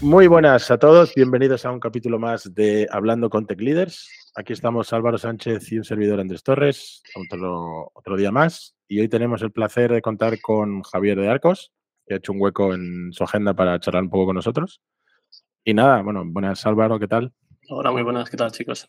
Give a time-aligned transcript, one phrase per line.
[0.00, 4.30] Muy buenas a todos, bienvenidos a un capítulo más de Hablando con Tech Leaders.
[4.36, 8.76] Aquí estamos Álvaro Sánchez y un servidor Andrés Torres, otro, otro día más.
[8.86, 11.72] Y hoy tenemos el placer de contar con Javier de Arcos,
[12.06, 14.80] que ha hecho un hueco en su agenda para charlar un poco con nosotros.
[15.64, 17.32] Y nada, bueno, buenas Álvaro, ¿qué tal?
[17.68, 18.88] Hola, muy buenas, ¿qué tal chicos?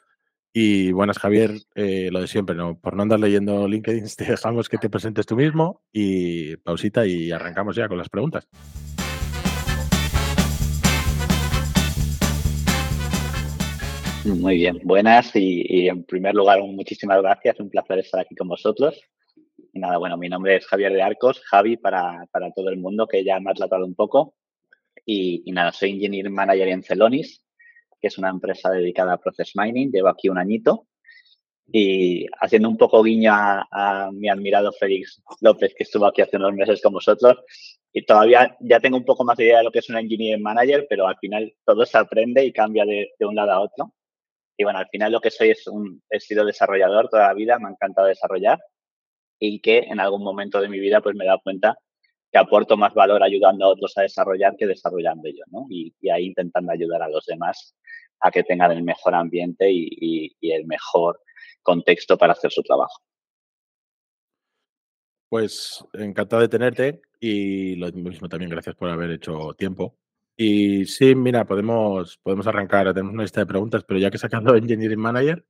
[0.54, 2.80] Y buenas Javier, eh, lo de siempre, ¿no?
[2.80, 7.32] Por no andar leyendo LinkedIn, te dejamos que te presentes tú mismo y pausita y
[7.32, 8.48] arrancamos ya con las preguntas.
[14.36, 19.02] Muy bien, buenas y, en primer lugar muchísimas gracias, un placer estar aquí con vosotros.
[19.74, 23.08] Y nada, bueno, mi nombre es Javier de Arcos, Javi para, para todo el mundo
[23.08, 24.36] que ya me ha tratado un poco.
[25.04, 27.44] Y, y, nada, soy Engineer Manager en Celonis,
[28.00, 30.86] que es una empresa dedicada a Process Mining, llevo aquí un añito.
[31.72, 36.38] Y haciendo un poco guiño a, a mi admirado Félix López, que estuvo aquí hace
[36.38, 37.38] unos meses con vosotros,
[37.92, 40.40] y todavía ya tengo un poco más de idea de lo que es un Engineer
[40.40, 43.94] Manager, pero al final todo se aprende y cambia de, de un lado a otro.
[44.60, 47.58] Y bueno, al final lo que soy es un, he sido desarrollador toda la vida,
[47.58, 48.60] me ha encantado desarrollar
[49.40, 51.78] y que en algún momento de mi vida pues me he dado cuenta
[52.30, 55.66] que aporto más valor ayudando a otros a desarrollar que desarrollando yo, ¿no?
[55.70, 57.74] Y, ahí intentando ayudar a los demás
[58.20, 61.22] a que tengan el mejor ambiente y, y el mejor
[61.64, 63.02] contexto para hacer su trabajo.
[65.30, 69.96] Pues encantado de tenerte y lo mismo también gracias por haber hecho tiempo
[70.42, 72.94] y sí, mira, podemos, podemos arrancar.
[72.94, 75.46] Tenemos una lista de preguntas, pero ya que he sacado Engineering Manager,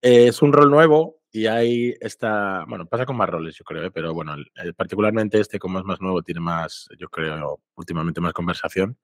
[0.00, 3.84] eh, es un rol nuevo y hay esta, bueno, pasa con más roles, yo creo,
[3.84, 3.90] ¿eh?
[3.90, 4.34] pero bueno,
[4.76, 8.96] particularmente este, como es más nuevo, tiene más, yo creo, últimamente más conversación.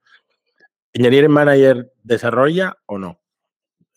[0.94, 3.20] ¿Engineering Manager desarrolla o no?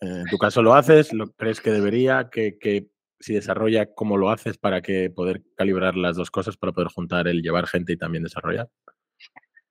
[0.02, 2.28] Eh, en tu caso lo haces, ¿lo crees que debería?
[2.30, 6.72] que, que si desarrolla, ¿cómo lo haces para que poder calibrar las dos cosas, para
[6.72, 8.68] poder juntar el llevar gente y también desarrollar?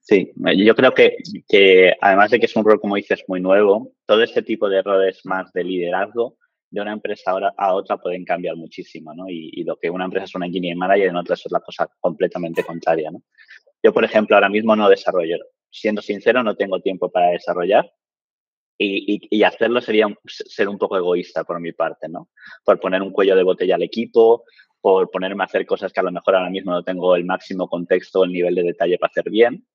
[0.05, 1.15] Sí, yo creo que,
[1.47, 4.81] que, además de que es un rol, como dices, muy nuevo, todo este tipo de
[4.81, 6.37] roles más de liderazgo
[6.69, 9.29] de una empresa a otra pueden cambiar muchísimo, ¿no?
[9.29, 12.65] Y, lo que una empresa es una engineering manager, en otra es la cosa completamente
[12.65, 13.23] contraria, ¿no?
[13.81, 15.37] Yo, por ejemplo, ahora mismo no desarrollo.
[15.69, 17.89] Siendo sincero, no tengo tiempo para desarrollar
[18.77, 22.29] y, y, y hacerlo sería ser un poco egoísta por mi parte, ¿no?
[22.65, 24.43] Por poner un cuello de botella al equipo,
[24.81, 27.69] por ponerme a hacer cosas que a lo mejor ahora mismo no tengo el máximo
[27.69, 29.65] contexto o el nivel de detalle para hacer bien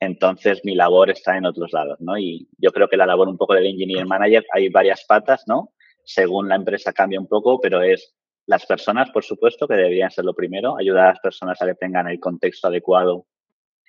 [0.00, 2.18] entonces mi labor está en otros lados, ¿no?
[2.18, 5.74] Y yo creo que la labor un poco del engineer manager hay varias patas, ¿no?
[6.04, 8.14] Según la empresa cambia un poco, pero es
[8.46, 11.74] las personas, por supuesto, que deberían ser lo primero, ayudar a las personas a que
[11.74, 13.26] tengan el contexto adecuado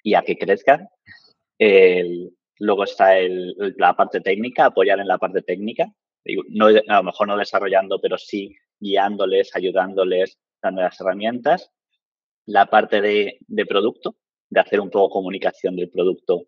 [0.04, 0.90] y a que crezcan.
[2.60, 3.14] luego está
[3.78, 5.88] la parte técnica, apoyar en la parte técnica.
[6.50, 11.72] No, a lo mejor no desarrollando, pero sí guiándoles, ayudándoles, dando las herramientas.
[12.46, 14.16] La parte de producto,
[14.52, 16.48] de hacer un poco comunicación del producto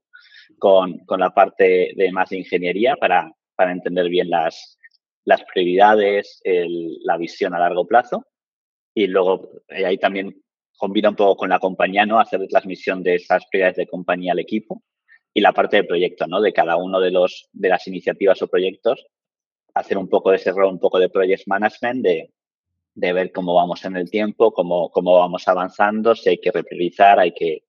[0.60, 4.78] con, con la parte de más ingeniería para, para entender bien las,
[5.26, 8.26] las prioridades, la visión a largo plazo.
[8.94, 10.40] Y luego eh, ahí también
[10.78, 12.20] combina un poco con la compañía, ¿no?
[12.20, 14.84] Hacer transmisión de esas prioridades de compañía al equipo
[15.34, 16.42] y la parte de proyecto, ¿no?
[16.42, 19.08] De cada uno de los, de las iniciativas o proyectos,
[19.74, 22.34] hacer un poco de ese rol, un poco de project management, de,
[22.94, 27.20] de ver cómo vamos en el tiempo, cómo, cómo vamos avanzando, si hay que repriorizar,
[27.20, 27.64] hay que,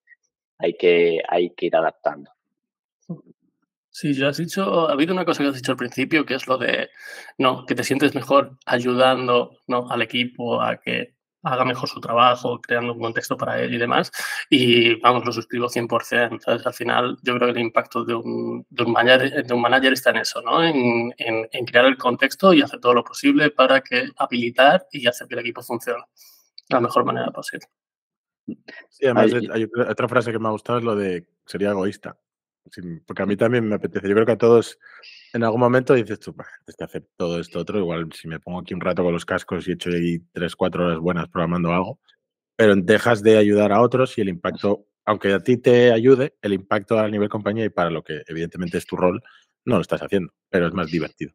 [0.58, 2.30] hay que, hay que ir adaptando.
[3.90, 6.48] Sí, ya has dicho, ha habido una cosa que has dicho al principio, que es
[6.48, 6.90] lo de,
[7.38, 9.88] no, que te sientes mejor ayudando ¿no?
[9.88, 11.14] al equipo a que
[11.44, 14.10] haga mejor su trabajo, creando un contexto para él y demás.
[14.50, 16.40] Y vamos, lo suscribo 100%.
[16.40, 16.66] ¿sabes?
[16.66, 19.92] Al final, yo creo que el impacto de un, de un, manager, de un manager
[19.92, 20.64] está en eso, ¿no?
[20.64, 25.06] En, en, en, crear el contexto y hacer todo lo posible para que habilitar y
[25.06, 26.02] hacer que el equipo funcione
[26.68, 27.66] de la mejor manera posible.
[28.88, 32.18] Sí, además hay, otra frase que me ha gustado es lo de sería egoísta.
[33.06, 34.08] porque a mí también me apetece.
[34.08, 34.78] Yo creo que a todos
[35.32, 38.60] en algún momento dices tú, antes de hacer todo esto otro, igual si me pongo
[38.60, 41.98] aquí un rato con los cascos y echo ahí tres, cuatro horas buenas programando algo,
[42.56, 46.52] pero dejas de ayudar a otros y el impacto, aunque a ti te ayude, el
[46.52, 49.22] impacto a nivel compañía y para lo que evidentemente es tu rol,
[49.64, 51.32] no lo estás haciendo, pero es más divertido.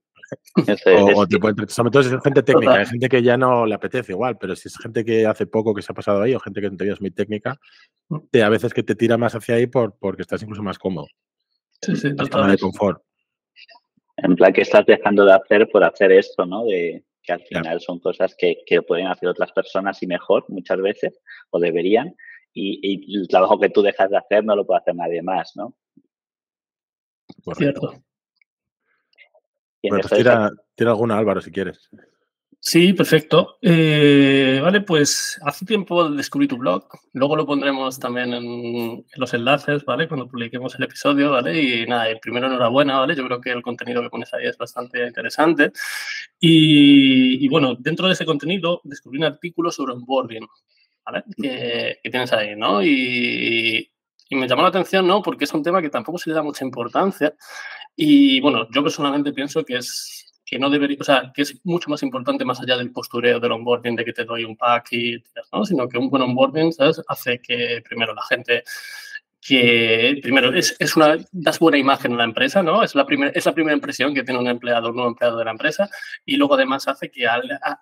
[0.56, 1.26] O,
[1.68, 4.56] sobre todo si es gente técnica, hay gente que ya no le apetece igual, pero
[4.56, 6.78] si es gente que hace poco que se ha pasado ahí o gente que en
[6.78, 7.58] teoría es muy técnica,
[8.10, 8.18] mm.
[8.31, 11.08] te, a veces que te tira más hacia ahí por, porque estás incluso más cómodo.
[11.81, 13.02] Sí, sí, de confort.
[14.18, 16.66] En plan que estás dejando de hacer por hacer esto, ¿no?
[16.66, 20.81] De que al final son cosas que, que, pueden hacer otras personas y mejor muchas
[20.81, 21.20] veces,
[21.52, 22.16] o deberían,
[22.54, 25.54] y, y, el trabajo que tú dejas de hacer no lo puede hacer nadie más,
[25.56, 25.76] ¿no?
[27.56, 27.94] Cierto.
[29.84, 31.90] Bueno, pues tira, tira, alguna, Álvaro, si quieres.
[32.62, 33.58] Sí, perfecto.
[33.62, 36.86] Eh, vale, pues hace tiempo descubrí tu blog.
[37.14, 40.10] Luego lo pondremos también en, los enlaces, ¿vale?
[40.10, 41.62] Cuando publiquemos el episodio, ¿vale?
[41.62, 43.16] Y nada, primero enhorabuena, ¿vale?
[43.16, 45.72] Yo creo que el contenido que pones ahí es bastante interesante.
[46.40, 50.46] Y, bueno, dentro de ese contenido descubrí un artículo sobre onboarding,
[51.06, 51.24] ¿vale?
[51.42, 52.84] Que, que tienes ahí, ¿no?
[52.84, 53.90] Y,
[54.30, 55.24] y me llamó la atención, ¿no?
[55.24, 57.34] Porque es un tema que tampoco se le da mucha importancia.
[58.01, 61.90] Y bueno, yo personalmente pienso que es que no debería, o sea, que es mucho
[61.90, 65.22] más importante más allá del postureo del onboarding, de que te doy un pack y
[65.51, 65.66] ¿no?
[65.66, 67.01] Sino que un buen onboarding, ¿sabes?
[67.10, 68.63] Hace que primero la gente
[69.42, 72.84] que primero es, es, una das buena imagen a la empresa, ¿no?
[72.84, 75.46] Es la primera es la primera impresión que tiene un empleado, un nuevo empleado de
[75.46, 75.90] la empresa
[76.26, 77.26] y luego además hace que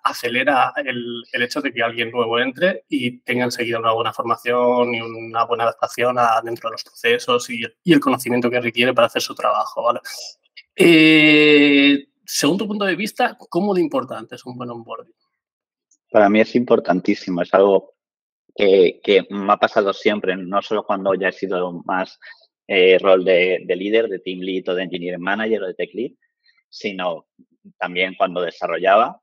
[0.04, 4.94] acelera el, el, hecho de que alguien nuevo entre y tenga enseguida una buena formación
[4.94, 8.94] y una buena adaptación a, dentro de los procesos y, y, el conocimiento que requiere
[8.94, 10.00] para hacer su trabajo, ¿vale?
[10.76, 15.14] Eh, según tu punto de vista, ¿cómo de importante es un buen onboarding?
[16.10, 17.97] Para mí es importantísimo, es algo
[18.58, 22.18] que, me ha pasado siempre, no solo cuando ya he sido más
[22.66, 26.12] eh, rol de, líder, de team lead o de engineering manager o de tech lead,
[26.68, 27.26] sino
[27.78, 29.20] también cuando desarrollaba.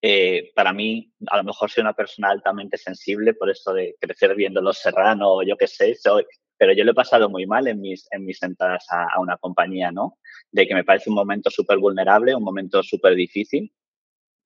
[0.00, 4.34] Eh, para mí, a lo mejor soy una persona altamente sensible por esto de crecer
[4.34, 6.24] viendo los serranos o yo qué sé, soy,
[6.56, 9.92] pero yo lo he pasado muy mal en mis, en mis entradas a, una compañía,
[9.92, 10.18] ¿no?
[10.50, 13.72] De que me parece un momento súper vulnerable, un momento súper difícil.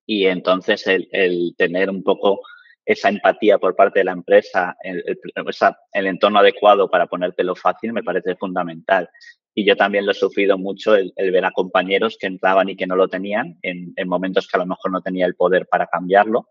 [0.05, 2.41] Y entonces el, tener un poco
[2.87, 8.37] esa empatía por parte de la empresa, el, entorno adecuado para ponértelo fácil, me parece
[8.37, 9.09] fundamental.
[9.53, 12.87] Y yo también lo he sufrido mucho el, ver a compañeros que entraban y que
[12.87, 15.87] no lo tenían en, en, momentos que a lo mejor no tenía el poder para
[15.87, 16.47] cambiarlo.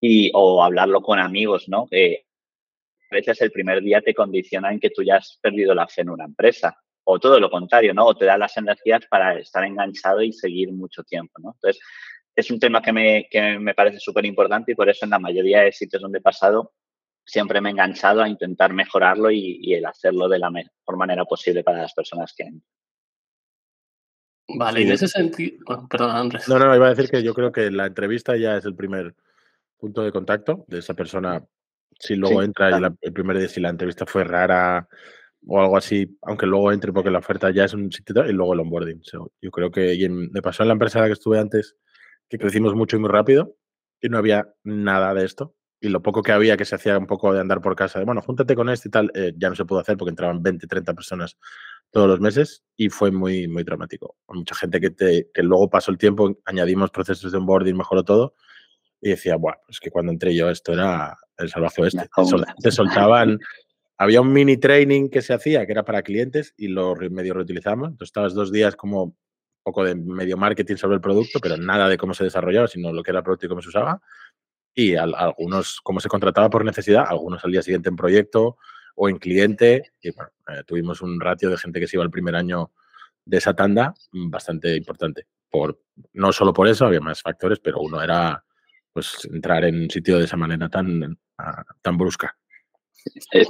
[0.00, 1.86] Y, o hablarlo con amigos, ¿no?
[1.86, 2.24] Que
[3.10, 6.00] a veces el primer día te condiciona en que tú ya has perdido la fe
[6.00, 6.78] en una empresa.
[7.04, 8.06] O todo lo contrario, ¿no?
[8.06, 11.52] O te da las energías para estar enganchado y seguir mucho tiempo, ¿no?
[11.54, 11.82] Entonces,
[12.34, 15.18] es un tema que me, que me parece súper importante y por eso en la
[15.18, 16.72] mayoría de sitios donde he pasado
[17.24, 21.62] siempre me he enganchado a intentar mejorarlo y, el hacerlo de la mejor manera posible
[21.62, 22.68] para las personas que entran.
[24.54, 25.64] Vale, y en ese sentido.
[25.88, 26.48] perdón, Andrés.
[26.48, 29.14] No, no, iba a decir que yo creo que la entrevista ya es el primer
[29.78, 31.42] punto de contacto de esa persona
[31.98, 34.88] si luego entra y el primer día, si la entrevista fue rara
[35.46, 38.54] o algo así, aunque luego entre porque la oferta ya es un sitio y luego
[38.54, 39.00] el onboarding.
[39.40, 41.76] yo creo que y me pasó en la empresa en la que estuve antes
[42.32, 43.58] que crecimos mucho y muy rápido
[44.00, 45.54] y no había nada de esto.
[45.82, 48.06] Y lo poco que había que se hacía un poco de andar por casa, de
[48.06, 50.66] bueno, júntate con este y tal, eh, ya no se pudo hacer porque entraban 20,
[50.66, 51.36] 30 personas
[51.90, 54.16] todos los meses y fue muy, muy dramático.
[54.28, 58.34] Mucha gente que, te, que luego pasó el tiempo, añadimos procesos de onboarding, mejoró todo
[59.02, 62.08] y decía, bueno, es que cuando entré yo esto era el salvaje oeste.
[62.62, 63.40] Te soltaban,
[63.98, 67.88] había un mini training que se hacía que era para clientes y lo medio reutilizamos.
[67.88, 69.16] Entonces estabas dos días como
[69.62, 73.02] poco de medio marketing sobre el producto, pero nada de cómo se desarrollaba, sino lo
[73.02, 74.00] que era el producto y cómo se usaba.
[74.74, 78.56] Y algunos, cómo se contrataba por necesidad, algunos al día siguiente en proyecto
[78.94, 79.92] o en cliente.
[80.00, 82.72] Y bueno, eh, tuvimos un ratio de gente que se iba el primer año
[83.24, 85.26] de esa tanda bastante importante.
[85.50, 85.80] Por,
[86.14, 88.44] no solo por eso, había más factores, pero uno era
[88.92, 91.18] pues entrar en un sitio de esa manera tan,
[91.80, 92.36] tan brusca.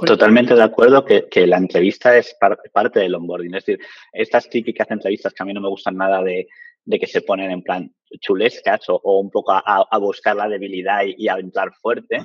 [0.05, 2.35] Totalmente de acuerdo que, que la entrevista es
[2.71, 3.55] parte del onboarding.
[3.55, 6.47] Es decir, estas típicas entrevistas que a mí no me gustan nada de,
[6.85, 10.47] de que se ponen en plan chulescas o, o un poco a, a, buscar la
[10.47, 12.23] debilidad y, a entrar fuerte,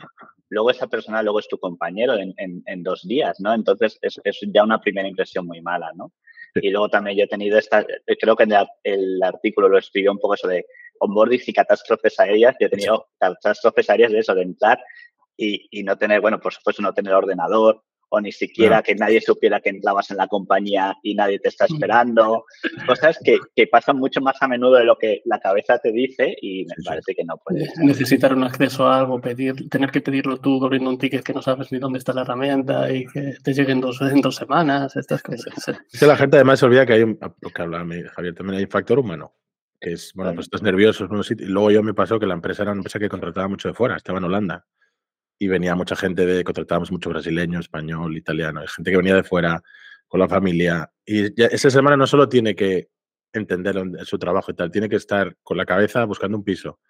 [0.49, 3.55] luego esa persona luego es tu compañero en, en, en dos días, ¿no?
[3.55, 6.13] Entonces es, es, ya una primera impresión muy mala, ¿no?
[6.55, 7.87] Y luego también yo he tenido esta,
[8.19, 10.67] creo que en el artículo lo escribió un poco eso de
[10.99, 12.57] onboarding y catástrofes aéreas.
[12.59, 14.79] Yo he tenido catástrofes aéreas de eso, de entrar
[15.39, 19.21] y, y, no tener, bueno, por supuesto, no tener ordenador o ni siquiera que nadie
[19.21, 21.75] supiera que entrabas en la compañía y nadie te está mm.
[21.75, 22.45] esperando.
[22.87, 26.37] Cosas que, que, pasan mucho más a menudo de lo que la cabeza te dice
[26.41, 27.77] y me parece que no puedes.
[27.79, 31.43] Necesitar un acceso a algo, pedir, tener que pedirlo tú abriendo un ticket que no
[31.43, 35.23] sabes ni dónde está la herramienta y que te lleguen dos, en dos semanas, estas
[35.23, 35.69] cosas.
[35.93, 38.59] Es que la gente además se olvida que hay, un, lo que hablaba Javier, también
[38.59, 39.35] hay un factor humano
[39.81, 42.63] que es, bueno, pues estás nervioso en Y luego yo me pasó que la empresa
[42.63, 44.67] era una empresa que contrataba mucho de fuera, estaba en Holanda.
[45.39, 49.63] Y venía mucha gente de, contratábamos mucho brasileño, español, italiano, gente que venía de fuera
[50.09, 50.91] con la familia.
[51.07, 52.89] Y esa semana no solo tiene que
[53.33, 56.81] entender su trabajo y tal, tiene que estar con la cabeza buscando un piso,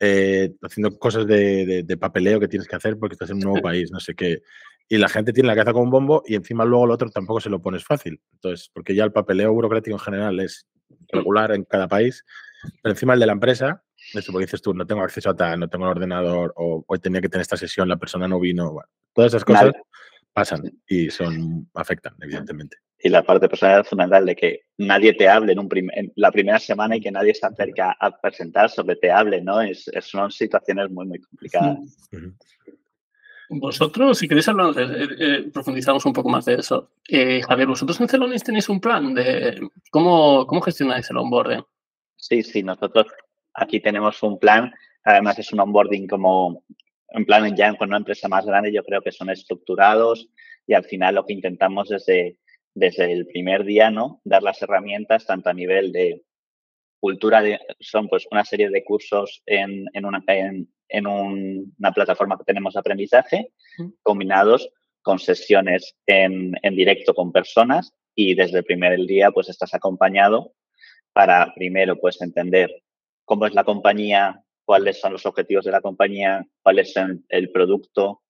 [0.00, 3.60] eh, haciendo cosas de, de, papeleo que tienes que hacer porque estás en un nuevo
[3.62, 4.42] país, no sé qué.
[4.88, 7.40] Y la gente tiene la cabeza con un bombo y encima luego lo otro tampoco
[7.40, 8.20] se lo pones fácil.
[8.32, 10.66] Entonces, porque ya el papeleo burocrático en general es
[11.08, 12.24] regular en cada país,
[12.82, 13.82] pero encima el de la empresa,
[14.14, 16.98] eso porque dices tú, no tengo acceso a tal, no tengo el ordenador, o hoy
[16.98, 18.74] tenía que tener esta sesión, la persona no vino,
[19.12, 19.72] todas esas cosas
[20.32, 22.78] pasan y son, afectan, evidentemente.
[23.02, 25.68] y la parte personal es fundamental de que nadie te hable en, un
[26.16, 29.60] la primera semana y que nadie se acerque a presentarse o que te hable, ¿no?
[29.60, 31.78] Es, son situaciones muy, muy complicadas.
[33.54, 36.90] Vosotros, si queréis hablar, eh, eh, profundizamos un poco más de eso.
[37.06, 41.62] Eh, Javier, vosotros en Celonis tenéis un plan de cómo, cómo gestionáis el onboarding.
[42.16, 43.06] Sí, sí, nosotros
[43.54, 44.72] aquí tenemos un plan.
[45.04, 46.64] Además, es un onboarding como
[47.08, 50.28] en plan ya con una empresa más grande, yo creo que son estructurados
[50.66, 52.38] y al final lo que intentamos desde,
[52.74, 54.20] desde el primer día, ¿no?
[54.24, 56.22] Dar las herramientas tanto a nivel de
[57.00, 62.38] cultura, de, son pues una serie de cursos en, en una, en, en una plataforma
[62.38, 63.52] que tenemos de aprendizaje,
[64.02, 70.52] combinados con sesiones en, directo con personas y desde el primer día pues estás acompañado
[71.12, 72.70] para primero pues entender
[73.24, 76.94] cómo es la compañía, cuáles son los objetivos de la compañía, cuál es
[77.28, 78.22] el producto,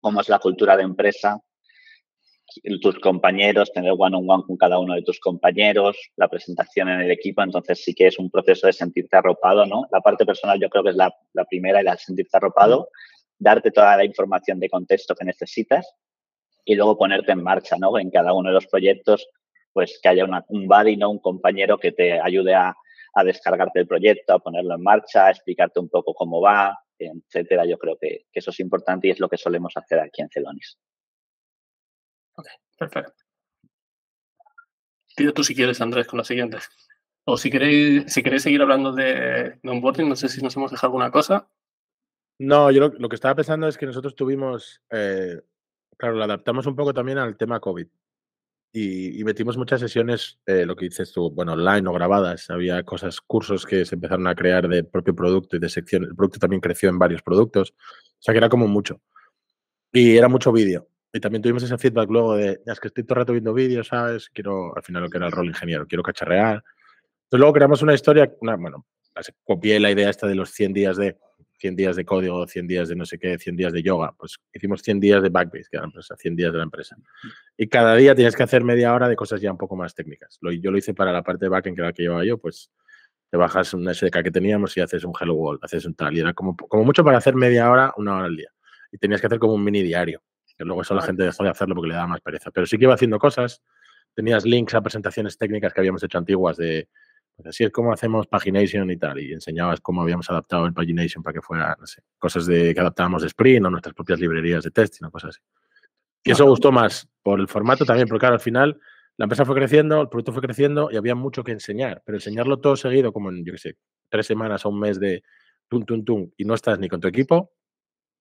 [0.00, 1.42] cómo es la cultura de empresa,
[2.80, 7.00] tus compañeros, tener one on one con cada uno de tus compañeros, la presentación en
[7.00, 9.86] el equipo, entonces sí que es un proceso de sentirte arropado, ¿no?
[9.90, 11.12] La parte personal yo creo que es la,
[11.48, 12.88] primera y la sentirte arropado,
[13.38, 15.92] darte toda la información de contexto que necesitas
[16.64, 17.98] y luego ponerte en marcha, ¿no?
[17.98, 19.28] En cada uno de los proyectos,
[19.72, 21.10] pues que haya un buddy, ¿no?
[21.10, 22.74] Un compañero que te ayude a,
[23.24, 27.64] descargarte el proyecto, a ponerlo en marcha, a explicarte un poco cómo va, etcétera.
[27.66, 30.28] Yo creo que, que eso es importante y es lo que solemos hacer aquí en
[30.30, 30.78] Celonis.
[32.36, 33.24] Ok, perfecto.
[35.14, 36.58] Tira tú si quieres, Andrés, con la siguiente.
[37.24, 40.70] O si queréis, si queréis seguir hablando de, de onboarding, no sé si nos hemos
[40.70, 41.48] dejado alguna cosa.
[42.38, 45.40] No, yo lo, que estaba pensando es que nosotros tuvimos, eh,
[45.96, 47.88] claro, lo adaptamos un poco también al tema COVID.
[48.72, 52.50] Y, metimos muchas sesiones, eh, lo que dices tú, bueno, online o grabadas.
[52.50, 56.04] Había cosas, cursos que se empezaron a crear del propio producto y de sección.
[56.04, 57.70] El producto también creció en varios productos.
[57.70, 59.00] O sea que era como mucho.
[59.92, 60.88] Y era mucho vídeo.
[61.12, 63.88] Y también tuvimos ese feedback luego de, es que estoy todo el rato viendo vídeos,
[63.88, 64.28] ¿sabes?
[64.28, 66.56] Quiero, al final lo que era el rol ingeniero, quiero cacharrear.
[66.56, 68.84] Entonces luego creamos una historia, una, bueno,
[69.44, 71.16] copié la idea esta de los 100 días de
[71.66, 74.14] 100 días de código, 100 días de no sé qué, 100 días de yoga.
[74.16, 76.96] Pues hicimos 100 días de Backbase, que era la empresa, 100 días de la empresa.
[77.56, 80.38] Y cada día tienes que hacer media hora de cosas ya un poco más técnicas.
[80.40, 82.38] Lo, yo lo hice para la parte de backend, que era la que llevaba yo,
[82.38, 82.70] pues
[83.28, 86.16] te bajas un SDK que teníamos y haces un Hello World, haces un tal.
[86.16, 88.52] Y era como, como mucho para hacer media hora, una hora al día.
[88.92, 90.22] Y tenías que hacer como un mini diario
[90.56, 92.50] que luego eso la gente dejó de hacerlo porque le daba más pereza.
[92.50, 93.62] Pero sí que iba haciendo cosas.
[94.14, 96.88] Tenías links a presentaciones técnicas que habíamos hecho antiguas de,
[97.36, 101.22] pues así es como hacemos pagination y tal, y enseñabas cómo habíamos adaptado el pagination
[101.22, 104.64] para que fuera, no sé, cosas de que adaptábamos de Sprint o nuestras propias librerías
[104.64, 105.40] de testing o cosas así.
[106.24, 108.80] Y eso gustó más por el formato también, porque claro, al final
[109.16, 112.58] la empresa fue creciendo, el producto fue creciendo y había mucho que enseñar, pero enseñarlo
[112.58, 113.76] todo seguido, como en, yo qué sé,
[114.08, 115.22] tres semanas o un mes de
[115.68, 117.52] tum, tum, tum, y no estás ni con tu equipo,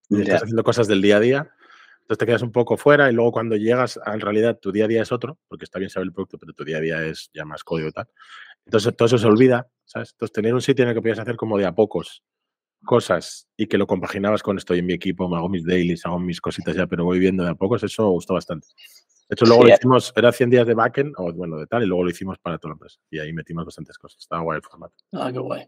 [0.09, 1.51] ni estás haciendo cosas del día a día,
[2.05, 4.85] entonces te quedas un poco fuera y luego cuando llegas a en realidad tu día
[4.85, 7.03] a día es otro, porque está bien saber el producto, pero tu día a día
[7.03, 8.07] es ya más código y tal.
[8.65, 10.11] Entonces todo eso se olvida, ¿sabes?
[10.11, 12.23] Entonces tener un sitio en el que podías hacer como de a pocos
[12.83, 16.19] cosas y que lo compaginabas con estoy en mi equipo, me hago mis dailies, hago
[16.19, 18.67] mis cositas ya, pero voy viendo de a pocos, eso gustó bastante.
[19.27, 21.87] De hecho, luego lo hicimos, era 100 días de backend, o bueno, de tal, y
[21.87, 22.99] luego lo hicimos para toda la empresa.
[23.09, 24.19] Y ahí metimos bastantes cosas.
[24.19, 24.93] Estaba guay el formato.
[25.13, 25.65] Ah, qué guay.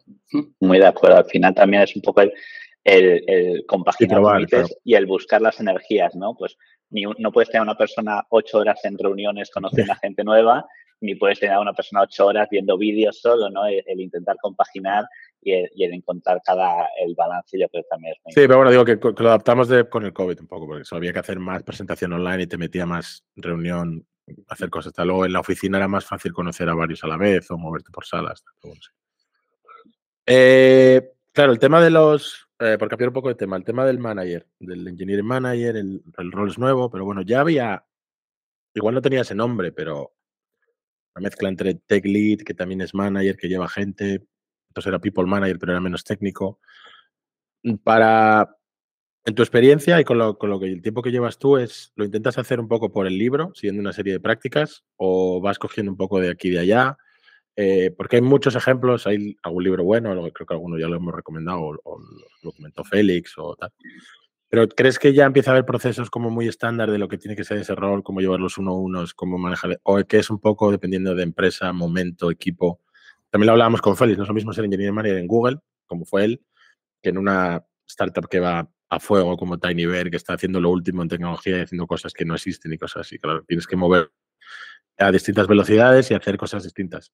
[0.60, 1.18] Muy de acuerdo.
[1.18, 2.34] Al final también es un poco el,
[2.84, 4.46] el, compaginar
[4.84, 6.36] y el buscar las energías, ¿no?
[6.38, 6.56] Pues
[6.90, 10.66] ni, no puedes tener a una persona ocho horas en reuniones conociendo a gente nueva,
[11.02, 13.66] ni puedes tener a una persona ocho horas viendo vídeos solo, ¿no?
[13.66, 15.06] El, intentar compaginar
[15.42, 18.72] y el, encontrar cada el balance, yo creo que también es muy Sí, pero bueno,
[18.72, 21.40] digo que, lo adaptamos de, con el COVID un poco, porque solo había que hacer
[21.40, 24.06] más presentación online y te metía más reunión,
[24.48, 24.88] hacer cosas.
[24.88, 27.58] Hasta luego en la oficina era más fácil conocer a varios a la vez o
[27.58, 28.44] moverte por salas.
[30.26, 33.86] Eh, claro, el tema de los eh, por cambiar un poco de tema, el tema
[33.86, 37.86] del manager, del engineering manager, el, rol es nuevo, pero bueno, ya había,
[38.74, 40.16] igual no tenía ese nombre, pero
[41.16, 44.28] la mezcla entre tech lead, que también es manager, que lleva gente,
[44.70, 46.60] entonces era people manager, pero era menos técnico.
[47.64, 48.58] Mm, para,
[49.26, 51.92] en tu experiencia y con lo, con lo que el tiempo que llevas tú, es,
[51.96, 55.60] ¿lo intentas hacer un poco por el libro, siguiendo una serie de prácticas, o vas
[55.60, 56.98] cogiendo un poco de aquí y de allá?
[57.60, 61.14] Eh, porque hay muchos ejemplos, hay algún libro bueno, creo que alguno ya lo hemos
[61.14, 62.00] recomendado, o,
[62.44, 63.74] lo comentó Félix o tal.
[64.48, 67.36] Pero ¿crees que ya empieza a haber procesos como muy estándar de lo que tiene
[67.36, 70.30] que ser ese rol, cómo llevar los uno a unos, cómo manejar, o que es
[70.30, 72.80] un poco dependiendo de empresa, momento, equipo?
[73.32, 76.06] También lo hablábamos con Félix, no es lo mismo ser engineer manager en Google, como
[76.06, 76.42] fue él,
[77.02, 81.02] que en una startup que va a fuego como TinyBear, que está haciendo lo último
[81.02, 83.18] en tecnología y haciendo cosas que no existen y cosas así.
[83.18, 84.12] Claro, tienes que mover
[85.00, 87.12] a distintas velocidades y hacer cosas distintas.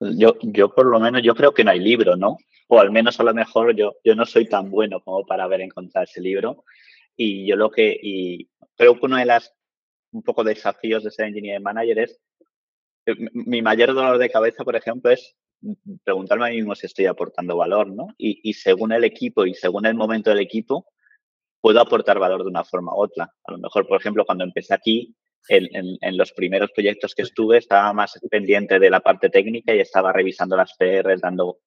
[0.00, 2.36] Yo, yo por lo menos, yo creo que no hay libro, ¿no?
[2.68, 5.60] O al menos a lo mejor yo, yo no soy tan bueno como para haber
[5.60, 6.64] encontrado ese libro.
[7.16, 9.54] Y yo lo que, y creo que una de las
[10.12, 12.20] un poco desafíos de ser engineering manager es,
[13.06, 15.36] eh, mi mayor dolor de cabeza, por ejemplo, es
[16.04, 18.08] preguntarme a mí mismo si estoy aportando valor, ¿no?
[18.16, 20.86] Y, y según el equipo y según el momento del equipo,
[21.60, 23.32] puedo aportar valor de una forma u otra.
[23.44, 25.14] A lo mejor, por ejemplo, cuando empecé aquí,
[25.48, 29.80] en, en, los primeros proyectos que estuve, estaba más pendiente de la parte técnica y
[29.80, 31.58] estaba revisando las PRs, dando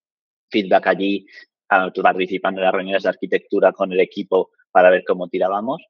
[0.49, 1.25] feedback allí,
[1.67, 5.81] participando en las reuniones de arquitectura con el equipo para ver cómo tirábamos.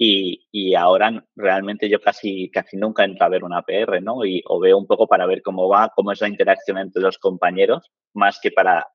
[0.00, 4.24] Y, y, ahora realmente yo casi, casi nunca entro a ver una PR, ¿no?
[4.24, 7.18] Y, o veo un poco para ver cómo va, cómo es la interacción entre los
[7.18, 8.86] compañeros, más que para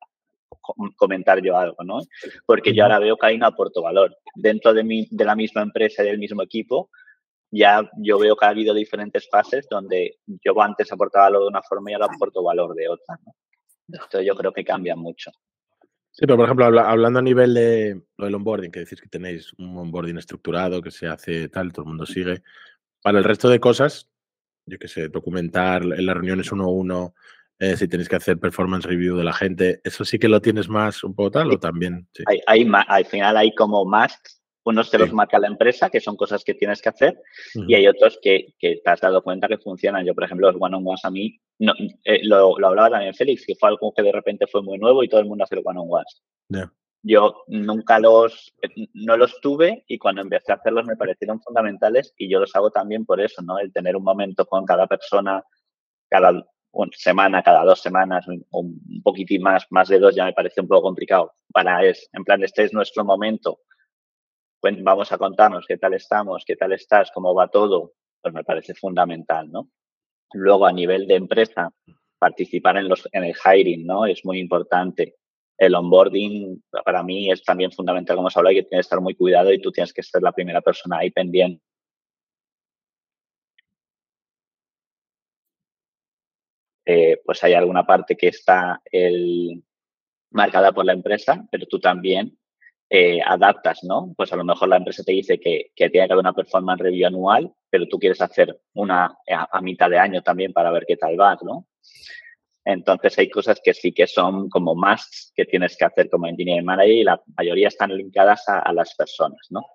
[0.96, 2.00] comentar yo algo, ¿no?
[2.46, 4.18] Porque yo ahora veo que ahí no aporto valor.
[4.34, 6.90] Dentro de, mi, de la misma empresa y del mismo equipo,
[7.54, 11.62] ya yo veo que ha habido diferentes fases donde yo antes aportaba valor de una
[11.62, 13.34] forma y ahora aporto valor de otra, ¿no?
[13.90, 15.30] Esto yo creo que cambia mucho.
[16.10, 19.54] Sí, pero por ejemplo, hablando a nivel de lo del onboarding, que decís que tenéis
[19.58, 22.42] un onboarding estructurado, que se hace tal, todo el mundo sigue.
[23.02, 24.10] Para el resto de cosas,
[24.66, 27.14] yo qué sé, documentar en las reuniones uno a uno,
[27.60, 30.70] eh, si tenéis que hacer performance review de la gente, ¿eso sí que lo tienes
[30.70, 32.08] más un poco tal o también?
[32.14, 32.24] Sí.
[32.26, 36.16] Hay, hay, al final hay como más unos te los marca la empresa, que son
[36.16, 37.20] cosas que tienes que hacer,
[37.54, 40.06] y hay otros que, que, te has dado cuenta que funcionan.
[40.06, 41.74] Yo, por ejemplo, los one-on-ones a mí, no,
[42.06, 45.04] eh, lo, lo, hablaba también Félix, que fue algo que de repente fue muy nuevo
[45.04, 46.24] y todo el mundo hace los one-on-ones.
[47.06, 48.54] Yo nunca los,
[48.94, 52.72] no los tuve y cuando empecé a hacerlos me parecieron fundamentales y yo los hago
[52.72, 53.60] también por eso, ¿no?
[53.60, 55.44] El tener un momento con cada persona,
[56.08, 56.46] cada
[56.94, 60.84] semana, cada dos semanas, un poquitín más, más de dos ya me parece un poco
[60.84, 61.34] complicado.
[61.52, 63.60] Para es, en plan, este es nuestro momento
[64.82, 68.74] vamos a contarnos qué tal estamos, qué tal estás, cómo va todo, pues me parece
[68.74, 69.70] fundamental, ¿no?
[70.34, 71.70] Luego, a nivel de empresa,
[72.18, 74.06] participar en, los, en el hiring, ¿no?
[74.06, 75.16] Es muy importante.
[75.58, 79.16] El onboarding, para mí, es también fundamental, como se habla, que tienes que estar muy
[79.16, 81.62] cuidado y tú tienes que ser la primera persona ahí pendiente.
[86.86, 89.64] Eh, pues hay alguna parte que está el,
[90.32, 92.38] marcada por la empresa, pero tú también
[92.96, 94.14] eh, adaptas, ¿no?
[94.16, 96.80] Pues a lo mejor la empresa te dice que, que, tiene que haber una performance
[96.80, 100.96] review anual, pero tú quieres hacer una a, mitad de año también para ver qué
[100.96, 101.68] tal vas, ¿no?
[102.64, 106.64] Entonces hay cosas que sí que son como más que tienes que hacer como engineering
[106.64, 109.66] manager y la mayoría están linkadas a, a las personas, ¿no?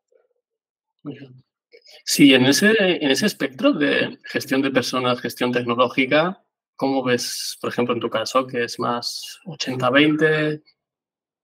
[2.05, 6.45] Sí, en ese, en ese espectro de gestión de personas, gestión tecnológica,
[6.77, 10.63] ¿cómo ves, por ejemplo, en tu caso, que es más 80-20,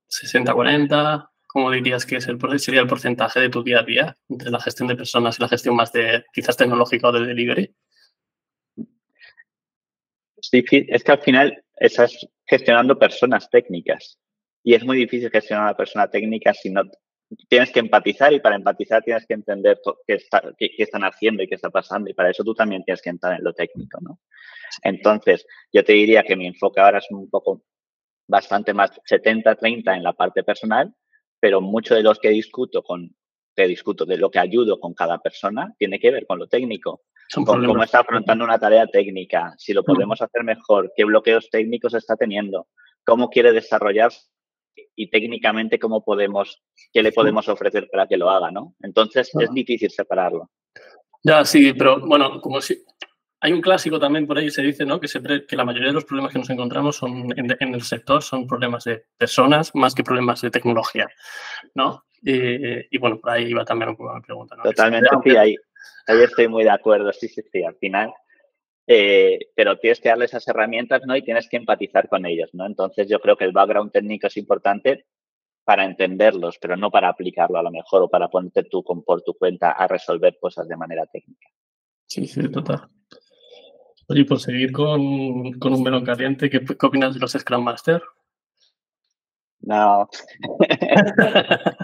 [0.09, 1.31] 60-40?
[1.55, 4.59] ¿Cómo dirías que es el, sería el porcentaje de tu día a día entre la
[4.59, 7.73] gestión de personas y la gestión más de quizás tecnológica o de delivery?
[10.51, 14.19] Es que al final estás gestionando personas técnicas
[14.65, 16.83] y es muy difícil gestionar a una persona técnica si no
[17.49, 20.19] tienes que empatizar y para empatizar tienes que entender qué,
[20.59, 23.11] qué, qué, están haciendo y qué está pasando y para eso tú también tienes que
[23.11, 24.19] entrar en lo técnico, ¿no?
[24.83, 27.63] Entonces, yo te diría que mi enfoque ahora es un poco
[28.27, 30.93] bastante más 70-30 en la parte personal
[31.45, 33.15] pero mucho de los que discuto con
[33.55, 37.03] que discuto de lo que ayudo con cada persona tiene que ver con lo técnico,
[37.35, 41.93] con cómo está afrontando una tarea técnica, si lo podemos hacer mejor, qué bloqueos técnicos
[41.93, 42.69] está teniendo,
[43.05, 44.23] cómo quiere desarrollarse
[44.97, 46.63] y técnicamente cómo podemos,
[46.95, 48.75] qué le podemos ofrecer para que lo haga, ¿no?
[48.81, 50.49] Entonces es difícil separarlo.
[51.23, 52.83] Ya, sí, pero bueno, como si
[53.45, 54.99] hay un clásico también por ahí, se dice ¿no?
[54.99, 57.83] que, siempre, que la mayoría de los problemas que nos encontramos son en, en, el
[57.83, 61.07] sector son problemas de personas más que problemas de tecnología.
[61.75, 62.07] ¿no?
[62.23, 64.57] Y, y bueno, por ahí iba también un poco la pregunta.
[64.57, 64.63] ¿no?
[64.63, 65.57] Totalmente, sí, ahí,
[66.07, 68.15] ahí estoy muy de acuerdo, sí, sí, sí, al final.
[68.87, 71.15] Eh, pero tienes que darle esas herramientas ¿no?
[71.15, 72.49] y tienes que empatizar con ellos.
[72.55, 72.65] ¿no?
[72.65, 75.05] Entonces yo creo que el background técnico es importante
[75.65, 79.21] para entenderlos, pero no para aplicarlo a lo mejor o para ponerte tú con, por
[79.21, 81.49] tu cuenta a resolver cosas de manera técnica.
[82.07, 82.89] Sí, sí, total.
[84.09, 88.03] Oye, por seguir con, con un melón caliente, ¿qué, ¿qué, opinas de los Scrum Master?
[89.61, 90.09] No.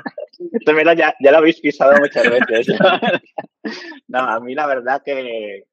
[0.52, 2.66] Esto melón ya, ya, lo habéis pisado muchas veces.
[4.08, 5.64] no, a mí la verdad que,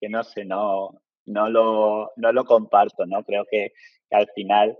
[0.00, 3.24] que no sé, no, no, lo, no lo comparto, ¿no?
[3.24, 3.72] Creo que,
[4.10, 4.76] que al final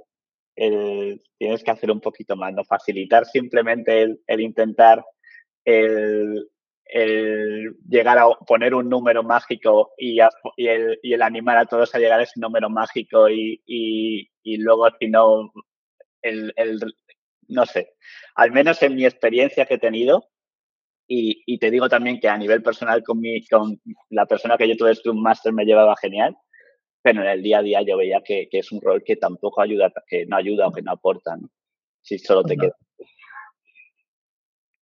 [0.57, 2.65] el, tienes que hacer un poquito más, ¿no?
[2.65, 5.05] Facilitar simplemente el, el intentar
[5.65, 6.49] el,
[6.87, 11.66] el llegar a poner un número mágico y, a, y, el, y, el, animar a
[11.66, 15.53] todos a llegar a ese número mágico y, y, y luego si no,
[16.23, 16.81] el, el,
[17.49, 17.94] no sé,
[18.35, 20.29] al menos en mi experiencia que he tenido,
[21.07, 24.77] y, te digo también que a nivel personal con, mi, con la persona que yo
[24.77, 26.37] tuve un Master me llevaba genial,
[27.03, 29.61] pero en el día a día yo veía que, que, es un rol que tampoco
[29.61, 31.51] ayuda, que no ayuda o que no aporta, ¿no?
[32.01, 32.77] si solo te queda.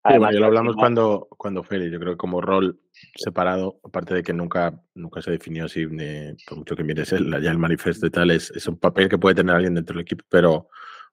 [0.05, 2.81] Además, lo hablamos cuando, cuando Feli, yo creo que como rol
[3.15, 7.51] separado, aparte de que nunca, nunca se definió así, por mucho que mires el, ya
[7.51, 10.25] el manifiesto y tal, es, es un papel que puede tener alguien dentro del equipo,
[10.29, 10.69] pero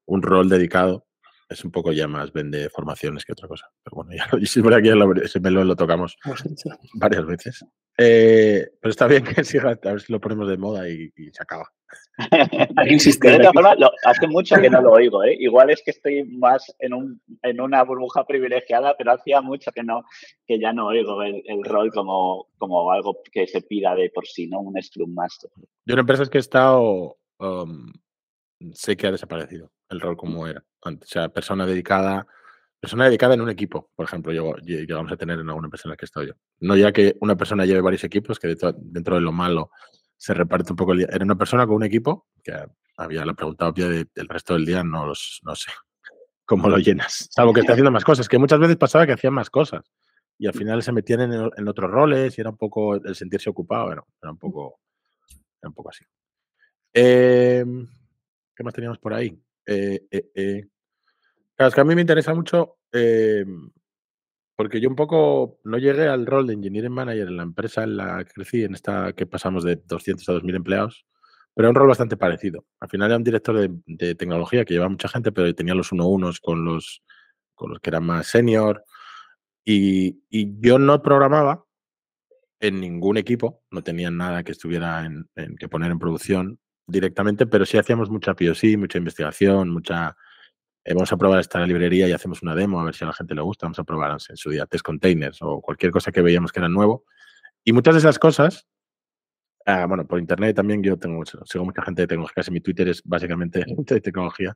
[0.05, 1.05] un rol dedicado
[1.49, 3.67] es un poco ya más vende formaciones que otra cosa.
[3.83, 4.27] Pero bueno, ya,
[4.61, 4.89] por aquí
[5.23, 6.17] ese melón lo tocamos
[6.93, 7.65] varias veces.
[7.97, 11.43] Eh, pero está bien que siga, a ver si lo ponemos de moda y, se
[11.43, 11.69] acaba.
[14.05, 15.35] hace mucho que no lo oigo, ¿eh?
[15.39, 19.83] Igual es que estoy más en, un, en una burbuja privilegiada, pero hacía mucho que
[19.83, 20.03] no,
[20.45, 24.47] que ya no oigo el, rol como, como algo que se pida de por sí,
[24.47, 24.59] ¿no?
[24.61, 25.49] Un Scrum Master.
[25.85, 27.91] Yo en empresas que he estado um,
[28.73, 30.63] sé que ha desaparecido el rol como era.
[30.81, 32.25] O sea, persona dedicada,
[32.79, 34.55] persona dedicada en un equipo, por ejemplo, yo,
[34.95, 36.33] vamos a tener en alguna empresa en la que estoy yo.
[36.59, 39.71] No ya que una persona lleve varios equipos, que dentro, de lo malo
[40.15, 41.07] se reparte un poco el día.
[41.11, 42.53] Era una persona con un equipo, que
[42.97, 45.71] había la pregunta obvia del resto del día, no, los, no sé
[46.45, 47.29] cómo lo llenas.
[47.31, 49.83] Salvo que esté haciendo más cosas, que muchas veces pasaba que hacían más cosas
[50.39, 53.87] y al final se metían en, otros roles y era un poco el sentirse ocupado,
[53.87, 54.79] bueno, era un poco,
[55.61, 56.05] un poco así.
[56.93, 57.65] Eh,
[58.55, 59.37] ¿Qué más teníamos por ahí?
[59.71, 60.65] Eh, eh, eh.
[61.55, 62.77] Claro, es que a mí me interesa mucho
[64.55, 67.95] porque yo un poco no llegué al rol de engineering manager en la empresa en
[67.95, 71.05] la que crecí, en esta que pasamos de 200 a 2000 empleados,
[71.53, 72.65] pero era un rol bastante parecido.
[72.79, 73.55] Al final era un director
[73.85, 77.03] de, tecnología que llevaba mucha gente, pero tenía los uno unos con los,
[77.53, 78.83] con los que eran más senior.
[79.63, 80.19] Y,
[80.59, 81.63] yo no programaba
[82.59, 87.65] en ningún equipo, no tenía nada que estuviera en, que poner en producción directamente, pero
[87.65, 90.15] sí hacíamos mucha POC, mucha investigación, mucha...
[90.83, 93.13] Eh, vamos a probar esta librería y hacemos una demo a ver si a la
[93.13, 93.65] gente le gusta.
[93.65, 96.69] Vamos a probar en su día test containers o cualquier cosa que veíamos que era
[96.69, 97.05] nuevo.
[97.63, 98.67] Y muchas de esas cosas,
[99.65, 102.87] ah, bueno, por internet también yo tengo, sigo mucha gente de tecnología, casi mi Twitter
[102.87, 104.55] es básicamente de tecnología,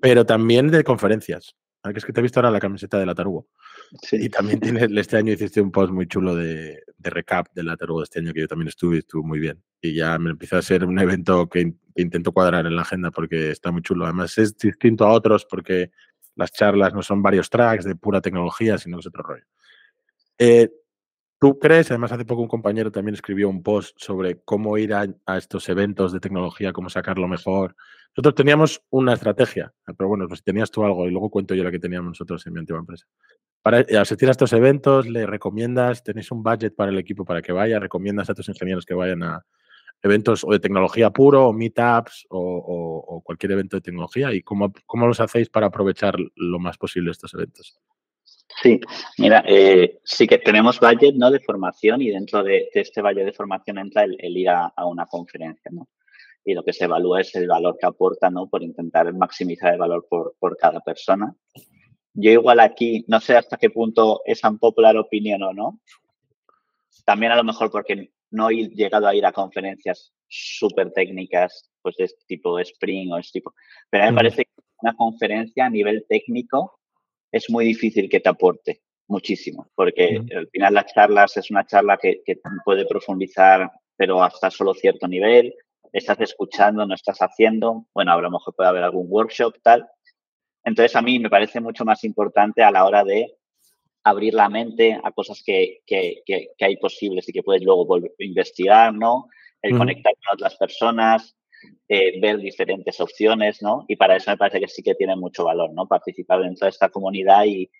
[0.00, 1.56] pero también de conferencias.
[1.86, 3.46] Ah, que es que te he visto ahora la camiseta de la Tarugo.
[4.10, 4.58] Y también
[4.98, 8.32] este año hiciste un post muy chulo de, recap de la Tarugo de este año
[8.32, 9.62] que yo también estuve y estuvo muy bien.
[9.82, 13.50] Y ya me empieza a ser un evento que, intento cuadrar en la agenda porque
[13.50, 14.06] está muy chulo.
[14.06, 15.90] Además es distinto a otros porque
[16.36, 19.44] las charlas no son varios tracks de pura tecnología, sino que es otro rollo.
[20.38, 20.70] Eh,
[21.44, 21.90] ¿Tú crees?
[21.90, 26.10] Además, hace poco un compañero también escribió un post sobre cómo ir a, estos eventos
[26.10, 27.76] de tecnología, cómo sacarlo mejor,
[28.16, 31.70] nosotros teníamos una estrategia, pero bueno, pues tenías tú algo y luego cuento yo la
[31.70, 33.04] que teníamos nosotros en mi antigua empresa.
[33.60, 37.42] Para eh, asistir a estos eventos, le recomiendas, tenéis un budget para el equipo para
[37.42, 39.44] que vaya, recomiendas a tus ingenieros que vayan a
[40.00, 45.06] eventos o de tecnología puro, o meetups, o, cualquier evento de tecnología, y cómo, cómo
[45.06, 47.78] los hacéis para aprovechar lo más posible estos eventos.
[48.62, 48.80] Sí,
[49.18, 51.30] mira, eh, sí que tenemos budget ¿no?
[51.30, 55.06] de formación y dentro de, este budget de formación entra el, ir a, a, una
[55.06, 55.70] conferencia.
[55.72, 55.88] ¿no?
[56.44, 58.48] y lo que se evalúa es el valor que aporta, ¿no?
[58.48, 61.34] Por intentar maximizar el valor por, por cada persona.
[62.12, 65.80] Yo igual aquí, no sé hasta qué punto es un popular opinión o no.
[67.04, 71.96] También a lo mejor porque no he llegado a ir a conferencias súper técnicas, pues
[71.96, 73.54] de este tipo Spring o este tipo.
[73.88, 76.78] Pero a mí me parece que una conferencia a nivel técnico
[77.34, 81.96] es muy difícil que te aporte muchísimo, porque al final las charlas es una charla
[81.96, 85.52] que, que puede profundizar, pero hasta solo cierto nivel
[85.92, 89.84] estás escuchando, no estás haciendo, bueno, a lo mejor puede haber algún workshop, tal.
[90.62, 93.34] Entonces, a mí me parece mucho más importante a la hora de
[94.04, 98.12] abrir la mente a cosas que, que, que, hay posibles y que puedes luego volver
[98.12, 99.26] a investigar, ¿no?
[99.60, 101.34] El conectar con otras personas,
[101.88, 103.84] eh, ver diferentes opciones, ¿no?
[103.88, 105.86] Y para eso me parece que sí que tiene mucho valor, ¿no?
[105.86, 107.70] Participar dentro de esta comunidad y,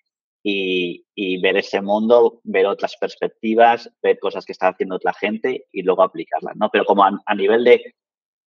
[0.43, 5.67] y, y, ver ese mundo, ver otras perspectivas, ver cosas que está haciendo otra gente
[5.71, 6.69] y luego aplicarlas, ¿no?
[6.71, 7.95] Pero como a nivel de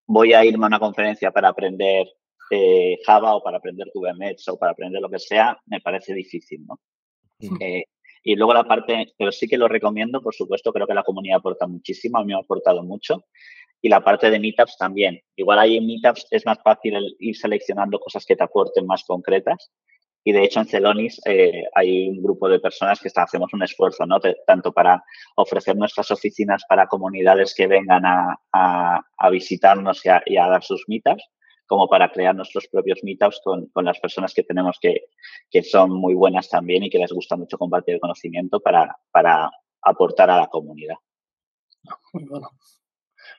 [0.06, 2.06] voy a irme a una conferencia para aprender
[2.50, 6.64] eh, Java o para aprender Kubernetes o para aprender lo que sea, me parece difícil,
[6.66, 6.80] ¿no?
[7.60, 7.84] Eh,
[8.24, 11.38] y luego la parte, pero sí que lo recomiendo, por supuesto, creo que la comunidad
[11.38, 13.24] aporta muchísimo, a mí me ha aportado mucho.
[13.80, 15.20] Y la parte de meetups también.
[15.36, 19.70] Igual ahí en meetups es más fácil ir seleccionando cosas que te aporten más concretas.
[20.24, 24.04] Y de hecho en Celonis eh, hay un grupo de personas que hacemos un esfuerzo,
[24.04, 24.20] ¿no?
[24.46, 25.02] tanto para
[25.36, 31.24] ofrecer nuestras oficinas para comunidades que vengan a, visitarnos y a, dar sus meetups,
[31.66, 35.04] como para crear nuestros propios meetups con, las personas que tenemos que,
[35.50, 39.50] que, son muy buenas también y que les gusta mucho compartir el conocimiento para, para
[39.82, 40.96] aportar a la comunidad.
[42.12, 42.50] Muy bueno.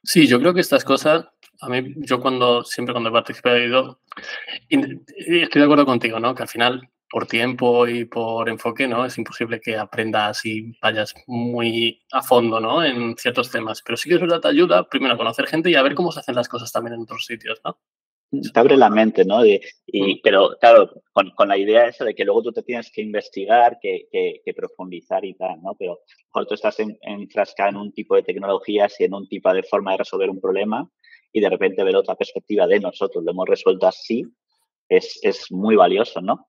[0.04, 1.26] Sí, yo creo que estas cosas,
[1.62, 4.00] a mí, yo cuando, siempre cuando he participado,
[4.70, 6.34] estoy de acuerdo contigo, ¿no?
[6.36, 9.06] Que al final, por tiempo y por enfoque, ¿no?
[9.06, 12.84] Es imposible que aprendas y vayas muy a fondo, ¿no?
[12.84, 13.82] En ciertos temas.
[13.82, 16.20] Pero sí que es te ayuda primero a conocer gente y a ver cómo se
[16.20, 17.78] hacen las cosas también en otros sitios, ¿no?
[18.30, 19.46] Te abre la mente, ¿no?
[19.46, 20.20] y, mm.
[20.24, 23.80] pero claro, con, con, la idea esa de que luego tú te tienes que investigar,
[23.82, 25.76] que, que, profundizar y tal, ¿no?
[25.78, 29.52] Pero mejor tú estás en, enfrascado en un tipo de tecnologías y en un tipo
[29.52, 30.90] de forma de resolver un problema
[31.32, 34.24] y de repente ver otra perspectiva de nosotros, lo hemos resuelto así,
[34.88, 36.48] es, es muy valioso, ¿no?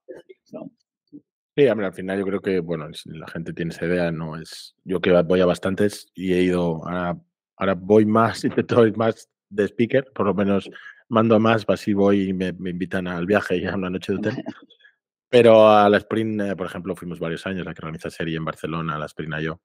[1.56, 4.74] Sí, al final yo creo que, bueno, la gente tiene esa idea, no es.
[4.84, 7.18] Yo que voy a bastantes y he ido, ahora,
[7.56, 10.70] ahora voy más, intento ir más de speaker, por lo menos
[11.10, 14.18] mando más, así voy y me, me invitan al viaje y a una noche de
[14.18, 14.44] hotel.
[15.28, 18.44] Pero a la Sprint, eh, por ejemplo, fuimos varios años, la que organiza serie en
[18.44, 19.60] Barcelona, a la Sprint a yo.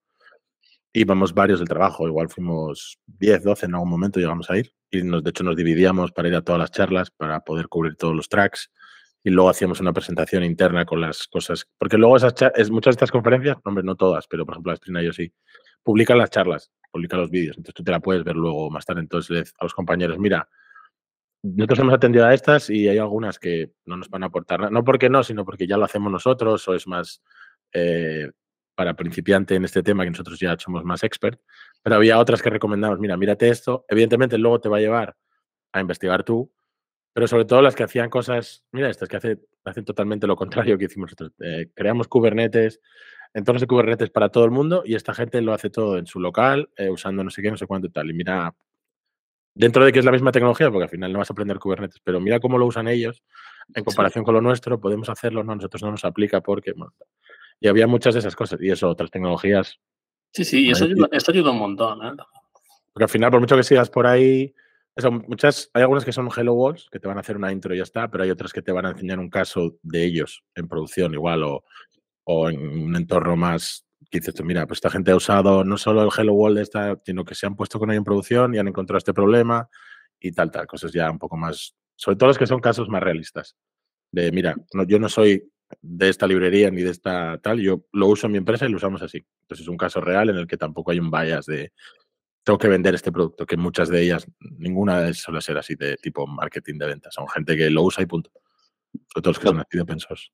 [0.92, 4.72] Íbamos varios del trabajo, igual fuimos 10, 12 en algún momento llegamos a ir.
[4.90, 7.96] Y nos, de hecho nos dividíamos para ir a todas las charlas, para poder cubrir
[7.96, 8.70] todos los tracks.
[9.24, 11.66] Y luego hacíamos una presentación interna con las cosas.
[11.78, 14.74] Porque luego esas es, muchas de estas conferencias, hombre, no todas, pero por ejemplo la
[14.74, 15.32] Sprint yo sí,
[15.82, 17.56] publican las charlas, publican los vídeos.
[17.56, 19.00] Entonces tú te la puedes ver luego más tarde.
[19.00, 20.48] Entonces a los compañeros, mira,
[21.54, 24.70] nosotros hemos atendido a estas y hay algunas que no nos van a aportar nada.
[24.70, 27.22] No porque no, sino porque ya lo hacemos nosotros o es más
[27.72, 28.30] eh,
[28.74, 31.40] para principiante en este tema que nosotros ya somos más expert.
[31.82, 33.84] Pero había otras que recomendamos, mira, mírate esto.
[33.88, 35.16] Evidentemente luego te va a llevar
[35.72, 36.52] a investigar tú,
[37.12, 40.76] pero sobre todo las que hacían cosas, mira, estas que hace, hacen totalmente lo contrario
[40.78, 41.32] que hicimos nosotros.
[41.40, 42.80] Eh, creamos Kubernetes,
[43.34, 46.70] entonces Kubernetes para todo el mundo y esta gente lo hace todo en su local,
[46.76, 48.10] eh, usando no sé qué, no sé cuánto y tal.
[48.10, 48.54] Y mira,
[49.56, 52.00] dentro de que es la misma tecnología, porque al final no vas a aprender Kubernetes,
[52.04, 53.22] pero mira cómo lo usan ellos
[53.74, 56.74] en comparación con lo nuestro, podemos hacerlo, no, nosotros no nos aplica porque...
[57.58, 59.80] y había muchas de esas cosas, y eso, otras tecnologías.
[60.32, 62.06] Sí, sí, y eso ayuda, ayuda un montón.
[62.06, 62.12] ¿eh?
[62.92, 64.54] Porque al final, por mucho que sigas por ahí,
[64.94, 67.74] eso, muchas, hay algunas que son Hello Walls, que te van a hacer una intro
[67.74, 70.44] y ya está, pero hay otras que te van a enseñar un caso de ellos
[70.54, 71.64] en producción igual o,
[72.24, 75.78] o en un entorno más que dices tú, mira, pues esta gente ha usado no
[75.78, 78.58] solo el Hello World, esta, sino que se han puesto con ello en producción y
[78.58, 79.68] han encontrado este problema
[80.20, 83.02] y tal, tal, cosas ya un poco más, sobre todo los que son casos más
[83.02, 83.56] realistas.
[84.10, 88.06] De, mira, no, yo no soy de esta librería ni de esta tal, yo lo
[88.06, 89.24] uso en mi empresa y lo usamos así.
[89.42, 91.72] Entonces es un caso real en el que tampoco hay un bias de
[92.44, 95.74] tengo que vender este producto, que muchas de ellas, ninguna de ellas suele ser así
[95.74, 98.30] de tipo marketing de ventas, son gente que lo usa y punto.
[98.92, 100.32] Sobre todo los que son así de pensados.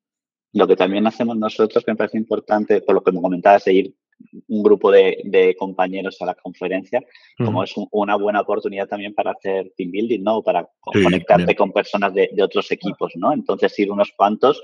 [0.52, 3.72] Lo que también hacemos nosotros, que me parece importante, por lo que me comentabas, de
[3.72, 3.94] ir
[4.48, 7.02] un grupo de, compañeros a la conferencia,
[7.38, 10.42] como es una buena oportunidad también para hacer team building, ¿no?
[10.42, 13.32] Para conectarte con personas de, otros equipos, ¿no?
[13.32, 14.62] Entonces, ir unos cuantos,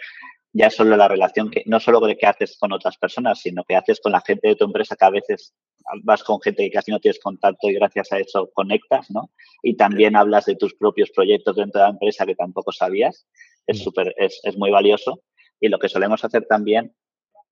[0.53, 3.77] ya solo la relación que, no solo de qué haces con otras personas, sino que
[3.77, 5.55] haces con la gente de tu empresa, que a veces
[6.03, 9.31] vas con gente que casi no tienes contacto y gracias a eso conectas, ¿no?
[9.63, 13.27] Y también hablas de tus propios proyectos dentro de la empresa que tampoco sabías.
[13.67, 15.23] Es súper, es, es muy valioso.
[15.61, 16.95] Y lo que solemos hacer también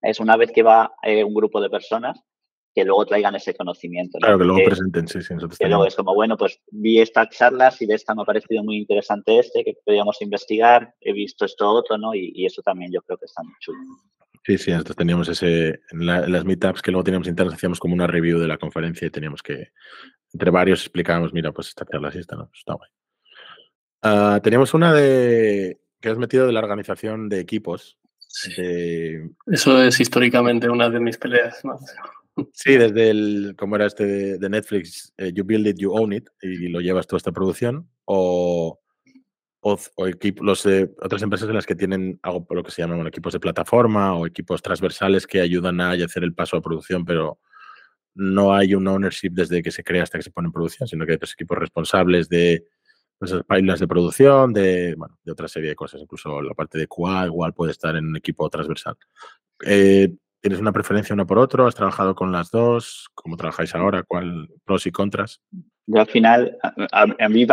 [0.02, 2.22] es una vez que va eh, un grupo de personas,
[2.76, 4.18] que luego traigan ese conocimiento.
[4.18, 5.34] Claro, que luego presenten, sí, sí.
[5.58, 8.62] Que luego es como, bueno, pues vi estas charlas y de esta me ha parecido
[8.62, 12.14] muy interesante este, que podíamos investigar, he visto esto otro, ¿no?
[12.14, 13.78] Y, eso también yo creo que está muy chulo.
[14.44, 18.06] Sí, sí, nosotros teníamos ese, en, las meetups que luego teníamos internas, hacíamos como una
[18.06, 19.70] review de la conferencia y teníamos que,
[20.34, 22.50] entre varios, explicábamos, mira, pues esta charla sí está, ¿no?
[22.54, 22.90] Está guay.
[24.04, 27.98] Uh, teníamos una de que has metido de la organización de equipos.
[29.46, 31.62] Eso es históricamente una de mis peleas.
[32.52, 36.28] Sí, desde el, como era este de, Netflix, eh, You Build It, You Own It,
[36.42, 38.78] y lo llevas toda esta producción, o,
[39.60, 39.78] o,
[40.42, 40.66] los,
[41.00, 44.14] otras empresas en las que tienen algo por lo que se llaman equipos de plataforma
[44.14, 47.40] o equipos transversales que ayudan a hacer el paso a producción, pero
[48.14, 51.04] no hay un ownership desde que se crea hasta que se pone en producción, sino
[51.04, 52.64] que hay otros equipos responsables de
[53.20, 56.86] esas pipelines de producción, de, bueno, de otra serie de cosas, incluso la parte de
[56.86, 58.96] QA igual puede estar en un equipo transversal.
[59.64, 61.66] Eh, ¿Tienes una preferencia uno por otro?
[61.66, 63.08] ¿Has trabajado con las dos?
[63.14, 64.04] ¿Cómo trabajáis ahora?
[64.04, 65.40] ¿Cuál pros y contras?
[65.86, 66.58] Yo al final,
[66.92, 67.46] a, mí,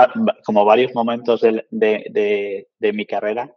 [0.46, 3.54] como varios momentos de, de, de, mi carrera,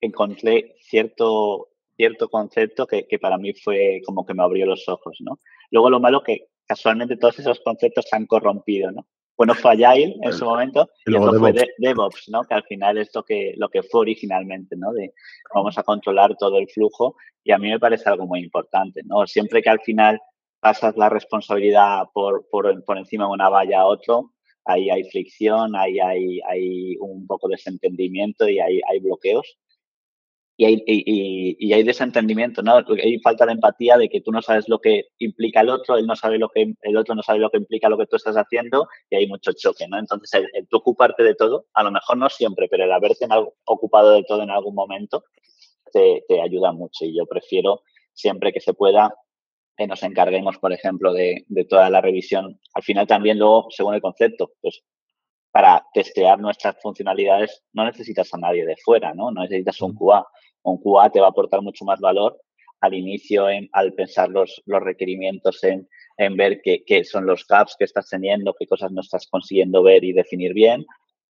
[0.00, 5.18] encontré cierto, cierto concepto que, que, para mí fue como que me abrió los ojos,
[5.20, 5.40] ¿no?
[5.70, 9.06] Luego lo malo que casualmente todos esos conceptos se han corrompido, ¿no?
[9.36, 12.44] Bueno, fue Agile en su momento y, luego fue DevOps, ¿no?
[12.44, 14.92] Que al final es lo que, lo que fue originalmente, ¿no?
[14.92, 15.12] De
[15.54, 19.26] vamos a controlar todo el flujo y a mí me parece algo muy importante, ¿no?
[19.26, 20.20] Siempre que al final
[20.60, 24.32] pasas la responsabilidad por, por, por encima de una valla a otro,
[24.64, 29.58] ahí hay fricción, ahí hay, hay un poco de desentendimiento y hay, hay bloqueos
[30.56, 32.76] y hay, y, hay desentendimiento, ¿no?
[32.76, 36.06] Hay falta de empatía de que tú no sabes lo que implica el otro, él
[36.06, 38.36] no sabe lo que el otro no sabe lo que implica lo que tú estás
[38.36, 39.98] haciendo y hay mucho choque, ¿no?
[39.98, 43.26] Entonces, el, tú ocuparte de todo, a lo mejor no siempre, pero el haberte
[43.64, 45.24] ocupado de todo en algún momento
[45.92, 49.12] te, te, ayuda mucho y yo prefiero siempre que se pueda
[49.76, 52.60] que nos encarguemos, por ejemplo, de, de toda la revisión.
[52.74, 54.84] Al final también luego, según el concepto, pues
[55.54, 59.30] para testear nuestras funcionalidades no necesitas a nadie de fuera, ¿no?
[59.30, 60.26] No necesitas un QA.
[60.64, 62.40] Un QA te va a aportar mucho más valor
[62.80, 67.46] al inicio, en, al pensar los, los requerimientos, en, en ver qué, qué, son los
[67.46, 70.84] gaps que estás teniendo, qué cosas no estás consiguiendo ver y definir bien,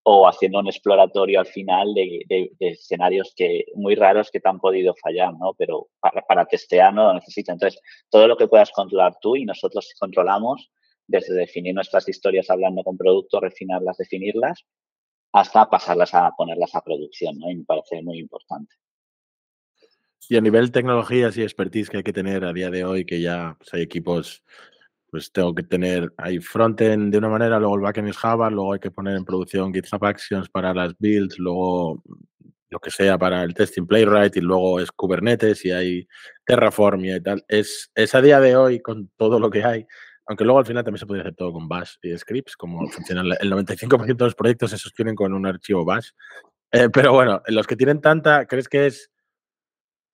[0.04, 4.48] o haciendo un exploratorio al final de, de, de escenarios que muy raros que te
[4.48, 5.52] han podido fallar, ¿no?
[5.52, 7.56] Pero para, para testear no lo necesitas.
[7.56, 10.70] Entonces, todo lo que puedas controlar tú y nosotros controlamos,
[11.06, 14.64] desde definir nuestras historias hablando con producto, refinarlas, definirlas,
[15.32, 17.50] hasta pasarlas a ponerlas a producción, ¿no?
[17.50, 18.74] Y me parece muy importante.
[20.28, 23.20] Y a nivel tecnologías y expertise que hay que tener a día de hoy, que
[23.20, 24.42] ya pues, hay equipos
[25.10, 28.72] pues tengo que tener ahí frontend de una manera, luego el backend es Java, luego
[28.72, 32.02] hay que poner en producción GitHub Actions para las builds, luego
[32.68, 36.08] lo que sea para el testing Playwright y luego es Kubernetes y hay
[36.44, 37.44] Terraform y tal.
[37.46, 39.86] Es, es a día de hoy con todo lo que hay,
[40.26, 43.26] aunque luego al final también se podría hacer todo con Bash y scripts, como funcionan
[43.26, 46.10] el 95% de los proyectos se sostienen con un archivo Bash.
[46.72, 49.10] Eh, pero bueno, los que tienen tanta, ¿crees que es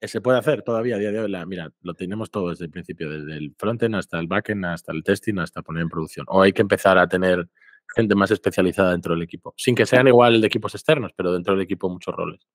[0.07, 1.29] se puede hacer todavía a día de hoy.
[1.29, 4.91] La, mira, lo tenemos todo desde el principio, desde el frontend hasta el backend, hasta
[4.91, 6.25] el testing, hasta poner en producción.
[6.29, 7.47] O hay que empezar a tener
[7.95, 11.53] gente más especializada dentro del equipo, sin que sean igual de equipos externos, pero dentro
[11.53, 12.47] del equipo muchos roles.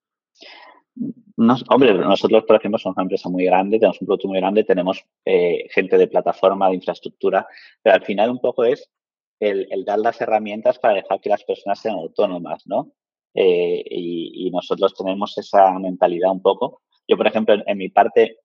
[1.37, 4.65] Nos, hombre, nosotros, por ejemplo, somos una empresa muy grande, tenemos un producto muy grande,
[4.65, 7.47] tenemos eh, gente de plataforma, de infraestructura,
[7.83, 8.91] pero al final un poco es
[9.39, 12.93] el, el, dar las herramientas para dejar que las personas sean autónomas, ¿no?
[13.35, 17.89] Eh, y, y, nosotros tenemos esa mentalidad un poco yo, por ejemplo, en, en, mi
[17.89, 18.39] parte,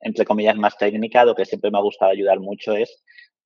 [0.00, 3.02] entre comillas, más técnica, lo que siempre me ha gustado ayudar mucho es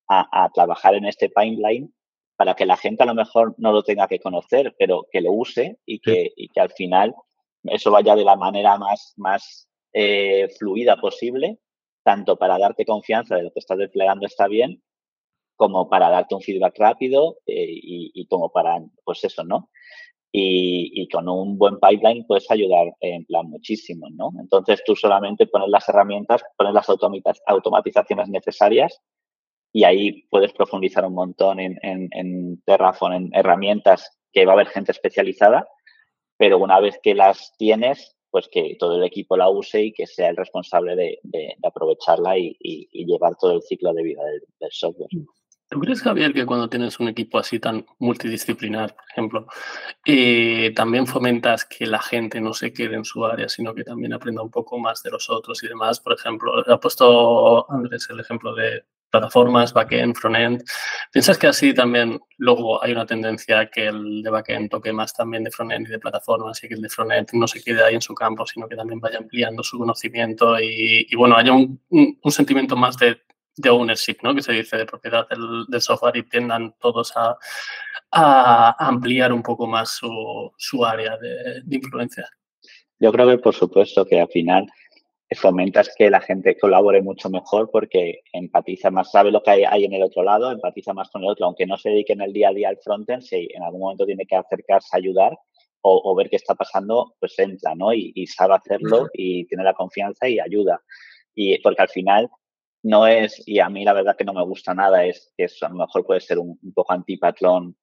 [0.07, 1.93] a, a, trabajar en este pipeline
[2.37, 5.31] para que la gente a lo mejor no lo tenga que conocer, pero que lo
[5.31, 7.13] use y que, y que al final
[7.63, 11.59] eso vaya de la manera más, más eh, fluida posible,
[12.03, 14.81] tanto para darte confianza de lo que estás desplegando está bien,
[15.55, 19.69] como para darte un feedback rápido eh, y, y, como para, pues eso, ¿no?
[20.31, 24.31] y, y, con un buen pipeline puedes ayudar en plan muchísimo, ¿no?
[24.39, 26.87] Entonces tú solamente pones las herramientas, pones las
[27.47, 29.01] automatizaciones necesarias
[29.73, 34.55] y ahí puedes profundizar un montón en, en, en Terraform, en herramientas que va a
[34.55, 35.67] haber gente especializada,
[36.41, 40.07] pero una vez que las tienes, pues que todo el equipo la use y que
[40.07, 42.57] sea el responsable de, aprovecharla y,
[42.91, 44.23] llevar todo el ciclo de vida
[44.59, 45.11] del software.
[45.71, 49.47] ¿Tú crees, Javier, que cuando tienes un equipo así tan multidisciplinar, por ejemplo,
[50.05, 54.11] eh, también fomentas que la gente no se quede en su área, sino que también
[54.11, 56.01] aprenda un poco más de los otros y demás?
[56.01, 60.61] Por ejemplo, ha puesto Andrés el ejemplo de plataformas, backend, frontend.
[61.09, 65.45] ¿Piensas que así también luego hay una tendencia que el de backend toque más también
[65.45, 68.01] de frontend y de plataformas y que el de frontend no se quede ahí en
[68.01, 71.79] su campo, sino que también vaya ampliando su conocimiento y, bueno, haya un
[72.29, 73.21] sentimiento más de
[73.57, 74.33] de ownership, ¿no?
[74.33, 77.37] Que se dice de propiedad del, del software y tiendan todos a,
[78.11, 82.27] a, ampliar un poco más su, su área de, de, influencia.
[82.99, 84.67] Yo creo que por supuesto que al final
[85.35, 89.85] fomentas que la gente colabore mucho mejor porque empatiza más, sabe lo que hay, hay
[89.85, 92.33] en el otro lado, empatiza más con el otro, aunque no se dedique en el
[92.33, 95.31] día a día al frontend, si en algún momento tiene que acercarse a ayudar
[95.81, 97.93] o, o ver qué está pasando, pues entra, ¿no?
[97.93, 100.81] Y, y sabe hacerlo y tiene la confianza y ayuda.
[101.33, 102.29] Y porque al final
[102.83, 105.65] no es, y a mí la verdad que no me gusta nada, es que eso
[105.65, 107.75] a lo mejor puede ser un, un poco antipatrón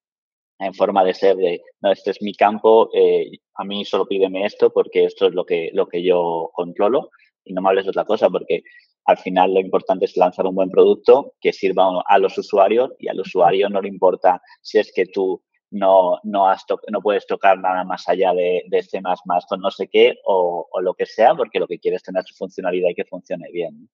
[0.59, 4.45] en forma de ser de, no, este es mi campo, eh, a mí solo pídeme
[4.45, 7.11] esto porque esto es lo que, lo que yo controlo
[7.45, 8.63] y no me hables de otra cosa porque
[9.05, 13.09] al final lo importante es lanzar un buen producto que sirva a los usuarios y
[13.09, 17.59] al usuario no le importa si es que tú no, no, has no puedes tocar
[17.59, 19.01] nada más allá de, de C++
[19.49, 22.25] con no sé qué o, o, lo que sea porque lo que quieres es tener
[22.25, 23.89] su funcionalidad y que funcione bien.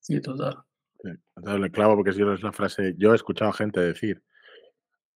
[0.00, 0.56] Sí, total.
[1.02, 1.10] Sí,
[1.58, 4.22] le clavo porque si es la frase, yo he escuchado a gente decir,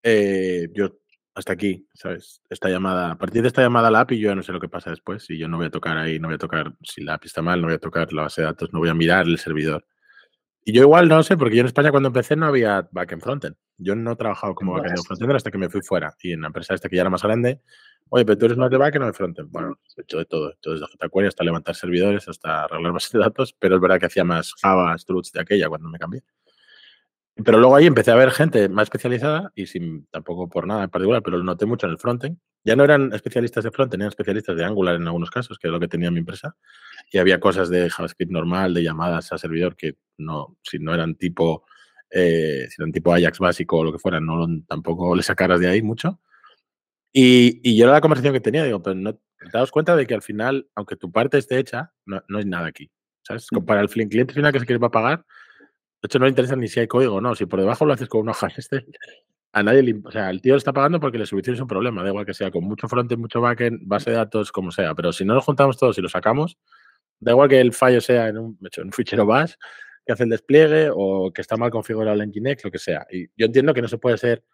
[0.02, 0.98] eh, yo
[1.34, 2.40] hasta aquí, ¿sabes?
[2.48, 4.60] Esta llamada, a partir de esta llamada a la API yo ya no sé lo
[4.60, 7.02] que pasa después y yo no voy a tocar ahí, no voy a tocar, si
[7.02, 8.94] la API está mal, no voy a tocar la base de datos, no voy a
[8.94, 9.84] mirar el servidor.
[10.64, 13.56] Y yo igual no sé, porque yo en España cuando empecé no había backend frontend.
[13.76, 16.14] Yo no he trabajado como backend frontend hasta que me fui fuera.
[16.22, 17.60] Y en la empresa esta que ya era más grande,
[18.10, 19.50] oye, pero tú eres más de backend o de frontend.
[19.50, 20.50] Bueno, he hecho de todo.
[20.50, 23.98] He hecho desde jQuery hasta levantar servidores, hasta arreglar bases de datos, pero es verdad
[24.00, 26.22] que hacía más Java, Struts de aquella cuando me cambié.
[27.36, 30.90] Pero luego ahí empecé a ver gente más especializada y sin tampoco por nada en
[30.90, 32.38] particular, pero lo noté mucho en el frontend.
[32.62, 35.72] Ya no eran especialistas de frontend, eran especialistas de Angular en algunos casos, que es
[35.72, 36.56] lo que tenía mi empresa.
[37.10, 41.16] Y había cosas de JavaScript normal, de llamadas a servidor que no, si no eran
[41.16, 41.64] tipo,
[42.08, 45.68] eh, si eran tipo Ajax básico o lo que fuera, no tampoco le sacaras de
[45.68, 46.20] ahí mucho.
[47.16, 49.20] Y, y yo era la conversación que tenía, digo, pero no, te
[49.52, 52.66] das cuenta de que al final, aunque tu parte esté hecha, no, no hay nada
[52.66, 52.90] aquí.
[53.22, 53.46] ¿Sabes?
[53.66, 55.24] Para el cliente final que se quiere pagar,
[56.02, 57.34] de hecho, no le interesa ni si hay código no.
[57.34, 58.84] Si por debajo lo haces con una hoja este,
[59.52, 62.08] a nadie le, o sea, el tío está pagando porque le soluciones un problema, da
[62.08, 65.24] igual que sea con mucho frontend, mucho backend, base de datos, como sea, pero si
[65.24, 66.58] no nos juntamos todos y lo sacamos,
[67.20, 69.54] da igual que el fallo sea en un, en un fichero bash
[70.04, 73.06] que hace el despliegue o que está mal configurado el Nginx, lo que sea.
[73.10, 74.44] Y yo entiendo que no se puede ser,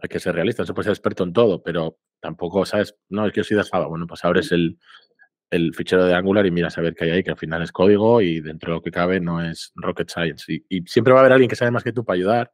[0.00, 2.96] hay que ser realista, no se puede ser experto en todo, pero tampoco, ¿sabes?
[3.08, 4.78] No, es que yo soy de Java, bueno, pues abres el,
[5.52, 7.72] el fichero de Angular y miras a ver qué hay ahí, que al final es
[7.72, 10.64] código y dentro de lo que cabe no es rocket science.
[10.68, 12.52] Y, siempre va a haber alguien que sabe más que tú para ayudar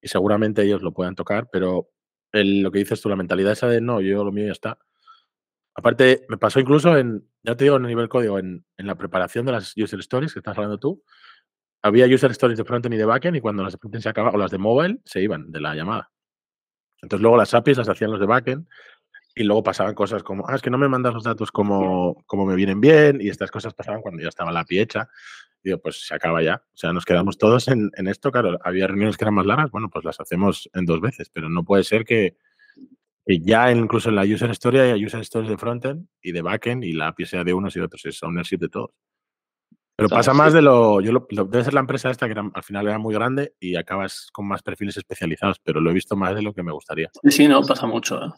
[0.00, 1.88] y seguramente ellos lo puedan tocar, pero
[2.32, 4.78] lo que dices tú, la mentalidad esa de no, yo lo mío ya está.
[5.74, 8.94] Aparte, me pasó incluso en, ya te digo, en el nivel código, en, en, la
[8.94, 11.02] preparación de las user stories que estás hablando tú,
[11.82, 14.36] había user stories de frontend y de backend y cuando las de frontend se acababan,
[14.36, 16.10] o las de mobile, se iban de la llamada.
[17.02, 18.66] Entonces luego las APIs las hacían los de backend
[19.34, 22.46] y luego pasaban cosas como, ah, es que no me mandas los datos como, como
[22.46, 25.08] me vienen bien y estas cosas pasaban cuando ya estaba la API hecha
[25.66, 26.62] digo, pues se acaba ya.
[26.72, 28.30] O sea, nos quedamos todos en, esto.
[28.30, 31.48] Claro, había reuniones que eran más largas, bueno, pues las hacemos en dos veces, pero
[31.48, 32.36] no puede ser que,
[33.26, 36.92] ya incluso en la user story hay user stories de frontend y de backend y
[36.92, 38.90] la API sea de unos y de otros, es ownership de todos.
[39.96, 42.86] Pero pasa más de lo, yo lo, debe ser la empresa esta que al final
[42.86, 46.42] era muy grande y acabas con más perfiles especializados, pero lo he visto más de
[46.42, 47.10] lo que me gustaría.
[47.22, 48.22] Sí, sí, no, pasa mucho.
[48.22, 48.28] ¿eh?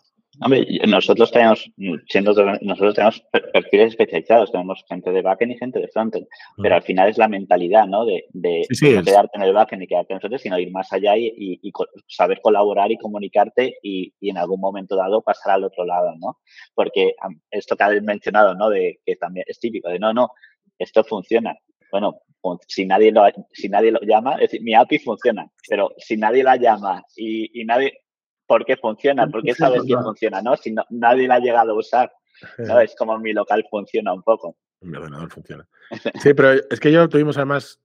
[0.41, 1.69] Hombre, nosotros tenemos,
[2.09, 6.27] siendo, nosotros tenemos perfiles especializados, tenemos gente de backend y gente de frontend,
[6.63, 8.05] pero al final es la mentalidad, ¿no?
[8.05, 11.17] De, de, no quedarte en el backend y quedarte en nosotros, sino ir más allá
[11.17, 11.73] y, y,
[12.07, 16.39] saber colaborar y comunicarte y, y, en algún momento dado pasar al otro lado, ¿no?
[16.73, 17.15] Porque
[17.51, 18.71] esto que habéis mencionado, ¿no?
[18.71, 20.31] De que también es típico, de no, no,
[20.79, 21.57] esto funciona.
[21.91, 22.21] Bueno,
[22.67, 23.23] si nadie lo,
[23.53, 27.61] si nadie lo llama, es decir, mi API funciona, pero si nadie la llama y,
[27.61, 28.01] y nadie,
[28.47, 30.57] por qué funciona, por qué sabes que funciona, ¿no?
[30.57, 32.13] Si nadie la ha llegado a usar,
[32.59, 32.81] ¿no?
[32.81, 34.57] Es como mi local funciona un poco.
[34.81, 35.69] Mi ordenador funciona.
[36.23, 37.81] Sí, pero es que yo tuvimos además,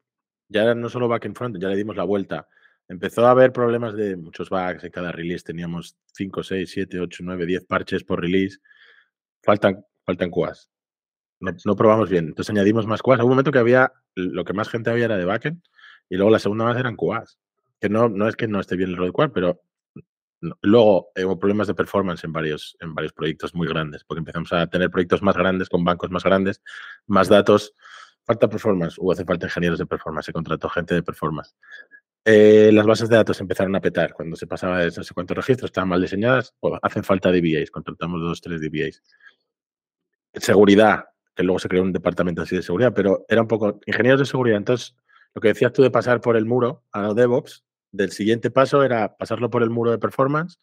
[0.50, 2.48] ya no solo back and front, ya le dimos la vuelta.
[2.88, 5.44] Empezó a haber problemas de muchos bugs en cada release.
[5.44, 8.60] Teníamos 5, 6, 7, 8, 9, 10 parches por release.
[9.42, 10.70] Faltan, faltan QAs.
[11.66, 12.28] No, probamos bien.
[12.28, 13.20] Entonces añadimos más QAs.
[13.20, 15.62] Hubo un momento que había, lo que más gente había era de backend
[16.10, 17.40] y luego la segunda más eran QAs.
[17.80, 19.62] Que no, no es que no esté bien el road pero
[20.62, 24.52] Luego eh, hubo problemas de performance en varios, en varios proyectos muy grandes, porque empezamos
[24.52, 26.62] a tener proyectos más grandes, con bancos más grandes,
[27.08, 27.74] más datos.
[28.26, 31.56] Falta performance, hubo hace falta ingenieros de performance, se contrató gente de performance.
[32.26, 35.36] Eh, las bases de datos empezaron a petar cuando se pasaba de no sé cuántos
[35.36, 39.02] registros, estaban mal diseñadas, pues hacen falta DBAs, contratamos dos, tres DBAs.
[40.34, 41.06] Seguridad,
[41.36, 44.26] que luego se creó un departamento así de seguridad, pero era un poco ingenieros de
[44.26, 44.58] seguridad.
[44.58, 44.96] Entonces,
[45.34, 49.16] lo que decías tú de pasar por el muro a DevOps, del siguiente paso era
[49.16, 50.60] pasarlo por el muro de performance.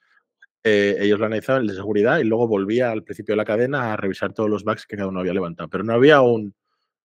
[0.62, 3.92] Eh, ellos lo analizaban, el de seguridad, y luego volvía al principio de la cadena
[3.92, 5.68] a revisar todos los bugs que cada uno había levantado.
[5.70, 6.54] Pero no había un,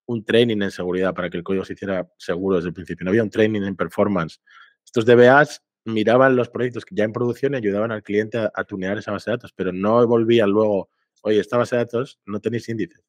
[0.07, 3.05] un training en seguridad para que el código se hiciera seguro desde el principio.
[3.05, 4.41] No había un training en performance.
[4.83, 8.97] Estos DBAs miraban los proyectos que ya en producción y ayudaban al cliente a, tunear
[8.97, 10.89] esa base de datos, pero no volvían luego,
[11.21, 13.03] oye, esta base de datos no tenéis índices.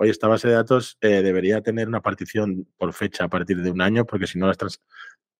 [0.00, 3.70] Oye, esta base de datos eh, debería tener una partición por fecha a partir de
[3.70, 4.80] un año, porque si no las trans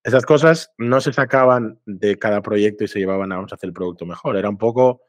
[0.04, 3.68] esas cosas no se sacaban de cada proyecto y se llevaban a vamos a hacer
[3.68, 4.36] el producto mejor.
[4.36, 5.02] Era un poco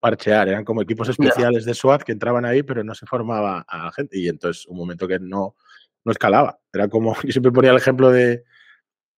[0.00, 3.84] parchear, eran como equipos especiales de SWAT que entraban ahí, pero no se formaba a
[3.84, 4.18] la gente.
[4.18, 5.56] Y entonces un momento que no,
[6.04, 6.58] no escalaba.
[6.72, 8.44] Era como, yo siempre ponía el ejemplo de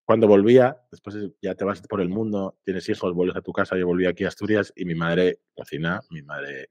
[0.04, 3.76] cuando volvía, después ya te vas por el mundo, tienes hijos, vuelves a tu casa,
[3.76, 6.70] yo volví aquí a Asturias y mi madre cocina, mi madre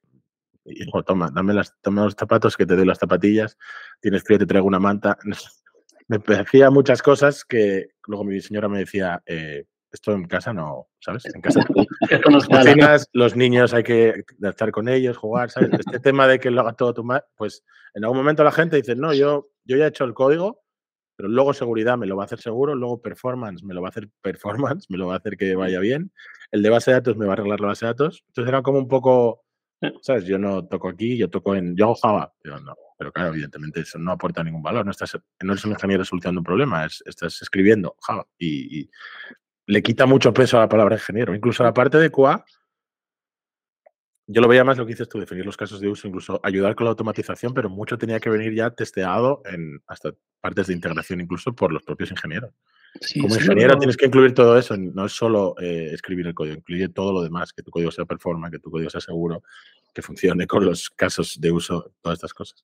[0.68, 3.58] hijo, toma, dame, las, toma los zapatos que te doy las zapatillas,
[4.00, 5.18] tienes frío, te traigo una manta.
[6.08, 10.88] me decía muchas cosas que luego mi señora me decía, eh, esto en casa no,
[11.00, 11.26] ¿sabes?
[11.34, 11.66] En casa
[13.14, 15.70] los niños hay que estar con ellos, jugar, ¿sabes?
[15.80, 17.64] Este tema de que lo haga todo tu madre, pues
[17.94, 20.62] en algún momento la gente dice, no, yo, yo ya he hecho el código,
[21.16, 23.90] pero luego seguridad me lo va a hacer seguro, luego performance me lo va a
[23.90, 26.12] hacer performance, me lo va a hacer que vaya bien,
[26.52, 28.24] el de base de datos me va a arreglar la base de datos.
[28.28, 29.44] Entonces era como un poco,
[30.02, 30.26] ¿sabes?
[30.26, 32.34] Yo no toco aquí, yo toco en, yo hago Java,
[32.98, 34.86] pero claro, evidentemente eso no aporta ningún valor.
[34.86, 38.90] No, estás, no eres un ingeniero solucionando un problema, estás escribiendo Java y,
[39.70, 41.36] le quita mucho peso a la palabra ingeniero.
[41.36, 42.46] Incluso la parte de QA,
[44.26, 46.74] yo lo veía más lo que dices tú, definir los casos de uso, incluso ayudar
[46.74, 51.20] con la automatización, pero mucho tenía que venir ya testeado en hasta partes de integración,
[51.20, 52.52] incluso por los propios ingenieros.
[53.22, 56.90] Como ingeniero tienes que incluir todo eso, no es solo eh, escribir el código, incluye
[56.90, 59.44] todo lo demás, que tu código sea performance, que tu código sea seguro,
[59.94, 62.64] que funcione con los casos de uso, todas estas cosas.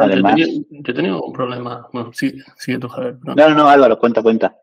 [0.00, 1.88] Además, yo, he tenido un problema.
[1.92, 3.16] Bueno, sí, sigue tú, Javier.
[3.22, 4.56] No, no, no, Álvaro, cuenta, cuenta.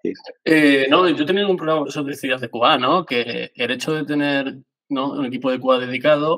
[0.44, 3.06] Eh, no, yo he tenido un problema, eso decías de QA, ¿no?
[3.06, 4.58] Que el hecho de tener
[4.90, 5.12] ¿no?
[5.12, 6.38] un equipo de QA dedicado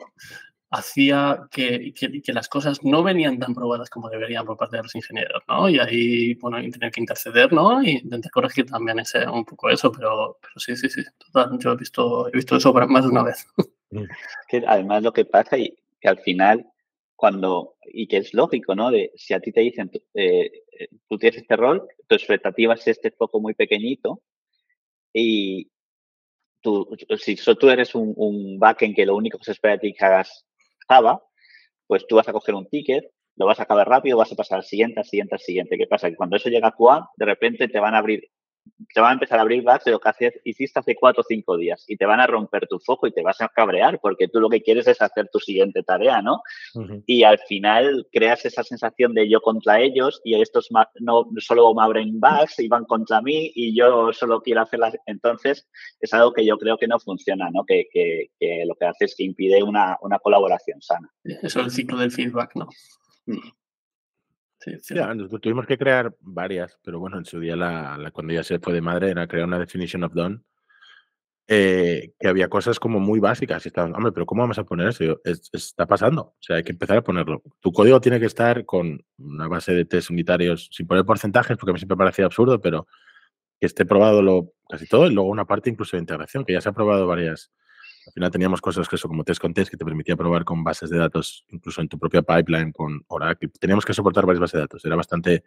[0.74, 4.96] hacía que, que, las cosas no venían tan probadas como deberían por parte de los
[4.96, 5.70] ingenieros, ¿no?
[5.70, 7.84] Y ahí, bueno, tener que interceder, ¿no?
[7.84, 11.74] Y intentar corregir también ese, un poco eso, pero, pero sí, sí, sí, total, yo
[11.74, 13.48] he visto, he visto eso más de una vez.
[13.92, 14.06] Mm.
[14.48, 16.66] Que además lo que pasa y que al final,
[17.16, 18.90] cuando, y que es lógico, ¿no?
[18.90, 22.88] De si a ti te dicen, eh, eh, tú tienes este rol, tu expectativa es
[22.88, 24.24] este foco muy pequeñito
[25.14, 25.70] y,
[26.64, 26.88] Tú,
[27.20, 30.06] si tú eres un, un backend que lo único que se espera de ti que
[30.06, 30.46] hagas
[31.88, 33.06] Pues tú vas a coger un ticket,
[33.36, 35.78] lo vas a acabar rápido, vas a pasar al siguiente, al siguiente, al siguiente.
[35.78, 36.10] ¿Qué pasa?
[36.10, 38.24] Que cuando eso llega a QA, de repente te van a abrir
[38.94, 41.26] te van a empezar a abrir bugs de lo que haces, hiciste hace cuatro o
[41.28, 44.28] cinco días y te van a romper tu foco y te vas a cabrear porque
[44.28, 46.42] tú lo que quieres es hacer tu siguiente tarea, ¿no?
[47.06, 51.84] Y al final creas esa sensación de yo contra ellos y estos no solo me
[51.84, 54.96] abren bugs y van contra mí y yo solo quiero hacerlas.
[55.06, 55.68] Entonces,
[56.00, 57.64] es algo que yo creo que no funciona, ¿no?
[57.66, 57.88] Que,
[58.66, 61.10] lo que hace es que impide una, colaboración sana.
[61.24, 62.70] Eso es el ciclo del feedback, ¿no?
[63.26, 63.63] Mm.
[64.64, 64.96] Sí,
[65.42, 68.80] tuvimos que crear varias, pero bueno, en su día, la, cuando ya se fue de
[68.80, 70.40] madre, era crear una definition of done,
[71.48, 73.66] eh, que había cosas como muy básicas.
[73.66, 75.20] Y estaban, hombre, pero ¿cómo vamos a poner eso?
[75.26, 76.22] está pasando.
[76.22, 77.44] O sea, hay que empezar a ponerlo.
[77.60, 81.72] Tu código tiene que estar con una base de test unitarios, sin poner porcentajes, porque
[81.72, 82.88] a mí siempre parecía absurdo, pero
[83.60, 86.62] que esté probado lo, casi todo, y luego una parte incluso de integración, que ya
[86.62, 87.52] se ha probado varias,
[88.06, 90.64] al final teníamos cosas que eso, como test con test, que te permitía probar con
[90.64, 93.50] bases de datos, incluso en tu propia pipeline con Oracle.
[93.60, 94.86] Teníamos que soportar varias bases de datos.
[94.86, 95.44] Era bastante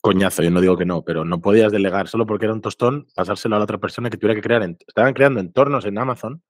[0.00, 3.06] coñazo, yo no digo que no, pero no podías delegar solo porque era un tostón,
[3.14, 4.62] pasárselo a la otra persona que tuviera que crear.
[4.86, 6.42] estaban creando entornos en Amazon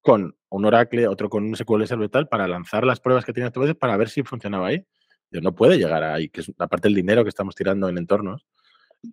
[0.00, 3.52] con un Oracle, otro con un SQL Server tal, para lanzar las pruebas que tienes
[3.52, 4.84] tu veces para ver si funcionaba ahí.
[5.30, 8.46] No puede llegar ahí, que es aparte del dinero que estamos tirando en entornos.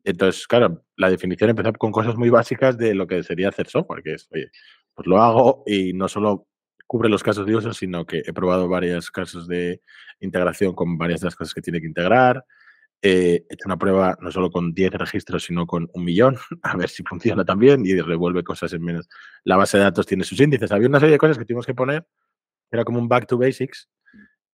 [0.04, 4.02] Entonces, claro, la definición empezó con cosas muy básicas de lo que sería hacer software,
[4.04, 4.50] que es, oye,
[4.96, 6.48] pues lo hago y no solo
[6.88, 9.82] cubre los casos de uso, sino que he probado varios casos de
[10.20, 12.46] integración con varias de las cosas que tiene que integrar.
[13.02, 16.90] he hecho una prueba no solo con 10 registros, sino con un millón, a ver
[16.90, 19.10] si funciona también y revuelve cosas en menos.
[19.44, 20.72] La base de datos tiene sus índices.
[20.72, 22.06] Había una serie de cosas que tuvimos que poner,
[22.72, 23.90] era como un back to basics,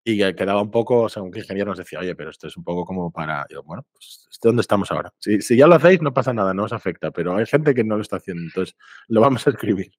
[0.04, 2.64] y quedaba un poco, según que el ingeniero nos decía, oye, pero esto es un
[2.64, 5.14] poco como para, bueno, pues, ¿dónde estamos ahora?
[5.20, 7.84] Si, si ya lo hacéis, no pasa nada, no os afecta, pero hay gente que
[7.84, 8.76] no lo está haciendo, entonces
[9.08, 9.92] lo vamos a escribir.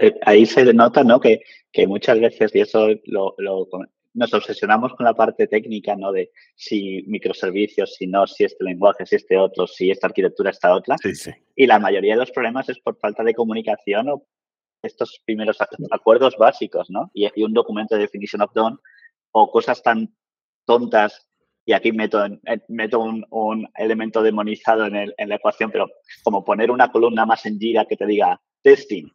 [0.00, 1.20] Eh, ahí se nota, ¿no?
[1.20, 1.40] Que,
[1.72, 3.34] que muchas veces, y eso lo,
[4.14, 6.12] nos obsesionamos con la parte técnica, ¿no?
[6.12, 10.74] De si microservicios, si no, si este lenguaje, si este otro, si esta arquitectura, esta
[10.74, 10.96] otra.
[11.02, 11.30] Sí, sí.
[11.54, 14.26] Y la mayoría de los problemas es por falta de comunicación o
[14.82, 15.58] estos primeros
[15.90, 17.10] acuerdos básicos, ¿no?
[17.12, 18.76] Y, un documento de definition of done
[19.32, 20.14] o cosas tan
[20.64, 21.26] tontas
[21.66, 22.24] y aquí meto,
[22.68, 25.90] meto un, un, elemento demonizado en, el, en, la ecuación, pero
[26.22, 29.08] como poner una columna más en gira que te diga testing,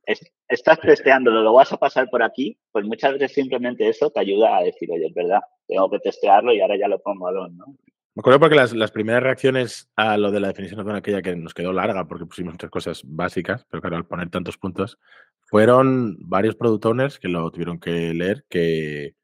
[0.48, 4.56] estás testeándolo, lo vas a pasar por aquí, pues muchas veces simplemente eso te ayuda
[4.56, 7.58] a decir, oye, es verdad, tengo que testearlo y ahora ya lo pongo a don,
[7.58, 7.66] ¿no?
[8.16, 11.22] Me acuerdo porque las, las, primeras reacciones a lo de la definición de zona, aquella
[11.22, 14.98] que nos quedó larga porque pusimos muchas cosas básicas, pero claro, al poner tantos puntos,
[15.42, 19.16] fueron varios product owners que lo tuvieron que leer, que,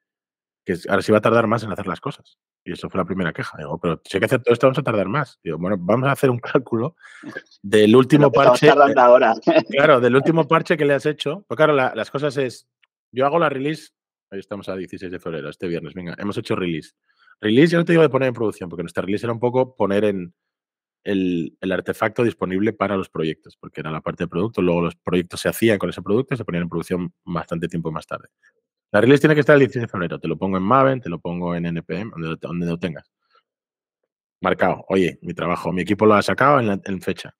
[0.65, 2.37] que ahora sí va a tardar más en hacer las cosas.
[2.67, 3.57] Y eso fue la primera queja.
[3.57, 5.39] Digo, pero si hay que hacer todo esto, vamos a tardar más.
[5.41, 6.97] Digo, bueno, vamos a hacer un cálculo
[7.63, 8.69] del último parche.
[8.69, 9.35] Ahora.
[9.69, 11.45] Claro, del último parche que le has hecho.
[11.47, 12.67] Pues claro, las cosas es,
[13.09, 13.91] yo hago la release,
[14.29, 16.91] ahí estamos a 16 de febrero, este viernes, venga, hemos hecho release.
[17.39, 19.73] Release, yo no te digo de poner en producción, porque nuestra release era un poco
[19.73, 20.33] poner en
[21.05, 24.95] el, el, artefacto disponible para los proyectos, porque era la parte de producto, luego los
[24.97, 28.27] proyectos se hacían con ese producto y se ponían en producción bastante tiempo más tarde.
[28.91, 30.19] La release tiene que estar el 16 de febrero.
[30.19, 32.11] Te lo pongo en Maven, te lo pongo en NPM,
[32.41, 33.11] donde, lo tengas.
[34.41, 34.85] Marcado.
[34.87, 37.35] Oye, mi trabajo, mi equipo lo ha sacado en, fecha.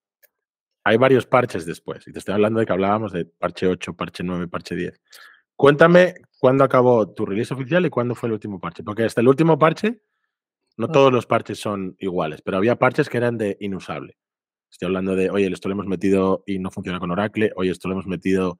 [0.83, 2.07] Hay varios parches después.
[2.07, 5.01] Y te estoy hablando de que hablábamos de parche 8, parche 9, parche 10.
[5.55, 8.83] Cuéntame cuándo acabó tu release oficial y cuándo fue el último parche.
[8.83, 10.01] Porque hasta el último parche,
[10.75, 14.17] no todos los parches son iguales, pero había parches que eran de inusable.
[14.69, 17.87] Estoy hablando de, oye, esto lo hemos metido y no funciona con Oracle, oye, esto
[17.87, 18.59] lo hemos metido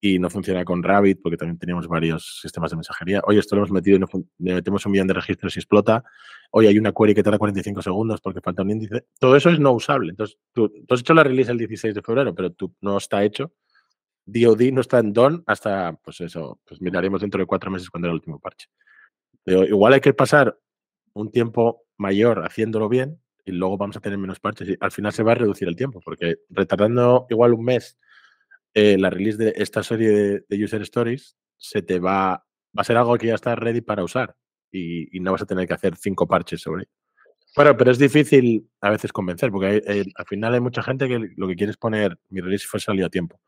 [0.00, 3.20] y no funciona con Rabbit porque también teníamos varios sistemas de mensajería.
[3.24, 4.06] Oye, esto lo hemos metido y no
[4.38, 6.02] metemos un millón de registros y explota.
[6.52, 9.04] Oye, hay una query que tarda 45 segundos porque falta un índice.
[9.18, 10.10] Todo eso es no usable.
[10.10, 13.52] Entonces, tú, has hecho la release el 16 de febrero, pero tú no está hecho.
[14.24, 18.06] DOD no está en DON hasta, pues eso, pues miraremos dentro de cuatro meses cuando
[18.06, 18.68] era el último parche.
[19.44, 20.58] Pero igual hay que pasar
[21.12, 24.70] un tiempo mayor haciéndolo bien y luego vamos a tener menos parches.
[24.70, 27.98] Y al final se va a reducir el tiempo porque retardando igual un mes
[28.74, 32.44] eh, la release de esta serie de, User Stories se te va,
[32.76, 34.36] va a ser algo que ya está ready para usar
[34.72, 36.92] y, no vas a tener que hacer cinco parches sobre ello.
[37.56, 39.82] Bueno, pero es difícil a veces convencer, porque
[40.14, 43.08] al final hay mucha gente que lo que quiere es poner mi release fue salido
[43.08, 43.40] a tiempo.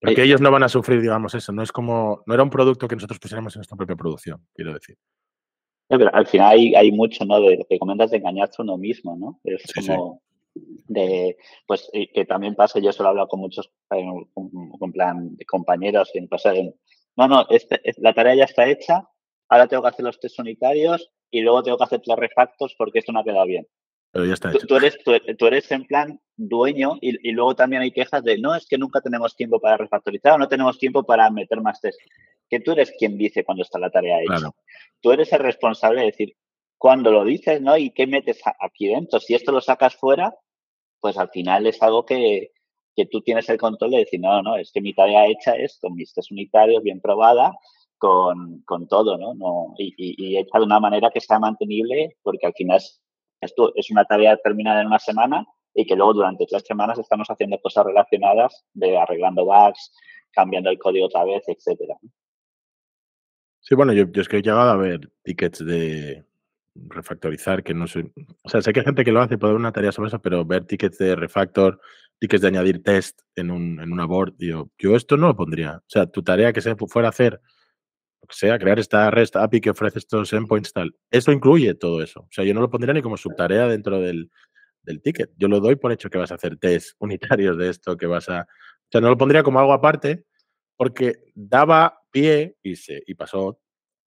[0.00, 1.52] Porque ellos no van a sufrir, digamos, eso.
[1.52, 4.72] No es como, no era un producto que nosotros pusiéramos en nuestra propia producción, quiero
[4.72, 4.96] decir.
[5.88, 7.40] pero al final hay, hay mucho, ¿no?
[7.40, 9.40] De lo que comentas de engañarse a uno mismo, ¿no?
[9.42, 10.22] Es como
[10.86, 11.36] de,
[11.66, 16.22] pues, que también pasa, yo solo he hablado con muchos, con, plan, de compañeros, que
[16.22, 16.52] pasa,
[17.16, 19.08] no, no, este, la tarea ya está hecha,
[19.48, 23.00] ahora tengo que hacer los test unitarios y luego tengo que hacer los refactos porque
[23.00, 23.66] esto no ha quedado bien.
[24.12, 24.66] Pero ya está hecho.
[24.66, 28.66] Tú, eres, tú, eres en plan dueño y, luego también hay quejas de no, es
[28.66, 32.00] que nunca tenemos tiempo para refactorizar o no tenemos tiempo para meter más test.
[32.48, 34.50] Que tú eres quien dice cuando está la tarea hecha.
[35.00, 36.36] Tú eres el responsable de decir
[36.78, 37.76] cuando lo dices, ¿no?
[37.76, 39.20] Y qué metes aquí dentro.
[39.20, 40.34] Si esto lo sacas fuera,
[41.00, 42.52] pues al final es algo que,
[42.94, 45.78] que tú tienes el control de decir, no, no, es que mi tarea hecha es
[45.80, 47.56] con mis test unitarios bien probada,
[47.98, 49.34] con, con todo, ¿no?
[49.34, 52.80] no y, hecha de una manera que sea mantenible, porque al final
[53.40, 57.28] esto es una tarea terminada en una semana y que luego durante tres semanas estamos
[57.28, 59.92] haciendo cosas relacionadas de arreglando bugs,
[60.32, 61.96] cambiando el código otra vez, etcétera.
[63.60, 66.24] Sí, bueno, yo, yo es que he llegado a ver tickets de
[66.74, 68.10] refactorizar, que no sé.
[68.42, 70.20] O sea, sé que hay gente que lo hace, puede haber una tarea sobre eso,
[70.20, 71.80] pero ver tickets de refactor,
[72.18, 75.76] tickets de añadir test en, un, en una board, yo, yo esto no lo pondría.
[75.78, 77.40] O sea, tu tarea que se fuera a hacer
[78.20, 80.94] lo que sea, crear esta REST API que ofrece estos endpoints tal.
[81.10, 82.20] Esto incluye todo eso.
[82.20, 84.30] O sea, yo no lo pondría ni como subtarea dentro del,
[84.82, 85.30] del ticket.
[85.36, 88.28] Yo lo doy por hecho que vas a hacer test unitarios de esto, que vas
[88.28, 88.42] a...
[88.42, 90.24] O sea, no lo pondría como algo aparte
[90.76, 93.60] porque daba pie y, se, y pasó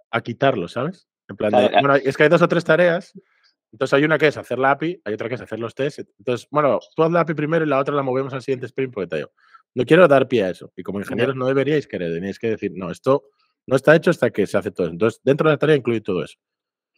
[0.10, 1.08] a quitarlo, ¿sabes?
[1.32, 3.14] En plan de, bueno, es que hay dos o tres tareas.
[3.72, 6.06] Entonces hay una que es hacer la API, hay otra que es hacer los tests.
[6.20, 8.94] Entonces, bueno, tú haz la API primero y la otra la movemos al siguiente sprint
[8.94, 9.32] porque te digo,
[9.74, 10.72] no quiero dar pie a eso.
[10.76, 13.24] Y como ingenieros no deberíais querer, tenéis que decir, no, esto
[13.66, 14.88] no está hecho hasta que se hace todo.
[14.88, 16.38] Entonces, dentro de la tarea incluye todo eso.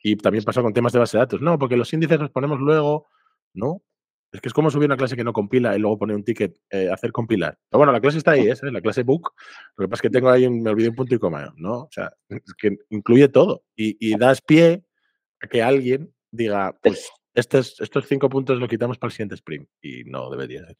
[0.02, 1.42] Y también pasa con temas de base de datos.
[1.42, 3.08] No, porque los índices los ponemos luego.
[3.54, 3.82] No.
[4.34, 6.58] Es que es como subir una clase que no compila y luego poner un ticket,
[6.72, 7.56] eh, hacer compilar.
[7.70, 8.72] Pero bueno, la clase está ahí, es ¿eh?
[8.72, 9.32] la clase book.
[9.78, 11.84] Lo que pasa es que tengo ahí, un, me olvidé un punto y coma, ¿no?
[11.84, 13.64] O sea, es que incluye todo.
[13.76, 14.84] Y, das pie
[15.40, 19.70] a que alguien diga, pues estos, estos cinco puntos lo quitamos para el siguiente sprint.
[19.84, 20.76] Y no debería ser.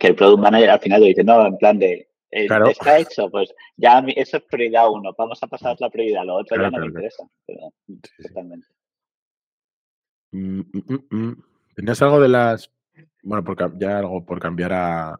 [0.00, 3.30] Que el product manager al final lo dice, no, en plan de, eh, está hecho,
[3.30, 5.14] pues ya eso es prioridad uno.
[5.16, 7.22] Vamos a pasar a la prioridad, lo otro ya no me interesa.
[8.26, 8.66] Totalmente.
[10.32, 11.44] Mm, mm, mm,
[11.76, 12.72] ¿Tenías algo de las.
[13.22, 15.18] Bueno, por, ya algo por cambiar a,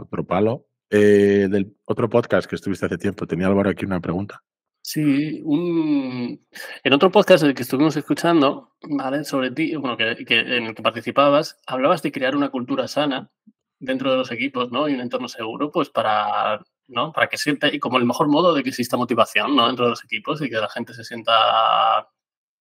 [0.00, 0.66] otro palo.
[0.88, 4.42] Eh, del otro podcast que estuviste hace tiempo, tenía Álvaro aquí una pregunta.
[4.82, 6.40] Sí, un...
[6.82, 9.24] en otro podcast que estuvimos escuchando, ¿vale?
[9.24, 13.30] Sobre ti, bueno, que, en el que participabas, hablabas de crear una cultura sana
[13.78, 14.88] dentro de los equipos, ¿no?
[14.88, 17.12] Y un entorno seguro, pues para, ¿no?
[17.12, 19.66] Para que sienta, y como el mejor modo de que exista motivación, ¿no?
[19.66, 22.08] Dentro de los equipos y que la gente se sienta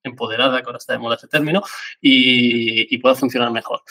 [0.03, 1.61] empoderada, que ahora está de moda ese término,
[2.01, 3.81] y, pueda funcionar mejor.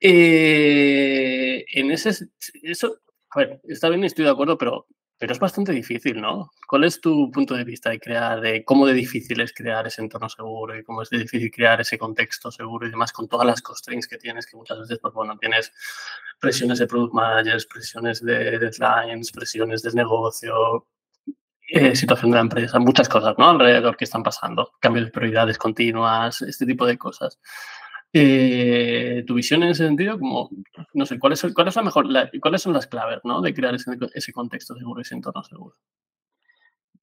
[0.00, 2.28] Eh, en ese,
[2.62, 2.98] eso,
[3.30, 4.86] a ver, está bien, estoy de acuerdo, pero
[5.22, 6.50] pero es bastante difícil, ¿no?
[6.66, 10.02] ¿Cuál es tu punto de vista de crear, de cómo de difícil es crear ese
[10.02, 13.46] entorno seguro y cómo es de difícil crear ese contexto seguro y demás con todas
[13.46, 15.72] las constraints que tienes, que muchas veces, pues bueno, tienes
[16.40, 20.88] presiones de product managers, presiones de deadlines, presiones de negocio,
[21.74, 23.48] eh, situación de la empresa, muchas cosas, ¿no?
[23.48, 27.40] Alrededor que están pasando, cambio de prioridades continuas, este tipo de cosas.
[28.12, 30.50] Eh, tu visión en ese sentido, como,
[30.92, 32.06] no sé, ¿cuál es, cuál es la mejor,
[32.42, 33.40] cuáles son las claves ¿no?
[33.40, 35.76] de crear ese, ese contexto seguro, ese entorno seguro?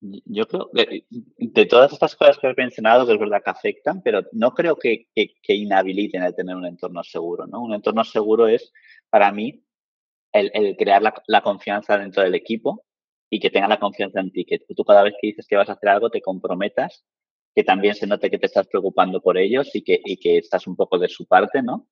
[0.01, 4.03] Yo creo que de todas estas cosas que has mencionado, que es verdad que afectan,
[4.03, 7.47] pero no creo que, que, inhabiliten el tener un entorno seguro.
[7.47, 7.59] ¿no?
[7.61, 8.71] Un entorno seguro es,
[9.09, 9.63] para mí,
[10.31, 12.85] el, el crear la, la, confianza dentro del equipo
[13.29, 14.45] y que tenga la confianza en ti.
[14.45, 17.03] Que tú cada vez que dices que vas a hacer algo te comprometas
[17.55, 20.67] que también se note que te estás preocupando por ellos y que, y que estás
[20.67, 21.87] un poco de su parte, ¿no?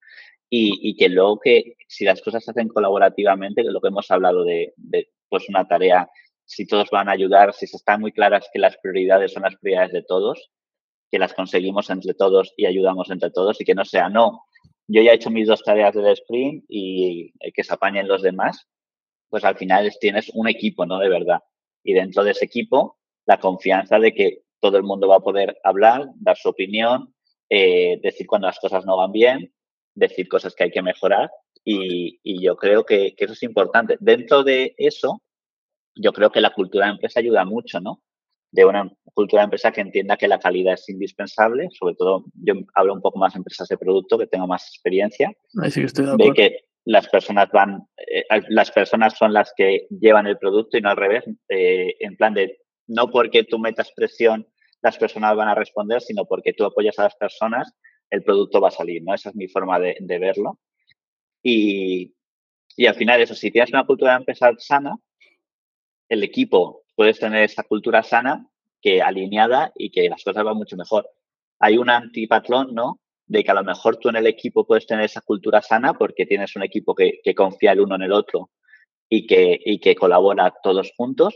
[0.49, 4.09] Y, y, que luego que si las cosas se hacen colaborativamente, que lo que hemos
[4.11, 4.73] hablado de,
[5.27, 6.09] pues una tarea,
[6.45, 9.57] si todos van a ayudar, si se están muy claras que las prioridades son las
[9.57, 10.51] prioridades de todos,
[11.11, 14.45] que las conseguimos entre todos y ayudamos entre todos y que no sea, no,
[14.88, 18.69] yo ya he hecho mis dos tareas del sprint y que se apañen los demás,
[19.30, 20.99] pues al final tienes un equipo, ¿no?
[20.99, 21.39] De verdad.
[21.84, 25.57] Y dentro de ese equipo, la confianza de que todo el mundo va a poder
[25.63, 27.13] hablar, dar su opinión,
[27.49, 29.53] eh, decir cuando las cosas no van bien,
[29.93, 31.30] decir cosas que hay que mejorar
[31.63, 33.97] y, yo creo que, eso es importante.
[33.99, 35.21] Dentro de eso,
[35.95, 38.01] yo creo que la cultura de empresa ayuda mucho, ¿no?
[38.51, 42.53] De una cultura de empresa que entienda que la calidad es indispensable, sobre todo yo
[42.73, 45.34] hablo un poco más de empresas de producto que tengo más experiencia,
[45.69, 50.25] sí estoy de, de que las personas van, eh, las personas son las que llevan
[50.25, 54.47] el producto y no al revés, eh, en plan de no porque tú metas presión
[54.81, 57.73] las personas van a responder, sino porque tú apoyas a las personas,
[58.09, 59.13] el producto va a salir, ¿no?
[59.13, 60.59] Esa es mi forma de, verlo.
[61.43, 62.15] Y,
[62.88, 64.95] al final eso, si tienes una cultura de empresa sana,
[66.07, 68.47] el equipo puedes tener esa cultura sana
[68.81, 71.09] que alineada y que las cosas van mucho mejor.
[71.59, 73.01] Hay un antipatrón, ¿no?
[73.28, 76.25] De que a lo mejor tú en el equipo puedes tener esa cultura sana porque
[76.25, 78.51] tienes un equipo que, confía el uno en el otro
[79.09, 81.36] y que, y que colabora todos juntos,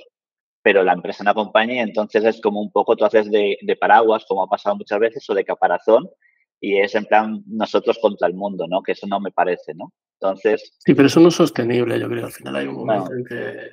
[0.62, 3.76] pero la empresa no acompaña y entonces es como un poco, tú haces de, de,
[3.76, 6.10] paraguas, como ha pasado muchas veces, o de caparazón,
[6.62, 8.84] y es en plan nosotros contra el mundo, ¿no?
[8.84, 9.92] Que eso no me parece, ¿no?
[10.20, 10.78] Entonces...
[10.80, 12.28] Sí, pero eso no es sostenible, yo creo.
[12.28, 13.70] Al final hay un momento en que...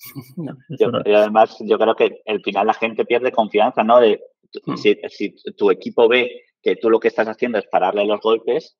[1.04, 4.00] y además, yo creo que al final la gente pierde confianza, ¿no?
[4.00, 4.20] De.
[4.76, 8.78] Si, si, tu equipo ve que tú lo que estás haciendo es pararle los golpes,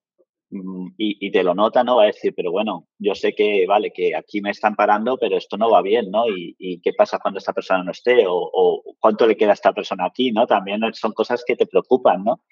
[0.52, 1.96] Mm, y, te lo nota, ¿no?
[1.96, 5.36] Va a decir, pero bueno, yo sé que, vale, que aquí me están parando, pero
[5.36, 6.24] esto no va bien, ¿no?
[6.28, 8.24] ¿Y, qué pasa cuando esta persona no esté?
[8.26, 10.46] O, cuánto le queda a esta persona aquí, ¿no?
[10.46, 12.42] También son cosas que te preocupan, ¿no?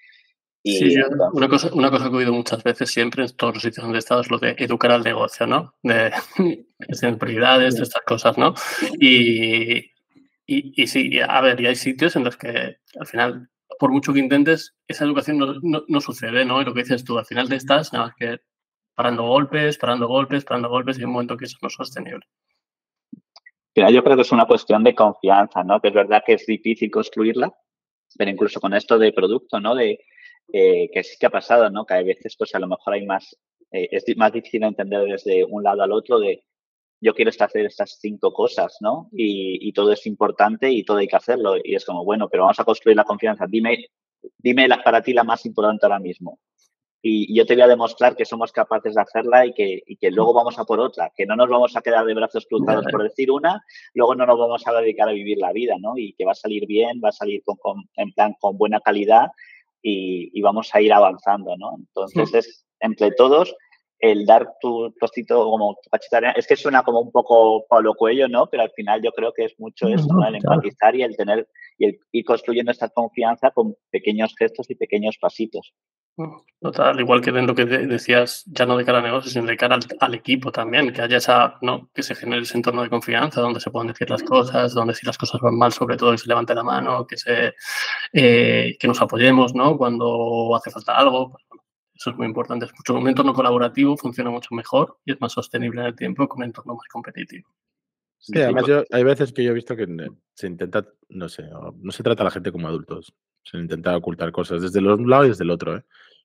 [0.63, 0.97] Y sí,
[1.33, 3.99] una, cosa, una cosa que he oído muchas veces siempre en todos los sitios donde
[3.99, 5.75] he estado es lo de educar al negocio, ¿no?
[5.83, 6.13] De
[6.81, 8.55] gestión prioridades, de estas cosas, ¿no?
[9.01, 9.91] Y,
[10.49, 14.13] y, y sí, a ver, y hay sitios en los que al final por mucho
[14.13, 16.61] que intentes, esa educación no, sucede, ¿no?
[16.61, 18.39] Y lo que dices tú, al final te estás nada más que
[18.95, 22.27] parando golpes, parando golpes, parando golpes y un momento que eso no es sostenible.
[23.75, 25.81] yo creo que es una cuestión de confianza, ¿no?
[25.81, 27.53] Que es verdad que es difícil construirla,
[28.17, 29.75] pero incluso con esto de producto, ¿no?
[29.75, 30.01] De
[30.53, 31.87] eh, que sí que ha pasado, ¿no?
[31.87, 33.37] Que a veces, pues a lo mejor hay más,
[33.71, 36.43] eh, es más difícil entender desde un lado al otro de
[37.01, 39.09] yo quiero hacer estas cinco cosas, ¿no?
[39.13, 41.57] Y, todo es importante y todo hay que hacerlo.
[41.63, 43.47] Y es como, bueno, pero vamos a construir la confianza.
[43.49, 43.87] Dime,
[44.39, 46.39] dime la, para ti la más importante ahora mismo.
[47.01, 50.35] Y, yo te voy a demostrar que somos capaces de hacerla y que, que luego
[50.35, 53.31] vamos a por otra, que no nos vamos a quedar de brazos cruzados por decir
[53.31, 53.63] una,
[53.95, 55.97] luego no nos vamos a dedicar a vivir la vida, ¿no?
[55.97, 59.29] Y que va a salir bien, va a salir con, en plan con buena calidad
[59.81, 61.77] y, vamos a ir avanzando, ¿no?
[61.79, 63.55] Entonces, es entre todos
[63.99, 65.91] el dar tu trocito como tu
[66.37, 68.49] es que suena como un poco Pablo Cuello, ¿no?
[68.49, 70.27] Pero al final yo creo que es mucho eso, ¿no?
[70.27, 74.75] El empatizar y el tener y el ir construyendo esta confianza con pequeños gestos y
[74.75, 75.73] pequeños pasitos.
[76.61, 79.79] Total, igual que dentro que decías, ya no de cara al negocio, sino de cara
[80.01, 81.89] al, equipo también, que haya esa, ¿no?
[81.95, 85.07] Que se genere ese entorno de confianza donde se puedan decir las cosas, donde si
[85.07, 87.55] las cosas van mal, sobre todo que se levante la mano, que se
[88.13, 89.79] eh, que nos apoyemos, ¿no?
[89.79, 91.45] Cuando hace falta algo, pues,
[92.09, 92.67] eso es muy importante.
[92.67, 96.29] Es mucho, un entorno colaborativo funciona mucho mejor y es más sostenible en el tiempo
[96.29, 97.49] que un entorno más competitivo.
[98.19, 99.87] Sí, además yo, hay veces que yo he visto que
[100.35, 101.45] se intenta, no sé,
[101.77, 103.15] no se trata a la gente como adultos.
[103.45, 105.77] Se intenta ocultar cosas desde un lado y desde el otro.
[105.77, 105.85] ¿eh?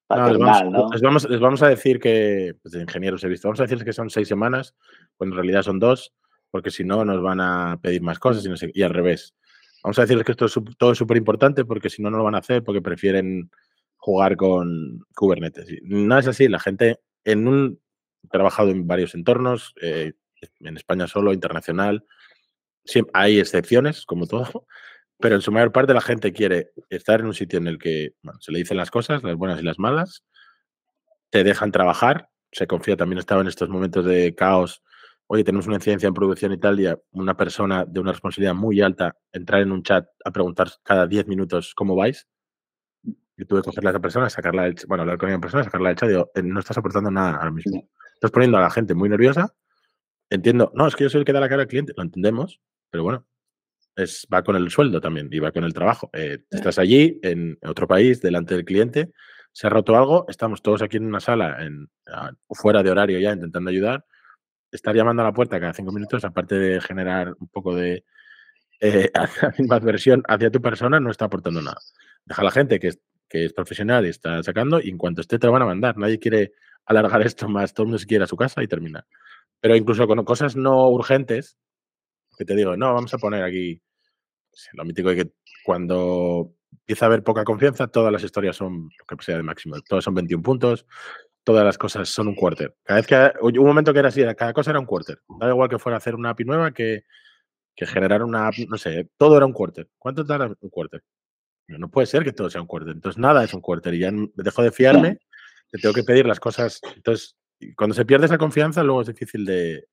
[0.10, 3.86] les, vamos, les, vamos, a decir que, pues de ingenieros he visto, vamos a decirles
[3.86, 4.76] que son seis semanas,
[5.16, 6.14] cuando en realidad son dos,
[6.52, 9.36] porque si no nos van a pedir más cosas y, no sé, y al revés.
[9.84, 12.24] Vamos a decirles que esto es todo es súper importante porque si no, no lo
[12.24, 13.52] van a hacer porque prefieren
[14.04, 15.66] jugar con Kubernetes.
[15.84, 17.80] No es así, la gente en un
[18.22, 20.12] he trabajado en varios entornos, eh,
[20.60, 22.06] en España solo, internacional.
[22.84, 24.68] Siempre, hay excepciones, como todo,
[25.22, 28.14] pero en su mayor parte la gente quiere estar en un sitio en el que
[28.42, 30.26] se le dicen las cosas, las buenas y las malas,
[31.30, 34.84] te dejan trabajar, se confía, también estaba en estos momentos de caos,
[35.28, 39.16] oye, tenemos una incidencia en producción y tal, una persona de una responsabilidad muy alta
[39.32, 42.28] entrar en un chat a preguntar cada 10 minutos cómo vais,
[43.44, 45.90] y tuve que cogerle a esa persona, sacarla del, bueno, hablar con esa persona, sacarla
[45.90, 47.90] del chat digo, eh, no estás aportando nada ahora mismo.
[48.14, 49.54] Estás poniendo a la gente muy nerviosa.
[50.30, 52.62] Entiendo, no, es que yo soy el que da la cara al cliente, lo entendemos,
[52.90, 53.28] pero bueno,
[53.96, 56.10] es, va con el sueldo también y va con el trabajo.
[56.14, 59.12] Eh, estás allí, en otro país, delante del cliente,
[59.52, 61.90] se ha roto algo, estamos todos aquí en una sala, en,
[62.50, 64.06] fuera de horario ya, intentando ayudar.
[64.72, 68.04] Estar llamando a la puerta cada cinco minutos, aparte de generar un poco de
[68.80, 69.12] eh,
[69.70, 71.78] adversión hacia tu persona, no está aportando nada.
[72.26, 72.94] Deja a la gente que,
[73.34, 75.98] que es profesional y está sacando, y en cuanto esté te lo van a mandar.
[75.98, 76.54] Nadie quiere
[76.86, 79.08] alargar esto más, todo el mundo se quiere a su casa y terminar.
[79.60, 81.58] Pero incluso con cosas no urgentes,
[82.38, 83.82] que te digo, no, vamos a poner aquí
[84.74, 85.32] lo mítico de que
[85.66, 89.78] cuando empieza a haber poca confianza, todas las historias son lo que sea de máximo.
[89.82, 90.86] Todas son 21 puntos,
[91.44, 92.76] todas las cosas son un quarter.
[92.84, 95.20] Cada vez que un momento que era así, cada cosa era un quarter.
[95.40, 97.06] Da igual que fuera a hacer una API nueva que,
[97.76, 99.90] que generar una no sé, todo era un quarter.
[99.98, 101.04] ¿Cuánto tarda un quarter?
[101.78, 102.94] No puede ser que todo sea un quarter.
[102.94, 105.20] Entonces, nada es un quarter y ya dejo de fiarme,
[105.70, 106.82] te tengo que pedir las cosas.
[106.96, 107.36] Entonces,
[107.76, 109.88] cuando se pierde esa confianza, luego es difícil de,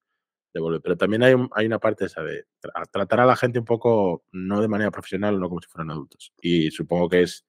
[0.55, 0.81] volver.
[0.83, 2.45] Pero también hay, hay una parte esa de
[2.91, 6.33] tratar a la gente un poco, no de manera profesional, no como si fueran adultos.
[6.41, 7.47] Y supongo que es,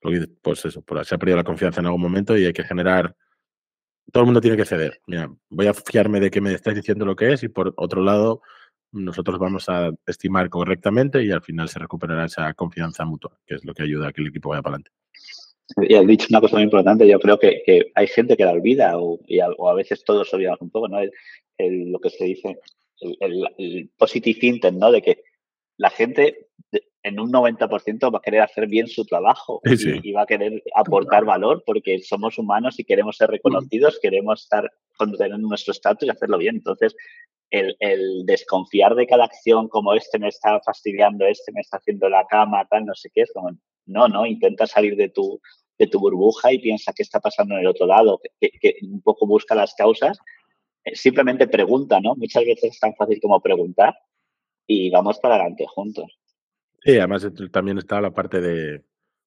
[0.00, 3.16] pues eso, se ha perdido la confianza en algún momento y hay que generar.
[4.12, 5.00] Todo el mundo tiene que ceder.
[5.06, 8.02] Mira, voy a fiarme de que me estáis diciendo lo que es y por otro
[8.02, 8.42] lado,
[8.92, 13.64] nosotros vamos a estimar correctamente y al final se recuperará esa confianza mutua, que es
[13.64, 14.90] lo que ayuda a que el equipo vaya para adelante.
[15.88, 18.98] Y has dicho una cosa muy importante, yo creo que, hay gente que la olvida
[18.98, 19.20] o,
[19.68, 20.98] a, veces todos olvidamos un poco, ¿no?
[21.58, 22.58] lo que se dice,
[23.00, 24.90] el, positive intent, ¿no?
[24.90, 25.22] De que
[25.76, 26.48] la gente
[27.02, 31.24] en un 90% va a querer hacer bien su trabajo Y, va a querer aportar
[31.24, 34.70] valor porque somos humanos y queremos ser reconocidos, queremos estar
[35.16, 36.56] tener nuestro estatus y hacerlo bien.
[36.56, 36.94] Entonces,
[37.50, 42.26] el, desconfiar de cada acción como este me está fastidiando, este me está haciendo la
[42.26, 43.50] cama, tal, no sé qué, es como,
[43.86, 45.40] no, no, intenta salir de tu,
[45.78, 49.26] de tu burbuja y piensa qué está pasando en el otro lado, que, un poco
[49.26, 50.18] busca las causas
[50.84, 52.14] eh, simplemente pregunta, ¿no?
[52.14, 53.94] Muchas veces es tan fácil como preguntar
[54.66, 56.18] y vamos para adelante juntos.
[56.82, 58.82] Sí, además también está la parte de...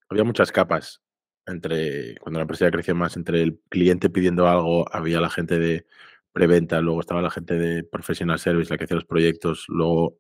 [0.10, 1.02] Había muchas capas
[1.46, 5.86] entre, cuando la empresa creció más, entre el cliente pidiendo algo, había la gente de
[6.34, 10.18] preventa, luego estaba la gente de professional service, la que hacía los proyectos, luego,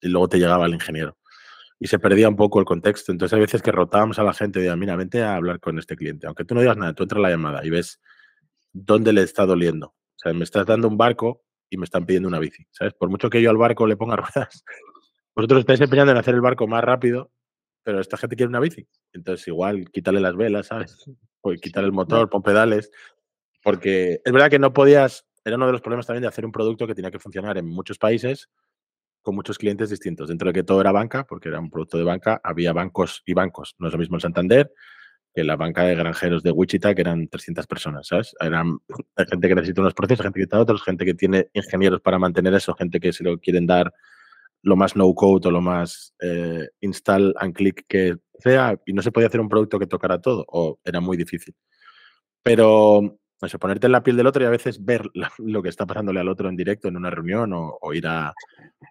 [0.00, 1.18] y luego te llegaba el ingeniero.
[1.78, 3.12] Y se perdía un poco el contexto.
[3.12, 5.78] Entonces, hay veces que rotábamos a la gente y decíamos, mira, vente a hablar con
[5.78, 6.26] este cliente.
[6.26, 8.00] Aunque tú no digas nada, tú entras la llamada y ves
[8.72, 12.28] dónde le está doliendo o sea, me estás dando un barco y me están pidiendo
[12.28, 12.92] una bici, ¿sabes?
[12.92, 14.64] Por mucho que yo al barco le ponga ruedas,
[15.34, 17.32] vosotros estáis empeñando en hacer el barco más rápido,
[17.82, 18.86] pero esta gente quiere una bici.
[19.14, 20.96] Entonces, igual, quítale las velas, ¿sabes?
[21.42, 22.90] O quitar el motor, pon pedales.
[23.62, 26.52] Porque es verdad que no podías, era uno de los problemas también de hacer un
[26.52, 28.48] producto que tenía que funcionar en muchos países
[29.22, 30.28] con muchos clientes distintos.
[30.28, 33.34] Dentro de que todo era banca, porque era un producto de banca, había bancos y
[33.34, 33.74] bancos.
[33.78, 34.72] No es lo mismo en Santander,
[35.34, 38.34] que la banca de granjeros de Wichita, que eran 300 personas, ¿sabes?
[38.40, 38.78] Eran
[39.30, 42.54] gente que necesita unos procesos, gente que necesita otros, gente que tiene ingenieros para mantener
[42.54, 43.92] eso, gente que se lo quieren dar
[44.62, 49.12] lo más no-code o lo más eh, install and click que sea, y no se
[49.12, 51.54] podía hacer un producto que tocara todo, o era muy difícil.
[52.42, 55.68] Pero, no sé, ponerte en la piel del otro y a veces ver lo que
[55.68, 58.34] está pasándole al otro en directo en una reunión o, o ir a,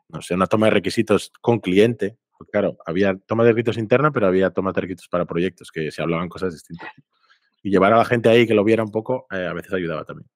[0.10, 4.12] no sé, una toma de requisitos con cliente, pues claro, había toma de requisitos interna,
[4.12, 6.90] pero había toma de requisitos para proyectos que se hablaban cosas distintas.
[7.62, 10.06] Y llevar a la gente ahí que lo viera un poco, eh, a veces ayudaba
[10.06, 10.30] también.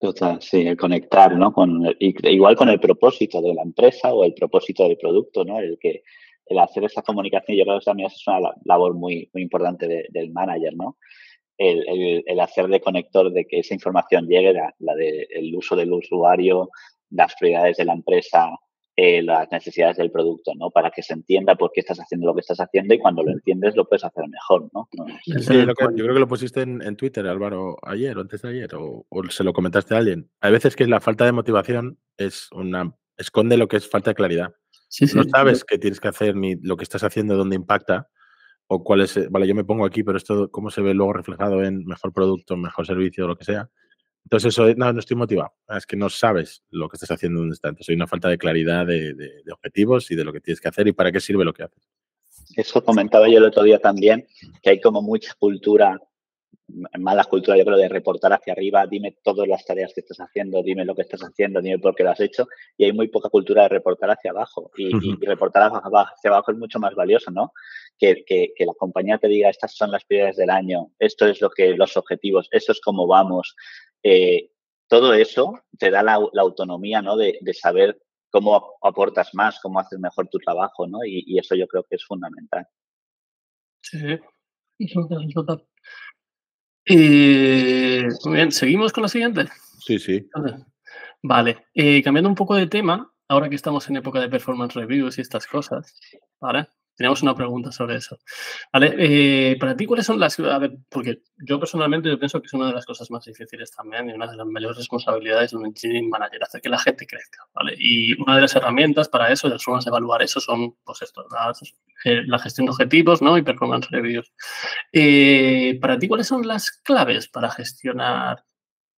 [0.00, 1.52] Total, sí, el conectar, ¿no?
[1.52, 5.60] Con, igual con el propósito de la empresa o el propósito del producto, ¿no?
[5.60, 6.02] El que
[6.46, 10.32] el hacer esa comunicación, yo creo que también es una labor muy, muy importante del
[10.32, 10.96] manager, ¿no?
[11.62, 15.92] El, el, hacer de conector de que esa información llegue, la, la del uso del
[15.92, 16.70] usuario,
[17.10, 18.48] las prioridades de la empresa,
[18.96, 20.70] eh, las necesidades del producto, ¿no?
[20.70, 23.30] Para que se entienda por qué estás haciendo lo que estás haciendo y cuando lo
[23.30, 24.88] entiendes lo puedes hacer mejor, ¿no?
[25.26, 29.44] yo creo que lo pusiste en, Twitter, Álvaro, ayer o antes de ayer, o, se
[29.44, 30.30] lo comentaste a alguien.
[30.40, 34.16] Hay veces que la falta de motivación es una esconde lo que es falta de
[34.16, 34.52] claridad.
[35.14, 38.08] no sabes qué tienes que hacer ni lo que estás haciendo, dónde impacta
[38.72, 41.64] o cuál es, vale, yo me pongo aquí, pero esto cómo se ve luego reflejado
[41.64, 43.68] en mejor producto, mejor servicio, lo que sea.
[44.22, 45.52] Entonces, eso, no, no estoy motivado.
[45.76, 47.82] Es que no sabes lo que estás haciendo en un instante.
[47.88, 50.92] Hay una falta de claridad de, objetivos y de lo que tienes que hacer y
[50.92, 51.88] para qué sirve lo que haces.
[52.54, 54.24] Eso comentaba yo el otro día también,
[54.62, 55.98] que hay como mucha cultura,
[56.98, 60.62] mala cultura, yo creo, de reportar hacia arriba, dime todas las tareas que estás haciendo,
[60.62, 62.46] dime lo que estás haciendo, dime por qué lo has hecho,
[62.76, 64.70] y hay muy poca cultura de reportar hacia abajo.
[64.76, 64.90] Y,
[65.24, 67.52] reportar hacia abajo es mucho más valioso, ¿no?
[67.98, 71.40] Que, que, que, la compañía te diga, estas son las prioridades del año, esto es
[71.40, 73.54] lo que, los objetivos, eso es cómo vamos,
[74.02, 74.50] eh,
[74.88, 77.16] todo eso te da la, autonomía ¿no?
[77.16, 81.04] de, saber cómo aportas más, cómo haces mejor tu trabajo, ¿no?
[81.04, 82.66] Y, eso yo creo que es fundamental.
[83.82, 84.18] Sí,
[86.84, 89.46] total, muy bien, ¿seguimos con la siguiente?
[89.80, 90.28] Sí, sí.
[91.22, 95.18] Vale, eh, cambiando un poco de tema, ahora que estamos en época de performance reviews
[95.18, 95.98] y estas cosas,
[96.40, 96.68] ¿vale?
[96.96, 98.18] Tenemos una pregunta sobre eso.
[98.72, 100.38] Vale, eh, para ti, ¿cuáles son las...
[100.38, 103.70] A ver, porque yo personalmente yo pienso que es una de las cosas más difíciles
[103.70, 107.06] también y una de las mayores responsabilidades de un engineering manager, hacer que la gente
[107.06, 107.74] crezca, ¿vale?
[107.78, 111.00] Y una de las herramientas para eso, de las formas de evaluar eso son, pues
[111.00, 113.36] esto, eh, la gestión de objetivos, ¿no?
[113.36, 114.32] Y performance reviews.
[114.92, 118.44] Eh, para ti, ¿cuáles son las claves para gestionar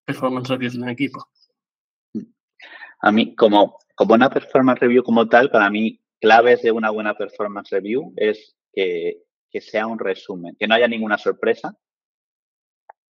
[0.05, 1.29] performance reviews de un equipo?
[3.01, 7.15] A mí, como, como una performance review como tal, para mí claves de una buena
[7.15, 9.23] performance review es que,
[9.61, 11.77] sea un resumen, que no haya ninguna sorpresa,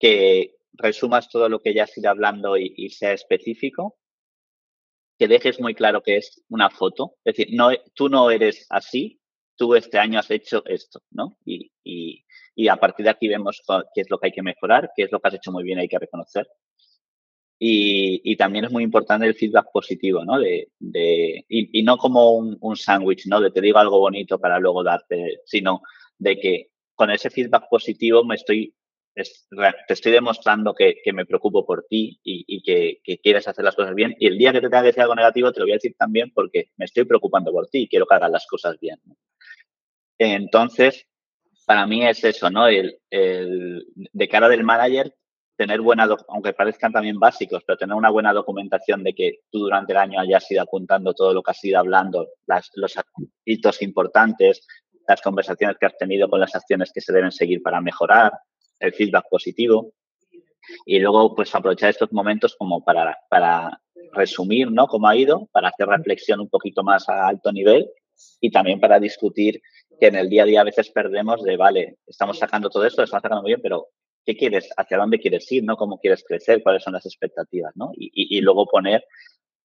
[0.01, 3.99] que resumas todo lo que ya has ido hablando y, sea específico,
[5.19, 9.21] que dejes muy claro que es una foto, es decir, no, tú no eres así,
[9.57, 11.39] tú este año has hecho esto, ¿no?
[11.45, 11.71] Y,
[12.55, 13.63] y a partir de aquí vemos
[13.95, 15.79] qué es lo que hay que mejorar, qué es lo que has hecho muy bien,
[15.79, 16.49] hay que reconocer.
[17.65, 20.37] Y, también es muy importante el feedback positivo, ¿no?
[20.41, 20.69] De,
[21.49, 23.41] y, no como un, un sándwich, ¿no?
[23.41, 25.81] De te digo algo bonito para luego darte, sino
[26.19, 28.75] de que con ese feedback positivo me estoy,
[29.15, 34.15] te estoy demostrando que, me preocupo por ti y, que, quieres hacer las cosas bien.
[34.19, 35.95] Y el día que te tenga que decir algo negativo, te lo voy a decir
[35.99, 38.99] también porque me estoy preocupando por ti y quiero que hagas las cosas bien.
[40.19, 41.07] Entonces,
[41.67, 42.67] para mí es eso, ¿no?
[42.69, 45.15] El, el, de cara del manager,
[45.57, 49.93] tener buena, aunque parezcan también básicos, pero tener una buena documentación de que tú durante
[49.93, 52.95] el año hayas ido apuntando todo lo que has ido hablando, las, los
[53.45, 54.67] hitos importantes,
[55.07, 58.33] las conversaciones que has tenido con las acciones que se deben seguir para mejorar,
[58.83, 59.93] el feedback positivo.
[60.87, 63.81] Y luego, pues aprovechar estos momentos como para, para
[64.13, 64.87] resumir, ¿no?
[64.87, 67.89] Cómo ha ido, para hacer reflexión un poquito más a alto nivel
[68.41, 69.61] y también para discutir
[69.99, 73.03] que en el día a día a veces perdemos de, vale, estamos sacando todo esto,
[73.03, 73.89] estamos sacando muy bien, pero
[74.25, 74.69] ¿qué quieres?
[74.77, 75.65] ¿Hacia dónde quieres ir?
[75.65, 75.77] ¿no?
[75.77, 76.63] ¿Cómo quieres crecer?
[76.63, 77.73] ¿Cuáles son las expectativas?
[77.77, 77.91] ¿no?
[77.95, 79.05] Y, luego poner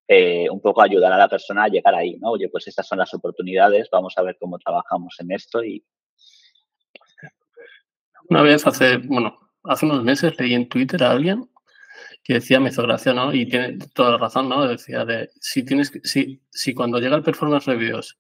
[0.08, 2.32] eh, un poco ayudar a la persona a llegar ahí, ¿no?
[2.32, 5.84] Oye, pues estas son las oportunidades, vamos a ver cómo trabajamos en esto y...
[8.30, 11.50] Una vez hace, bueno, hace unos meses leí en Twitter a alguien
[12.28, 13.34] que decía, me hizo gracia, ¿no?
[13.34, 14.68] Y tiene toda la razón, ¿no?
[14.68, 18.18] Decía de, si tienes si, si cuando llega el performance reviews,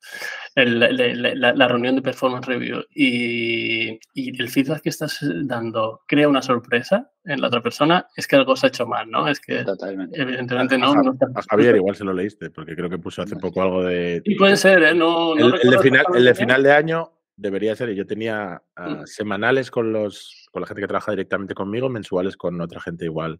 [0.55, 7.11] la, reunión de performance review y, y, el feedback que estás dando crea una sorpresa
[7.25, 9.27] en la otra persona, es que algo se ha hecho mal, ¿no?
[9.27, 10.21] Es que Totalmente.
[10.21, 10.93] evidentemente no.
[10.93, 14.21] A, Javier igual se lo leíste, porque creo que puso hace poco algo de...
[14.23, 14.95] Y puede ser, ¿eh?
[14.95, 19.07] No, el, de final, el de final de año debería ser, yo tenía ah, mm.
[19.07, 23.39] semanales con los con la gente que trabaja directamente conmigo, mensuales con otra gente igual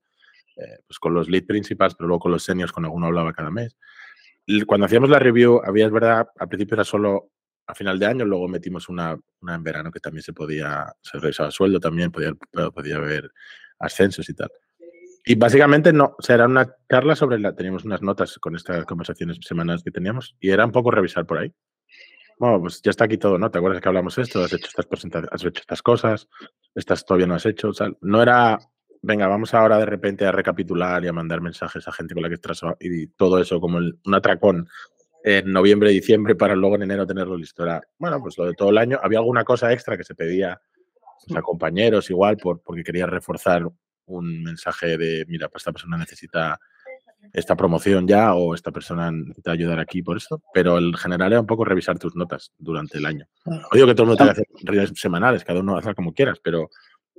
[0.56, 3.52] eh, pues con los lead principals, pero luego con los seniors, con alguno hablaba cada
[3.52, 3.78] mes.
[4.66, 7.32] Cuando hacíamos la review, había, es verdad, al principio era solo
[7.68, 11.20] a final de año, luego metimos una, una en verano que también se podía, se
[11.20, 12.34] revisaba sueldo también, podía,
[12.74, 13.30] podía haber
[13.80, 14.50] ascensos y tal.
[15.26, 18.86] Y básicamente no, o sea, era una charla sobre la, teníamos unas notas con estas
[18.86, 21.54] conversaciones semanales que teníamos y era un poco revisar por ahí.
[22.40, 23.50] Bueno, pues ya está aquí todo, ¿no?
[23.50, 24.44] ¿Te acuerdas que hablamos de esto?
[24.44, 26.28] Has hecho estas presentaciones, has hecho estas cosas,
[26.76, 28.60] estas todavía no has hecho, o sea, no era
[29.02, 32.30] venga, vamos ahora de repente a recapitular y a mandar mensajes a gente con la
[32.30, 34.68] que estás y todo eso como un atracón
[35.24, 37.64] en noviembre, diciembre para luego en enero tenerlo listo.
[37.64, 39.00] Era, bueno, pues lo de todo el año.
[39.02, 40.60] Había alguna cosa extra que se pedía
[41.36, 43.68] a compañeros igual por, porque quería reforzar
[44.06, 46.60] un mensaje de, mira, pues esta persona necesita
[47.34, 51.42] esta promoción ya o esta persona necesita ayudar aquí por esto, pero el general era
[51.42, 53.26] un poco revisar tus notas durante el año.
[53.46, 56.14] No digo que todo el mundo tenga que hacer reuniones semanales, cada uno hace como
[56.14, 56.70] quieras, pero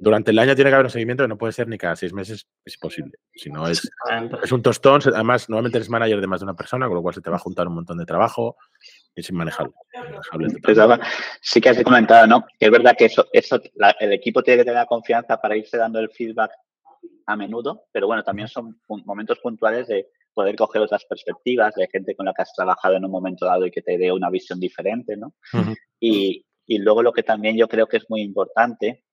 [0.00, 2.12] durante el año tiene que haber un seguimiento que no puede ser ni cada seis
[2.12, 3.18] meses, es imposible.
[3.34, 3.90] Si no es,
[4.42, 7.14] es un tostón, además normalmente eres manager de más de una persona, con lo cual
[7.14, 8.56] se te va a juntar un montón de trabajo
[9.14, 9.74] y es inmanejable.
[11.40, 12.46] sí que has comentado, ¿no?
[12.58, 13.60] Que es verdad que eso, eso
[13.98, 16.52] el equipo tiene que tener la confianza para irse dando el feedback
[17.26, 22.14] a menudo, pero bueno, también son momentos puntuales de poder coger otras perspectivas de gente
[22.14, 24.60] con la que has trabajado en un momento dado y que te dé una visión
[24.60, 25.34] diferente, ¿no?
[26.00, 29.04] y, y luego lo que también yo creo que es muy importante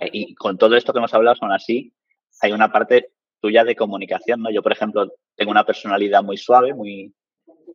[0.00, 1.94] eh, y con todo esto que hemos hablado, son así,
[2.40, 4.50] hay una parte tuya de comunicación, ¿no?
[4.50, 7.14] Yo, por ejemplo, tengo una personalidad muy suave, muy...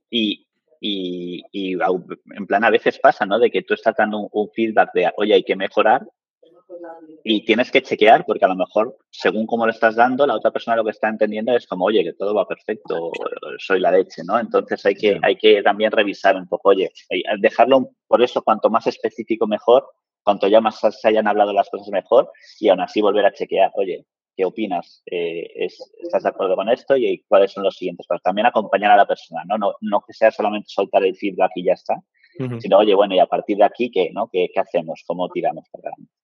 [0.09, 0.47] Y,
[0.79, 3.39] y, y en plan a veces pasa, ¿no?
[3.39, 6.07] De que tú estás dando un, feedback de, oye, hay que mejorar
[7.23, 10.51] y tienes que chequear porque a lo mejor, según cómo lo estás dando, la otra
[10.51, 13.11] persona lo que está entendiendo es como, oye, que todo va perfecto,
[13.57, 14.39] soy la leche, ¿no?
[14.39, 16.91] Entonces hay que, hay que también revisar un poco, oye,
[17.39, 19.87] dejarlo, por eso, cuanto más específico mejor,
[20.23, 23.71] cuanto ya más se hayan hablado las cosas mejor y aún así volver a chequear,
[23.75, 24.05] oye,
[24.35, 25.01] ¿qué opinas?
[25.09, 25.47] Eh,
[26.03, 26.95] ¿Estás de acuerdo con esto?
[26.95, 28.21] Y cuáles son los siguientes pasos.
[28.21, 29.57] También acompañar a la persona, ¿no?
[29.57, 31.95] No, no que sea solamente soltar el feedback y ya está,
[32.59, 34.29] sino, oye, bueno, y a partir de aquí, ¿qué, no?
[34.31, 35.03] ¿Qué, qué hacemos?
[35.07, 36.16] ¿Cómo tiramos para adelante?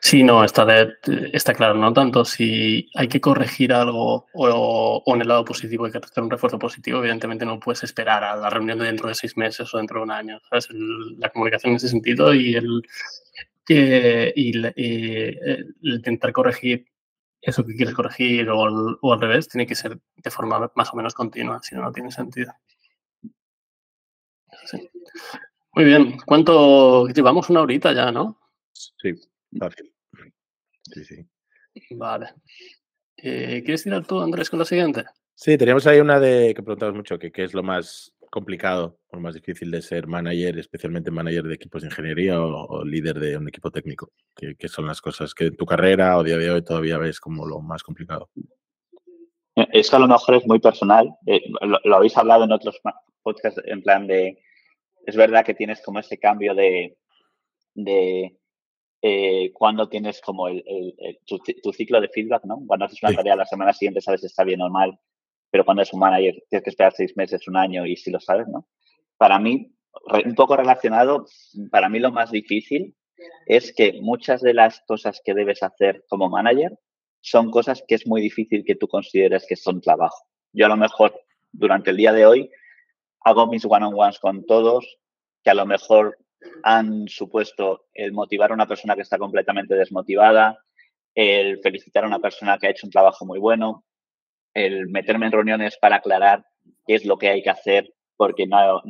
[0.00, 0.66] Sí, no, está,
[1.32, 5.92] está claro, no tanto si hay que corregir algo o, en el lado positivo hay
[5.92, 9.14] que hacer un refuerzo positivo, evidentemente no puedes esperar a la reunión de dentro de
[9.14, 10.40] seis meses o dentro de un año.
[11.18, 12.82] la comunicación en ese sentido y el,
[15.82, 16.86] intentar corregir
[17.40, 20.96] eso que quieres corregir o, o, al revés tiene que ser de forma más o
[20.96, 22.52] menos continua, si no, no tiene sentido.
[24.64, 24.90] Sí.
[25.74, 26.16] Muy bien.
[26.24, 27.50] ¿Cuánto llevamos?
[27.50, 28.38] Una horita ya, ¿no?
[28.72, 29.12] Sí,
[29.58, 29.92] fácil.
[30.82, 31.26] Sí, sí.
[31.96, 32.34] Vale.
[33.16, 35.04] Eh, ¿Quieres tirar tú, Andrés, con la siguiente?
[35.34, 39.16] Sí, teníamos ahí una de que preguntamos mucho, que qué es lo más complicado o
[39.16, 43.36] lo más difícil de ser manager, especialmente manager de equipos de ingeniería o, líder de
[43.36, 44.12] un equipo técnico.
[44.34, 47.46] ¿Qué, son las cosas que en tu carrera o día de hoy todavía ves como
[47.46, 48.30] lo más complicado?
[49.54, 51.08] Eso a lo mejor es muy personal.
[51.26, 51.42] Eh,
[51.84, 52.80] lo, habéis hablado en otros
[53.22, 54.38] podcasts en plan de
[55.06, 56.96] es verdad que tienes como ese cambio de,
[57.74, 58.36] de
[59.02, 60.64] eh, cuando tienes como el,
[61.26, 62.62] tu, ciclo de feedback, ¿no?
[62.66, 64.98] Cuando haces una tarea la semana siguiente sabes si está bien o mal,
[65.50, 68.20] pero cuando es un manager tienes que esperar seis meses, un año y si lo
[68.20, 68.66] sabes, ¿no?
[69.16, 69.72] Para mí,
[70.24, 71.26] un poco relacionado,
[71.70, 72.94] para mí lo más difícil
[73.46, 76.78] es que muchas de las cosas que debes hacer como manager
[77.20, 80.26] son cosas que es muy difícil que tú consideres que son trabajo.
[80.52, 81.14] Yo a lo mejor
[81.52, 82.50] durante el día de hoy
[83.24, 84.98] hago mis one-on-ones con todos,
[85.42, 86.18] que a lo mejor
[86.62, 90.58] han supuesto el motivar a una persona que está completamente desmotivada,
[91.14, 93.84] el felicitar a una persona que ha hecho un trabajo muy bueno,
[94.52, 96.44] el meterme en reuniones para aclarar
[96.86, 98.46] qué es lo que hay que hacer, porque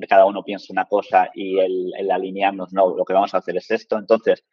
[0.08, 3.70] cada uno piensa una cosa y el, alinearnos, no, lo que vamos a hacer es
[3.70, 3.98] esto.
[3.98, 4.44] Entonces,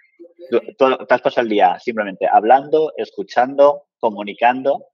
[0.77, 4.85] tú, has pasado el día simplemente hablando, escuchando, comunicando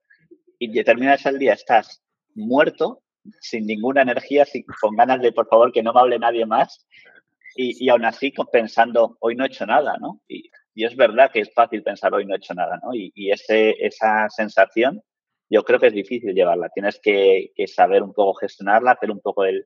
[0.58, 2.02] y terminas el día, estás
[2.34, 3.04] muerto,
[3.40, 4.46] sin ninguna energía,
[4.82, 6.86] con ganas de, por favor, que no me hable nadie más.
[7.56, 10.22] Y, aún así pensando, hoy no he hecho nada, ¿no?
[10.28, 12.94] Y, es verdad que es fácil pensar, hoy no he hecho nada, ¿no?
[12.94, 15.02] Y, esa sensación
[15.50, 16.70] yo creo que es difícil llevarla.
[16.70, 19.66] Tienes que, saber un poco gestionarla, hacer un poco el,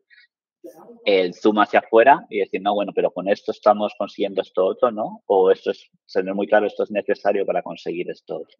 [1.06, 4.92] el zoom hacia afuera y decir, no, bueno, pero con esto estamos consiguiendo esto otro,
[4.92, 5.24] ¿no?
[5.26, 8.58] O esto es, tener muy claro, esto es necesario para conseguir esto otro.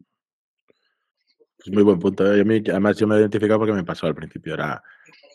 [1.64, 2.26] Es muy buen punto.
[2.26, 2.44] ¿eh?
[2.70, 4.54] además, yo me he identificado porque me pasó al principio.
[4.56, 4.84] Era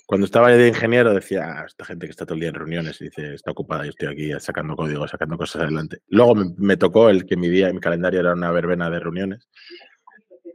[0.07, 2.99] cuando estaba de ingeniero, decía, ah, esta gente que está todo el día en reuniones,
[2.99, 6.03] dice, está ocupada, yo estoy aquí sacando código, sacando cosas adelante.
[6.09, 9.49] Luego me, me tocó el que mi día, mi calendario era una verbena de reuniones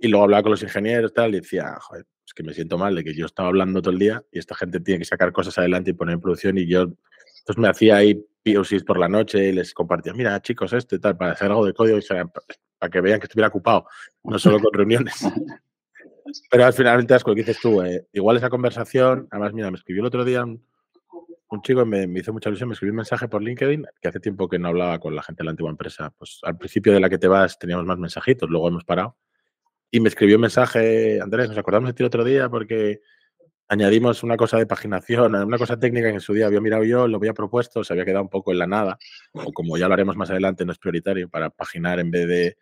[0.02, 2.96] y luego hablaba con los ingenieros tal, y decía, joder, es que me siento mal
[2.96, 5.58] de que yo estaba hablando todo el día y esta gente tiene que sacar cosas
[5.58, 9.50] adelante y poner en producción y yo, entonces me hacía ahí POCs por la noche
[9.50, 12.02] y les compartía, mira chicos, esto y tal, para hacer algo de código y
[12.82, 13.86] para que vean que estuviera ocupado,
[14.24, 15.24] no solo con reuniones.
[16.50, 19.70] Pero al final te das lo que dices tú, eh, igual esa conversación, además, mira,
[19.70, 22.98] me escribió el otro día un, chico, me, me, hizo mucha ilusión, me escribió un
[22.98, 25.70] mensaje por LinkedIn, que hace tiempo que no hablaba con la gente de la antigua
[25.70, 26.12] empresa.
[26.18, 29.16] Pues al principio de la que te vas teníamos más mensajitos, luego hemos parado.
[29.92, 33.02] Y me escribió un mensaje, Andrés, nos acordamos de ti el otro día porque
[33.72, 37.08] añadimos una cosa de paginación, una cosa técnica que en su día había mirado yo,
[37.08, 38.98] lo había propuesto, se había quedado un poco en la nada,
[39.32, 42.58] o como ya lo haremos más adelante, no es prioritario para paginar en vez de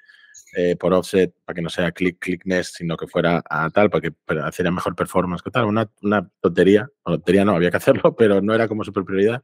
[0.55, 4.01] eh, por offset, para que no sea click, clickness, sino que fuera a tal, para
[4.01, 4.13] que
[4.49, 5.65] hiciera mejor performance que tal.
[5.65, 9.41] Una, una tontería, o tontería no, había que hacerlo, pero no era como super prioridad.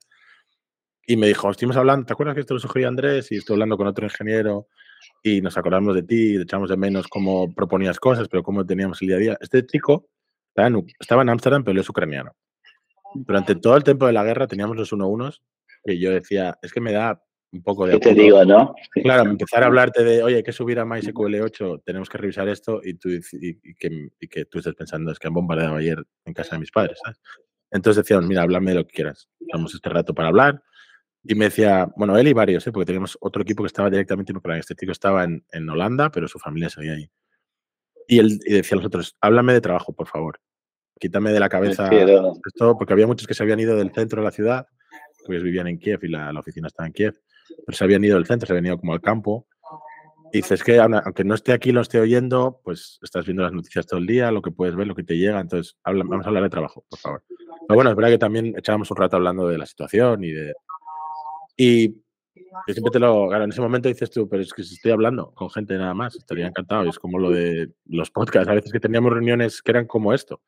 [1.07, 3.31] Y me dijo, estuvimos hablando, ¿te acuerdas que esto lo sugería Andrés?
[3.31, 4.67] Y estoy hablando con otro ingeniero
[5.23, 9.07] y nos acordamos de ti, echamos de menos cómo proponías cosas, pero cómo teníamos el
[9.07, 9.37] día a día.
[9.41, 10.09] Este chico
[10.99, 12.31] estaba en Ámsterdam, pero es ucraniano.
[13.13, 15.41] Durante todo el tiempo de la guerra teníamos los uno unos
[15.83, 17.93] que yo decía, es que me da un poco de...
[17.93, 18.73] ¿Qué te digo, no?
[18.91, 22.49] Claro, empezar a hablarte de, oye, hay que subir a MySQL 8, tenemos que revisar
[22.49, 26.03] esto y, tú, y, que, y que tú estés pensando, es que han bombardeado ayer
[26.25, 27.19] en casa de mis padres, ¿sabes?
[27.71, 29.29] Entonces decíamos, mira, háblame de lo que quieras.
[29.39, 30.61] Tenemos este rato para hablar,
[31.27, 32.71] y me decía, bueno, él y varios, ¿eh?
[32.71, 34.59] porque teníamos otro equipo que estaba directamente en Ucrania.
[34.59, 37.09] Este chico estaba en, en Holanda, pero su familia seguía ahí.
[38.07, 40.39] Y él y decía a los otros, háblame de trabajo, por favor.
[40.99, 44.25] Quítame de la cabeza esto, porque había muchos que se habían ido del centro de
[44.25, 44.67] la ciudad,
[45.25, 47.19] que ellos vivían en Kiev y la, la, oficina estaba en Kiev,
[47.65, 49.47] pero se habían ido del centro, se habían ido como al campo.
[50.31, 53.85] Y dices que aunque no esté aquí, lo esté oyendo, pues estás viendo las noticias
[53.85, 55.39] todo el día, lo que puedes ver, lo que te llega.
[55.39, 57.23] Entonces, vamos a hablar de trabajo, por favor.
[57.27, 60.53] Pero bueno, es verdad que también echábamos un rato hablando de la situación y de,
[61.57, 61.89] y
[62.67, 64.91] yo siempre te lo, claro, en ese momento dices tú, pero es que si estoy
[64.91, 66.89] hablando con gente nada más, estaría encantado.
[66.89, 70.41] Es como lo de los podcasts, a veces que teníamos reuniones que eran como esto.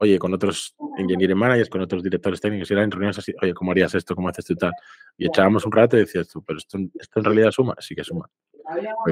[0.00, 3.70] Oye, con otros engineering managers, con otros directores técnicos, y eran reuniones así, oye, ¿cómo
[3.70, 4.14] harías esto?
[4.14, 4.72] ¿Cómo haces esto y tal?
[5.18, 8.02] Y echábamos un rato y decías tú, pero esto, esto en realidad suma, sí que
[8.02, 8.28] suma.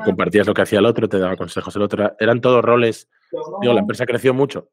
[0.05, 2.15] Compartías lo que hacía el otro, te daba consejos el otro.
[2.19, 3.09] Eran todos roles.
[3.61, 4.71] Digo, la empresa creció mucho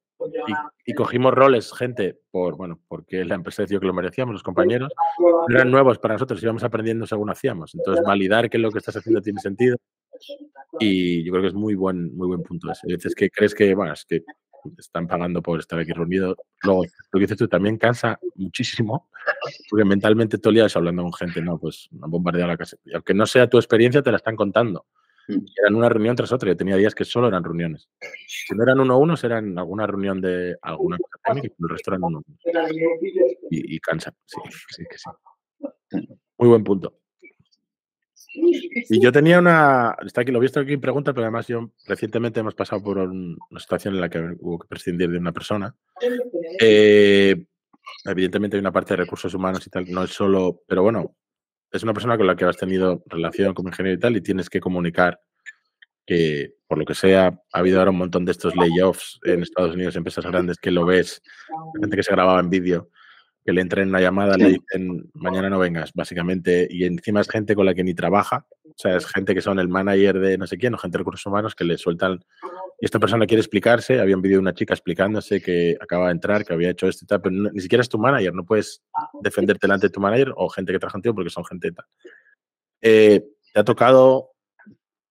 [0.85, 4.91] y, cogimos roles, gente, por bueno, porque la empresa decidió que lo merecíamos, los compañeros.
[5.49, 7.75] eran nuevos para nosotros, íbamos aprendiendo según hacíamos.
[7.75, 9.77] Entonces, validar que lo que estás haciendo tiene sentido.
[10.79, 13.13] Y yo creo que es muy buen, muy buen punto ese.
[13.15, 14.23] Que crees que, bueno, es que
[14.77, 16.35] están pagando por estar aquí reunido.
[16.63, 19.09] Luego, lo que dices tú también cansa muchísimo,
[19.69, 22.77] porque mentalmente todo el día hablando con gente, no, pues han bombardeado la casa.
[22.85, 24.85] Y aunque no sea tu experiencia, te la están contando.
[25.27, 25.45] Mm.
[25.59, 26.49] eran una reunión tras otra.
[26.49, 27.89] Yo tenía días que solo eran reuniones.
[28.27, 31.69] Si no eran uno a uno, eran alguna reunión de alguna cosa técnica y el
[31.69, 32.23] resto eran uno.
[33.49, 34.13] Y, y cansa.
[34.25, 34.37] Sí,
[34.69, 36.07] sí que sí.
[36.37, 36.99] Muy buen punto.
[38.89, 39.95] Y yo tenía una.
[40.05, 42.97] Está aquí, lo he visto aquí en pregunta, pero además yo recientemente hemos pasado por
[42.97, 45.75] una situación en la que hubo que prescindir de una persona.
[46.59, 47.45] Eh,
[48.05, 50.61] evidentemente hay una parte de recursos humanos y tal, no es solo.
[50.67, 51.15] Pero bueno,
[51.71, 54.49] es una persona con la que has tenido relación como ingeniero y tal, y tienes
[54.49, 55.19] que comunicar
[56.05, 59.73] que, por lo que sea, ha habido ahora un montón de estos layoffs en Estados
[59.73, 61.21] Unidos, empresas grandes, que lo ves,
[61.81, 62.89] gente que se grababa en vídeo
[63.45, 67.53] que le entren una llamada, le dicen mañana no vengas, básicamente, y encima es gente
[67.53, 70.47] con la que ni trabaja, o sea, es gente que son el manager de no
[70.47, 72.25] sé quién o gente de recursos humanos que le sueltan.
[72.81, 76.13] Y esta persona quiere explicarse, había un vídeo de una chica explicándose que acaba de
[76.13, 78.81] entrar, que había hecho esto y tal, pero ni siquiera es tu manager, no puedes
[79.21, 81.85] defenderte delante de tu manager o gente que trabaja contigo porque son gente tal.
[82.81, 83.23] Eh,
[83.53, 84.31] ¿Te ha tocado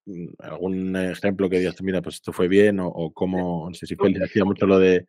[0.07, 3.87] mm, algún ejemplo que digas, mira, pues esto fue bien o, o cómo, no sé
[3.87, 5.07] si fue, decía mucho lo de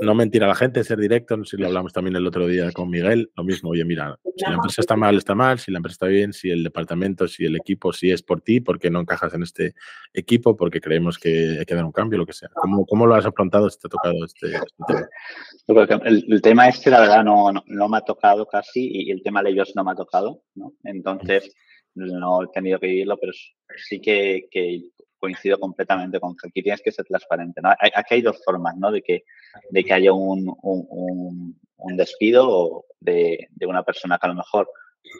[0.00, 2.46] no mentir a la gente, ser directo, no sé si lo hablamos también el otro
[2.46, 5.70] día con Miguel, lo mismo, oye, mira, si la empresa está mal, está mal, si
[5.70, 8.90] la empresa está bien, si el departamento, si el equipo, si es por ti, porque
[8.90, 9.74] no encajas en este
[10.14, 12.48] equipo, porque creemos que hay que dar un cambio, lo que sea.
[12.54, 16.00] ¿Cómo, cómo lo has afrontado si te ha tocado este, este tema?
[16.04, 19.50] El, tema este, la verdad, no, no, me ha tocado casi y el tema de
[19.50, 20.74] ellos no me ha tocado, ¿no?
[20.84, 21.54] Entonces,
[21.94, 23.32] no he tenido que vivirlo, pero
[23.76, 24.82] sí que, que
[25.20, 27.60] coincido completamente con que aquí tienes que ser transparente.
[27.62, 27.70] ¿no?
[27.70, 28.90] Aquí hay dos formas ¿no?
[28.90, 29.24] de, que,
[29.70, 34.68] de que haya un, un, un despido de, de, una persona que a lo mejor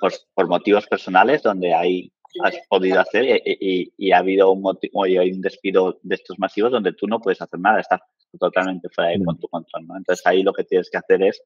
[0.01, 2.13] pues, por motivos personales donde hay,
[2.43, 6.73] has podido hacer y, y, ha habido un, motivo, hay un despido de estos masivos
[6.73, 8.01] donde tú no puedes hacer nada, estás
[8.39, 9.39] totalmente fuera de mm.
[9.39, 9.87] tu control.
[9.87, 9.97] ¿no?
[9.97, 11.43] Entonces ahí lo que tienes que hacer es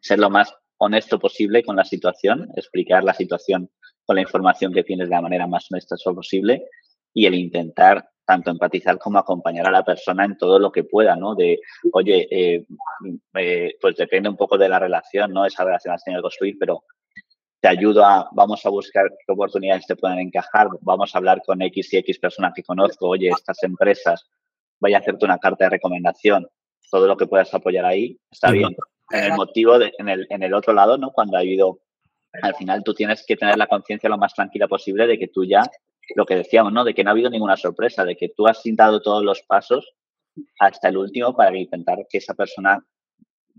[0.00, 3.70] ser lo más honesto posible con la situación, explicar la situación
[4.04, 6.68] con la información que tienes de la manera más honesta posible
[7.14, 11.14] y el intentar tanto empatizar como acompañar a la persona en todo lo que pueda,
[11.14, 11.34] ¿no?
[11.34, 11.60] De,
[11.92, 12.66] oye, eh,
[13.34, 15.44] eh, pues depende un poco de la relación, ¿no?
[15.44, 16.84] Esa relación has tenido que construir, pero
[17.60, 21.62] te ayudo a, vamos a buscar qué oportunidades te pueden encajar, vamos a hablar con
[21.62, 24.28] X y X personas que conozco, oye, estas empresas,
[24.80, 26.46] voy a hacerte una carta de recomendación,
[26.90, 28.74] todo lo que puedas apoyar ahí, está bien.
[29.10, 31.10] En el motivo, de, en, el, en el otro lado, ¿no?
[31.10, 31.80] Cuando ha habido,
[32.42, 35.44] al final tú tienes que tener la conciencia lo más tranquila posible de que tú
[35.44, 35.62] ya
[36.14, 36.84] lo que decíamos, ¿no?
[36.84, 39.94] De que no ha habido ninguna sorpresa, de que tú has dado todos los pasos
[40.58, 42.84] hasta el último para intentar que esa persona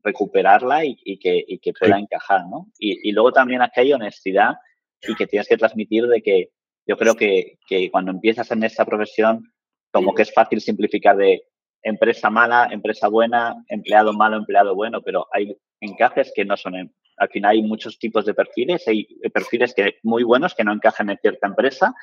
[0.03, 2.67] recuperarla y, que, y que, pueda encajar, ¿no?
[2.77, 4.55] Y, y, luego también aquí hay honestidad
[5.01, 6.49] y que tienes que transmitir de que
[6.87, 9.51] yo creo que, que cuando empiezas en esta profesión,
[9.91, 11.43] como que es fácil simplificar de
[11.81, 16.75] empresa mala, empresa buena, empleado malo, empleado bueno, pero hay encajes que no son
[17.17, 21.09] al final hay muchos tipos de perfiles, hay perfiles que muy buenos que no encajan
[21.09, 21.93] en cierta empresa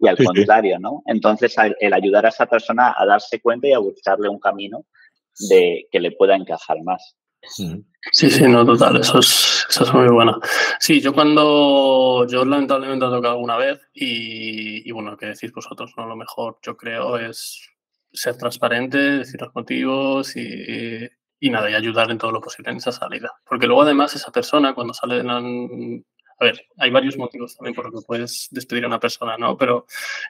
[0.00, 1.02] y al contrario, ¿no?
[1.06, 4.84] Entonces, el ayudar a esa persona a darse cuenta y a buscarle un camino
[5.48, 7.16] de que le pueda encajar más.
[7.40, 10.40] Sí, sí, no, total, eso es, eso es muy bueno.
[10.80, 15.92] Sí, yo cuando, yo lamentablemente he tocado alguna vez y, y bueno, que decís vosotros,
[15.96, 16.06] ¿no?
[16.06, 17.68] Lo mejor yo creo es
[18.12, 21.08] ser transparente, decir los motivos y,
[21.40, 23.32] y nada, y ayudar en todo lo posible en esa salida.
[23.44, 25.40] Porque luego además esa persona cuando sale de la...
[26.40, 29.56] A ver, hay varios motivos también por los que puedes despedir a una persona, ¿no?
[29.56, 29.86] Pero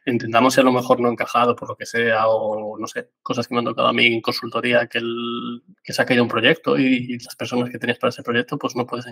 [0.06, 3.46] intentamos si a lo mejor no encajado por lo que sea o no sé, cosas
[3.46, 6.30] que me han tocado a mí en consultoría que, el, que se ha caído un
[6.30, 9.06] proyecto y, las personas que tenías para ese proyecto pues no puedes,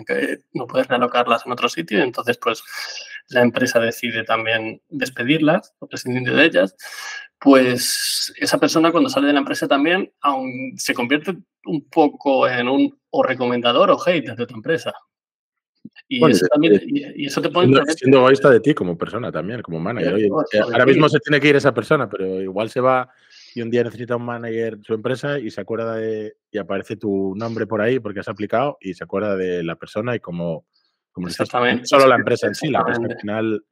[0.53, 2.01] no puedes realocarlas en otro sitio.
[2.01, 2.63] Entonces pues
[3.29, 6.75] la empresa decide también despedirlas o prescindir de ellas
[7.39, 12.67] pues esa persona cuando sale de la empresa también aún se convierte un poco en
[12.67, 14.93] un o recomendador o hater de tu empresa.
[16.09, 17.67] Y, eso, también, y, eso te pone...
[17.67, 20.13] Siendo, siendo, egoísta de ti como persona también, como manager.
[20.13, 23.09] Oye, eh, ahora mismo se tiene que ir esa persona, pero igual se va
[23.53, 26.37] y un día necesita un manager su empresa y se acuerda de...
[26.51, 30.15] y aparece tu nombre por ahí porque has aplicado y se acuerda de la persona
[30.15, 30.65] y como...
[31.11, 31.85] como Exactamente.
[31.87, 33.65] Solo la empresa en sí, la empresa al final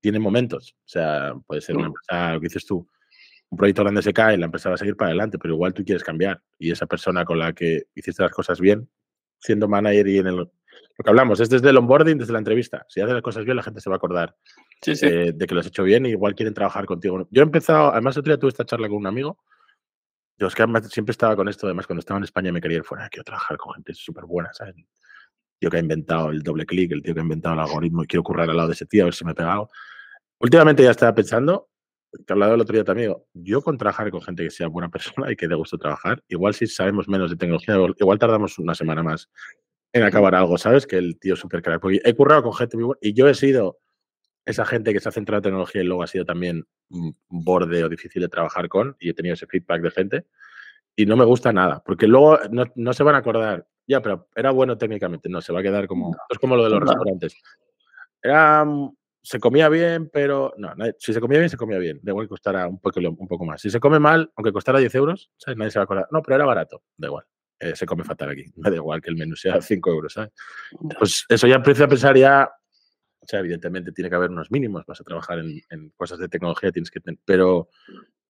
[0.00, 0.74] tiene momentos.
[0.78, 2.88] O sea, puede ser una empresa, lo que dices tú,
[3.50, 5.84] un proyecto grande se cae, la empresa va a seguir para adelante, pero igual tú
[5.84, 6.42] quieres cambiar.
[6.58, 8.88] Y esa persona con la que hiciste las cosas bien,
[9.38, 10.50] siendo manager y en el...
[10.98, 12.86] Lo que hablamos es desde el onboarding, desde la entrevista.
[12.88, 14.34] Si haces las cosas bien, la gente se va a acordar
[14.86, 17.26] eh, de que lo has hecho bien y igual quieren trabajar contigo.
[17.30, 19.38] Yo he empezado, además otro día tuve esta charla con un amigo.
[20.38, 22.84] Yo es que siempre estaba con esto, además cuando estaba en España me quería ir
[22.84, 24.74] fuera, quiero trabajar con gente súper buena, ¿sabes?
[24.76, 24.84] El
[25.58, 28.06] tío que ha inventado el doble clic, el tío que ha inventado el algoritmo y
[28.06, 29.70] quiero currar al lado de ese tío a ver si me he pegado.
[30.38, 31.70] Últimamente ya estaba pensando,
[32.26, 35.32] que hablado el otro día también, yo con trabajar con gente que sea buena persona
[35.32, 39.02] y que dé gusto trabajar, igual si sabemos menos de tecnología, igual tardamos una semana
[39.02, 39.30] más
[39.92, 40.86] en acabar algo, ¿sabes?
[40.86, 41.80] Que el tío súper crack.
[41.80, 43.78] Porque he currado con gente muy buena y yo he sido
[44.44, 46.66] esa gente que se ha centrado en tecnología y luego ha sido también
[47.28, 50.26] borde o difícil de trabajar con y he tenido ese feedback de gente
[50.94, 54.28] y no me gusta nada, porque luego no, no se van a acordar, ya, pero
[54.34, 57.36] era bueno técnicamente, no, se va a quedar como, es como lo de los restaurantes.
[58.22, 58.64] Era
[59.26, 61.98] se comía bien, pero no, si se comía bien, se comía bien.
[62.00, 63.60] Da igual que costara un poco, un poco más.
[63.60, 65.58] Si se come mal, aunque costara 10 euros, ¿sabes?
[65.58, 66.06] nadie se va a acordar.
[66.12, 67.24] No, pero era barato, da igual.
[67.58, 68.44] Eh, se come fatal aquí.
[68.56, 70.32] Me da igual que el menú sea 5 euros, ¿sabes?
[70.98, 72.50] Pues eso ya empieza a pensar ya.
[73.20, 74.84] O sea, evidentemente tiene que haber unos mínimos.
[74.86, 77.18] Vas a trabajar en, cosas de tecnología, tienes que tener.
[77.24, 77.70] Pero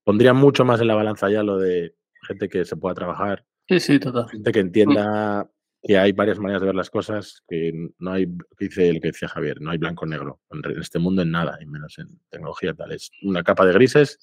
[0.04, 1.94] pondría mucho más en la balanza ya lo de
[2.26, 3.44] gente que se pueda trabajar.
[3.68, 4.28] Sí, sí, total.
[4.30, 5.50] Gente que entienda
[5.82, 8.26] que hay varias maneras de ver las cosas, que no hay,
[8.58, 11.98] dice el que decía Javier, no hay blanco-negro en este mundo en nada, y menos
[11.98, 12.92] en tecnología tal.
[12.92, 14.18] Es una capa de grises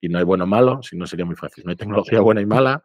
[0.00, 1.64] y no hay bueno o malo, si no sería muy fácil.
[1.64, 2.82] No hay tecnología buena y mala,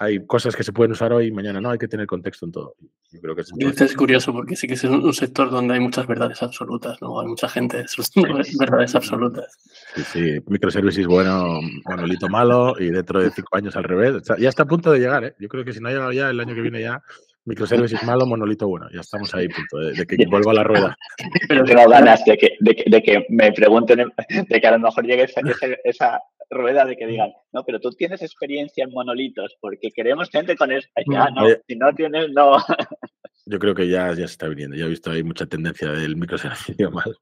[0.00, 2.52] hay cosas que se pueden usar hoy y mañana no, hay que tener contexto en
[2.52, 2.74] todo.
[3.12, 6.06] Yo creo que es, es curioso porque sí que es un sector donde hay muchas
[6.06, 7.20] verdades absolutas, ¿no?
[7.20, 7.84] Hay mucha gente,
[8.58, 9.58] verdades absolutas.
[9.94, 14.22] Sí, sí, microservices bueno, monolito malo y dentro de cinco años al revés.
[14.38, 15.34] Ya está a punto de llegar, ¿eh?
[15.38, 17.02] Yo creo que si no ha llegado ya, el año que viene ya
[17.50, 18.86] Microservices malo, monolito bueno.
[18.92, 20.96] Ya estamos ahí, punto, de, que vuelva a la rueda.
[21.48, 24.12] Pero tengo ganas de que, de, que, me pregunten,
[24.48, 25.40] de que a lo mejor llegue esa,
[25.84, 30.56] esa, rueda de que digan, no, pero tú tienes experiencia en monolitos, porque queremos gente
[30.56, 30.88] con eso.
[31.08, 32.56] Ya, no, si no tienes, no.
[33.46, 34.76] Yo creo que ya, ya se está viniendo.
[34.76, 37.16] Ya he visto ahí mucha tendencia del microservicio mal.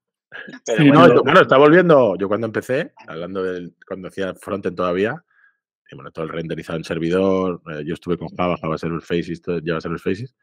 [1.24, 2.16] bueno, está volviendo.
[2.16, 5.22] Yo cuando empecé, hablando del cuando hacía frontend todavía,
[5.90, 9.40] y bueno, todo el renderizado en servidor, eh, yo estuve con Java, Java Server Faces,
[9.40, 10.34] todo, Java Server Faces.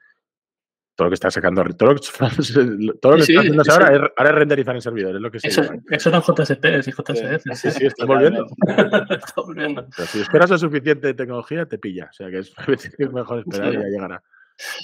[0.95, 2.01] Todo lo que está sacando, todo lo que,
[3.01, 5.39] todo lo que está haciendo ahora, es, ahora es renderizar en servidor, es lo que
[5.41, 7.43] se Eso, eso eran JSPs y JSF.
[7.53, 8.45] Sí, sí, está volviendo.
[8.65, 9.87] está volviendo.
[9.95, 12.07] Pero si esperas lo suficiente de tecnología, te pilla.
[12.09, 12.53] O sea que es,
[12.97, 14.23] es mejor esperar y ya llegará.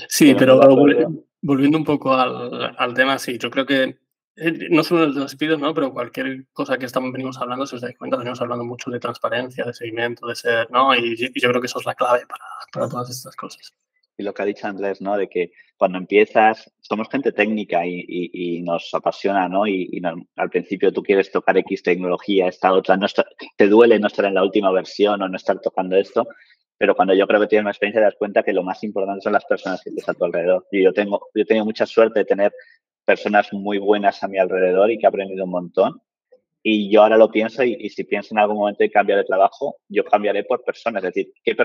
[0.09, 0.59] Sí, pero,
[1.41, 4.00] volviendo un poco al, al tema, sí, yo creo que
[4.35, 5.73] no solo el despidos, ¿no?
[5.73, 8.99] pero cualquier cosa que estamos, venimos hablando, si os dais cuenta, venimos hablando mucho de
[8.99, 10.95] transparencia, de seguimiento, de ser, ¿no?
[10.95, 13.73] Y, yo creo que eso es la clave para, todas estas cosas.
[14.17, 15.17] Y lo que ha dicho Andrés, ¿no?
[15.17, 19.67] De que cuando empiezas, somos gente técnica y, y, nos apasiona, ¿no?
[19.67, 20.01] Y,
[20.35, 23.07] al principio tú quieres tocar X tecnología, esta otra, no
[23.57, 26.27] te duele no estar en la última versión o no estar tocando esto,
[26.77, 29.21] pero cuando yo creo que tienes una experiencia te das cuenta que lo más importante
[29.21, 30.65] son las personas que tienes a tu alrededor.
[30.71, 32.51] Y yo tengo, yo he tenido mucha suerte de tener
[33.05, 36.01] personas muy buenas a mi alrededor y que he aprendido un montón.
[36.63, 39.77] Y yo ahora lo pienso y, si pienso en algún momento de cambiar de trabajo,
[39.89, 41.03] yo cambiaré por personas.
[41.03, 41.55] Es decir, ¿qué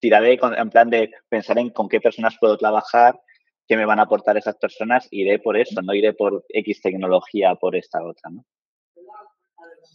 [0.00, 3.18] tiraré en plan de pensar en con qué personas puedo trabajar,
[3.66, 7.54] qué me van a aportar esas personas, iré por eso, no iré por X tecnología,
[7.54, 8.44] por esta otra, ¿no?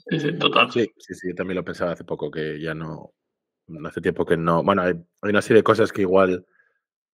[0.09, 0.71] Sí, total.
[0.71, 3.13] Sí, sí, sí, también lo pensaba hace poco, que ya no,
[3.85, 6.45] hace tiempo que no, bueno, hay, hay una serie de cosas que igual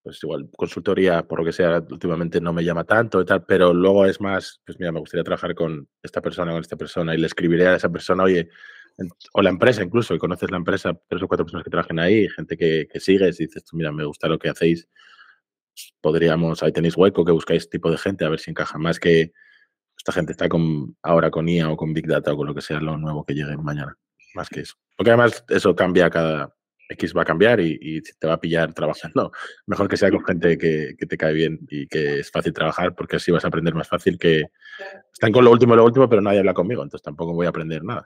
[0.08, 3.74] pues igual consultoría, por lo que sea, últimamente no me llama tanto y tal, pero
[3.74, 7.18] luego es más, pues mira, me gustaría trabajar con esta persona, con esta persona y
[7.18, 8.48] le escribiré a esa persona, oye,
[9.34, 12.30] o la empresa incluso, y conoces la empresa, tres o cuatro personas que trabajen ahí,
[12.30, 14.88] gente que, que sigues y dices, mira, me gusta lo que hacéis,
[16.00, 19.34] podríamos, ahí tenéis hueco, que buscáis tipo de gente, a ver si encaja más que
[19.98, 22.62] esta gente está con, ahora con IA o con Big Data o con lo que
[22.62, 23.98] sea lo nuevo que llegue mañana,
[24.36, 24.76] más que eso.
[24.96, 26.57] Porque además eso cambia cada,
[26.90, 29.32] X va a cambiar y, te va a pillar trabajando.
[29.66, 33.18] Mejor que sea con gente que, te cae bien y que es fácil trabajar, porque
[33.18, 34.46] así vas a aprender más fácil que
[35.12, 37.50] están con lo último y lo último, pero nadie habla conmigo, entonces tampoco voy a
[37.50, 38.06] aprender nada.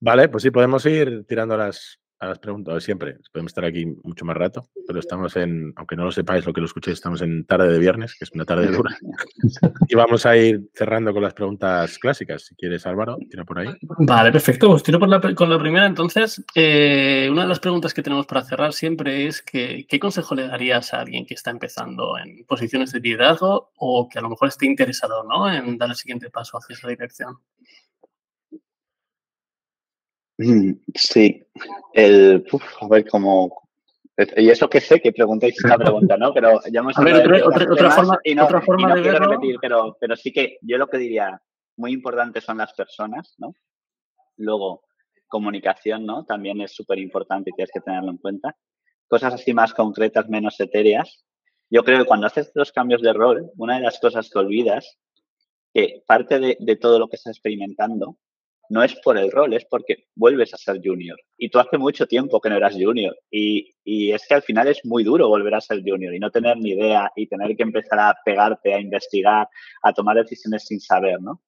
[0.00, 3.18] Vale, pues sí, podemos ir tirando las, a las preguntas siempre.
[3.32, 6.60] Podemos estar aquí mucho más rato, pero estamos en, aunque no lo sepáis, lo que
[6.60, 8.96] lo escuchéis, estamos en tarde de viernes, que es una tarde dura.
[9.88, 12.46] y vamos a ir cerrando con las preguntas clásicas.
[12.46, 13.68] Si quieres, Álvaro, tira por ahí.
[13.98, 14.70] Vale, perfecto.
[14.70, 15.86] Pues tiro por la, con la primera.
[15.86, 20.34] Entonces, eh, una de las preguntas que tenemos para cerrar siempre es que, ¿qué consejo
[20.34, 24.30] le darías a alguien que está empezando en posiciones de liderazgo o que a lo
[24.30, 25.52] mejor esté interesado ¿no?
[25.52, 27.36] en dar el siguiente paso hacia esa dirección?
[30.38, 31.46] Mm, sí,
[31.94, 32.44] el,
[32.80, 33.68] a ver cómo...
[34.36, 36.32] Y eso que sé que preguntáis una pregunta, ¿no?
[36.32, 39.96] Pero ya hemos hablado otra, otra, forma, y no, otra forma de quiero repetir, pero,
[40.00, 41.40] pero sí que yo lo que diría
[41.76, 43.54] muy importante son las personas, ¿no?
[44.38, 44.84] Luego,
[45.28, 46.24] comunicación, ¿no?
[46.24, 48.56] También es súper importante y tienes que tenerlo en cuenta.
[49.08, 51.24] Cosas así más concretas, menos etéreas.
[51.70, 54.98] Yo creo que cuando haces los cambios de rol, una de las cosas que olvidas,
[55.74, 58.16] que parte de, de todo lo que estás experimentando
[58.68, 61.18] no es por el rol, es porque vuelves a ser junior.
[61.36, 63.16] Y tú hace mucho tiempo que no eras junior.
[63.30, 66.56] Y, es que al final es muy duro volver a ser junior y no tener
[66.56, 69.48] ni idea y tener que empezar a pegarte, a investigar,
[69.82, 71.40] a tomar decisiones sin saber, ¿no?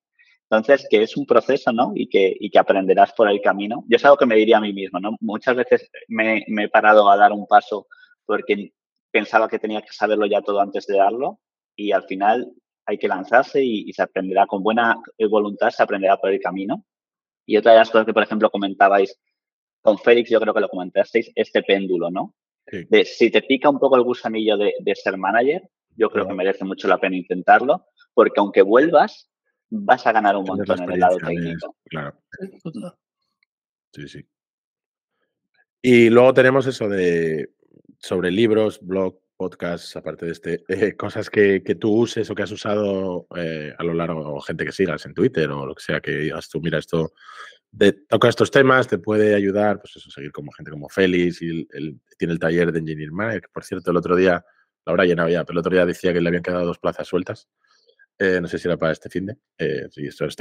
[0.50, 1.92] Entonces, que es un proceso, ¿no?
[1.94, 3.84] Y que, y que aprenderás por el camino.
[3.88, 5.16] Yo es algo que me diría a mí mismo, ¿no?
[5.20, 7.86] Muchas veces me, he parado a dar un paso
[8.24, 8.72] porque
[9.10, 11.40] pensaba que tenía que saberlo ya todo antes de darlo
[11.76, 12.50] y al final
[12.86, 14.96] hay que lanzarse y, y se aprenderá con buena
[15.28, 16.84] voluntad, se aprenderá por el camino
[17.48, 19.18] y otra de las cosas que, por ejemplo, comentabais
[19.80, 22.34] con Félix, yo creo que lo comentasteis, este péndulo, ¿no?
[22.66, 25.62] De si te pica un poco el gusanillo de, ser manager,
[25.96, 29.30] yo creo que merece mucho la pena intentarlo, porque aunque vuelvas,
[29.70, 31.74] vas a ganar un montón en el lado técnico.
[31.84, 32.20] Claro.
[33.94, 34.28] Sí, sí.
[35.80, 37.48] Y luego tenemos eso de
[37.98, 42.50] sobre libros, blog, podcasts, aparte de este, eh, cosas que, tú uses o que has
[42.50, 46.00] usado eh, a lo largo, o gente que sigas en Twitter o lo que sea,
[46.00, 47.12] que digas tú, mira, esto
[47.70, 51.66] de, toca estos temas, te puede ayudar, pues eso, seguir como gente como Félix, y
[52.18, 54.44] tiene el taller de Engineer Manager, que por cierto, el otro día,
[54.84, 57.06] la hora llenado ya, pero el otro día decía que le habían quedado dos plazas
[57.06, 57.48] sueltas.
[58.20, 59.36] Eh, no sé si era para este fin de.
[59.58, 59.86] Eh,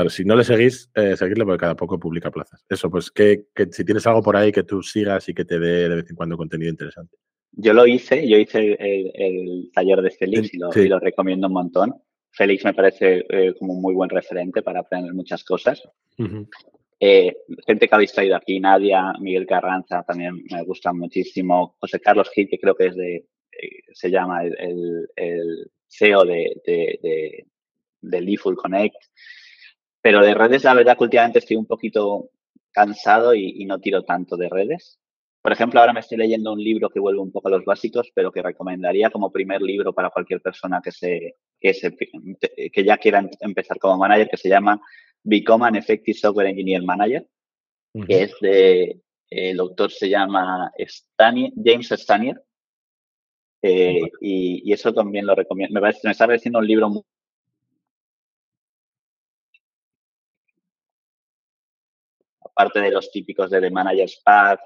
[0.09, 2.65] si no le seguís, eh, seguirle porque cada poco publica plazas.
[2.67, 5.87] Eso, pues que, si tienes algo por ahí que tú sigas y que te dé
[5.87, 7.17] de vez en cuando contenido interesante.
[7.59, 11.95] Yo lo hice, yo hice el, taller de Félix y lo, recomiendo un montón.
[12.29, 13.25] Félix me parece
[13.57, 15.81] como un muy buen referente para aprender muchas cosas.
[16.17, 21.75] gente que habéis traído aquí, Nadia, Miguel Carranza, también me gustan muchísimo.
[21.79, 23.25] José Carlos Gil, que creo que es de,
[23.91, 26.61] se llama el, CEO de,
[28.01, 28.95] de Leaful Connect.
[30.01, 32.29] Pero de redes, la verdad que últimamente estoy un poquito
[32.71, 34.99] cansado y, no tiro tanto de redes.
[35.47, 38.11] Por ejemplo, ahora me estoy leyendo un libro que vuelve un poco a los básicos,
[38.13, 42.97] pero que recomendaría como primer libro para cualquier persona que, se, que, se, que ya
[42.97, 44.81] quiera em, empezar como manager, que se llama
[45.23, 47.25] Become an Effective Software Engineer Manager,
[48.05, 48.99] que es de,
[49.29, 50.69] el autor se llama
[51.55, 52.43] James Stanier,
[53.61, 55.73] eh, y, eso también lo recomiendo.
[55.73, 57.03] Me, parece, me está pareciendo un libro muy
[62.53, 64.59] parte de los típicos de The Manager's Path,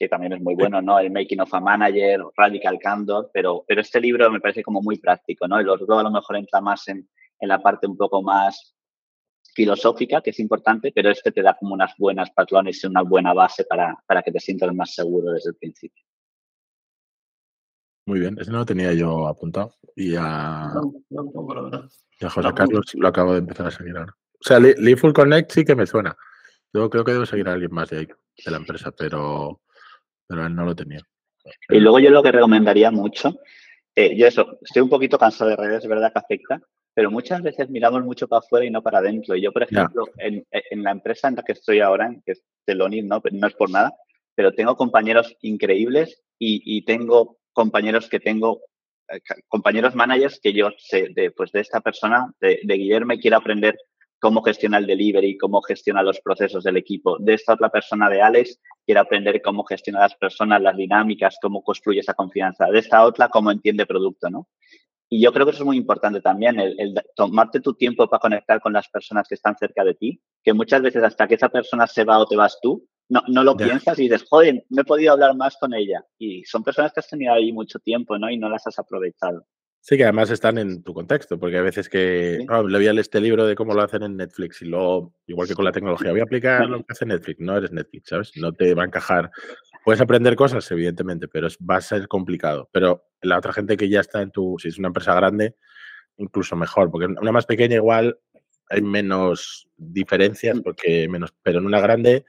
[0.00, 0.98] que también es muy bueno, ¿no?
[0.98, 4.96] El Making of a Manager, Radical Candor, pero, pero este libro me parece como muy
[4.98, 5.58] práctico, ¿no?
[5.60, 7.06] El otro a lo mejor entra más en,
[7.38, 8.74] en la parte un poco más
[9.54, 13.34] filosófica, que es importante, pero este te da como unas buenas patrones y una buena
[13.34, 16.02] base para, para que te sientas más seguro desde el principio.
[18.06, 19.74] Muy bien, ese no lo tenía yo apuntado.
[19.94, 20.72] Y a,
[22.22, 24.16] José Carlos lo acabo de empezar a seguir ahora.
[24.32, 26.16] O sea, Leaful Connect sí que me suena.
[26.72, 29.60] Yo creo que debo seguir a alguien más de ahí, de la empresa, pero,
[30.30, 31.00] pero él no lo tenía.
[31.68, 33.40] Y luego yo lo que recomendaría mucho,
[33.96, 36.62] eh, yo eso, estoy un poquito cansado de redes, es verdad que afecta,
[36.94, 39.34] pero muchas veces miramos mucho para afuera y no para adentro.
[39.34, 40.44] Y yo, por ejemplo, en,
[40.84, 43.92] la empresa en la que estoy ahora, que es Teloni, no, no es por nada,
[44.36, 48.60] pero tengo compañeros increíbles y, tengo compañeros que tengo,
[49.08, 53.38] eh, compañeros managers que yo sé de, pues de esta persona, de, de Guillermo, quiero
[53.38, 53.76] aprender
[54.20, 57.16] cómo gestiona el delivery, cómo gestiona los procesos del equipo.
[57.18, 61.62] De esta otra persona de Alex, quiere aprender cómo gestiona las personas, las dinámicas, cómo
[61.62, 62.66] construye esa confianza.
[62.66, 64.48] De esta otra, cómo entiende producto, ¿no?
[65.12, 68.60] Y yo creo que eso es muy importante también, el, tomarte tu tiempo para conectar
[68.60, 71.88] con las personas que están cerca de ti, que muchas veces hasta que esa persona
[71.88, 74.84] se va o te vas tú, no, no lo piensas y dices, joder, no he
[74.84, 76.04] podido hablar más con ella.
[76.16, 78.30] Y son personas que has tenido ahí mucho tiempo, ¿no?
[78.30, 79.44] Y no las has aprovechado.
[79.82, 82.92] Sí, que además están en tu contexto, porque a veces que ah, le voy a
[82.92, 85.72] leer este libro de cómo lo hacen en Netflix y luego, igual que con la
[85.72, 87.40] tecnología, voy a aplicar lo que hace Netflix.
[87.40, 88.32] No eres Netflix, ¿sabes?
[88.36, 89.30] No te va a encajar.
[89.82, 92.68] Puedes aprender cosas, evidentemente, pero va a ser complicado.
[92.72, 95.56] Pero la otra gente que ya está en tu, si es una empresa grande,
[96.18, 98.18] incluso mejor, porque una más pequeña igual
[98.68, 100.60] hay menos diferencias, mm.
[100.60, 102.26] porque menos, pero en una grande,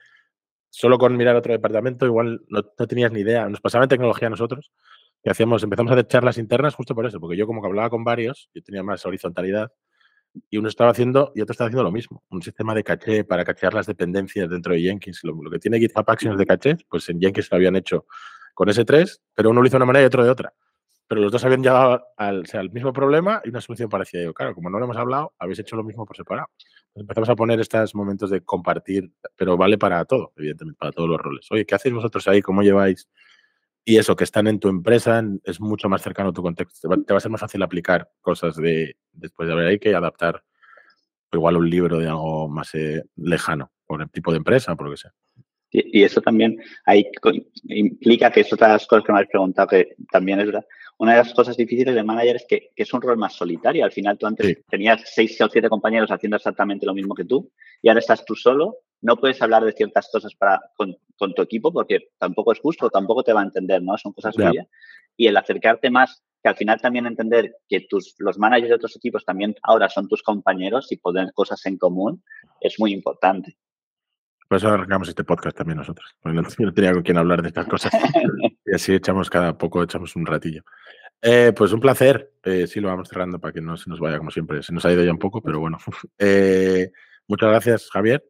[0.70, 3.46] solo con mirar otro departamento, igual no, no tenías ni idea.
[3.46, 4.72] Nos pasaba en tecnología a nosotros
[5.22, 7.90] que hacíamos, empezamos a hacer charlas internas justo por eso, porque yo como que hablaba
[7.90, 9.70] con varios, yo tenía más horizontalidad,
[10.50, 13.44] y uno estaba haciendo y otro estaba haciendo lo mismo, un sistema de caché para
[13.44, 15.20] cachear las dependencias dentro de Jenkins.
[15.24, 18.06] Lo, que tiene GitHub Actions de caché, pues en Jenkins lo habían hecho
[18.54, 20.52] con S3, pero uno lo hizo de una manera y otro de otra.
[21.06, 24.22] Pero los dos habían llegado al, sea, al mismo problema y una solución parecida.
[24.22, 26.48] Yo, claro, como no lo hemos hablado, habéis hecho lo mismo por separado.
[26.94, 31.20] empezamos a poner estos momentos de compartir, pero vale para todo, evidentemente, para todos los
[31.20, 31.46] roles.
[31.50, 32.40] Oye, ¿qué hacéis vosotros ahí?
[32.40, 33.08] ¿Cómo lleváis
[33.84, 36.88] y eso, que están en tu empresa, es mucho más cercano a tu contexto.
[36.88, 40.42] Te va, a ser más fácil aplicar cosas de después de haber ahí que adaptar
[41.32, 44.92] igual un libro de algo más eh, lejano, por el tipo de empresa, por lo
[44.92, 45.12] que sea.
[45.70, 47.06] Y, eso también ahí
[47.64, 50.66] implica que es otra de las cosas que me has preguntado, que también es verdad.
[50.98, 53.84] Una de las cosas difíciles de manager es que, es un rol más solitario.
[53.84, 57.50] Al final tú antes tenías seis o siete compañeros haciendo exactamente lo mismo que tú
[57.80, 60.96] y ahora estás tú solo no puedes hablar de ciertas cosas para, con,
[61.34, 63.98] tu equipo porque tampoco es justo, tampoco te va a entender, ¿no?
[63.98, 64.66] Son cosas tuyas.
[65.16, 68.96] Y el acercarte más, que al final también entender que tus, los managers de otros
[68.96, 72.24] equipos también ahora son tus compañeros y poner cosas en común,
[72.60, 73.56] es muy importante.
[74.48, 76.14] Por eso arrancamos este podcast también nosotros.
[76.20, 77.90] Porque no, tenía con quién hablar de estas cosas.
[78.66, 80.62] y así echamos cada poco, echamos un ratillo.
[81.22, 82.34] Eh, pues un placer.
[82.42, 84.62] Eh, sí, lo vamos cerrando para que no se nos vaya como siempre.
[84.62, 85.78] Se nos ha ido ya un poco, pero bueno.
[86.18, 86.90] Eh,
[87.26, 88.22] muchas gracias, Javier.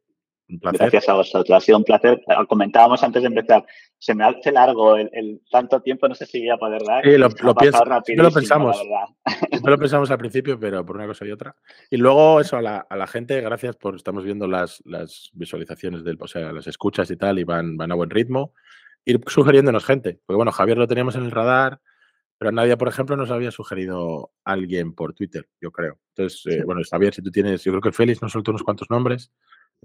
[0.61, 2.23] Gracias a vosotros, ha sido un placer.
[2.49, 3.65] Comentábamos antes de empezar,
[3.99, 7.05] se me hace largo el, tanto tiempo, no sé si voy a poder dar.
[7.05, 8.83] Sí, lo, lo, pienso, lo pensamos.
[9.65, 11.57] lo pensamos al principio, pero por una cosa y otra.
[11.91, 16.05] Y luego eso, a la, a la gente, gracias por, estamos viendo las, las visualizaciones,
[16.05, 18.53] del, o sea, las escuchas y tal, y van, van a buen ritmo.
[19.05, 20.21] Ir sugiriéndonos gente.
[20.27, 21.81] Porque bueno, Javier lo teníamos en el radar,
[22.39, 25.99] pero nadie, por ejemplo, nos había sugerido alguien por Twitter, yo creo.
[26.09, 28.91] Entonces, eh, bueno, Javier, si tú tienes, yo creo que Félix nos soltó unos cuantos
[28.91, 29.33] nombres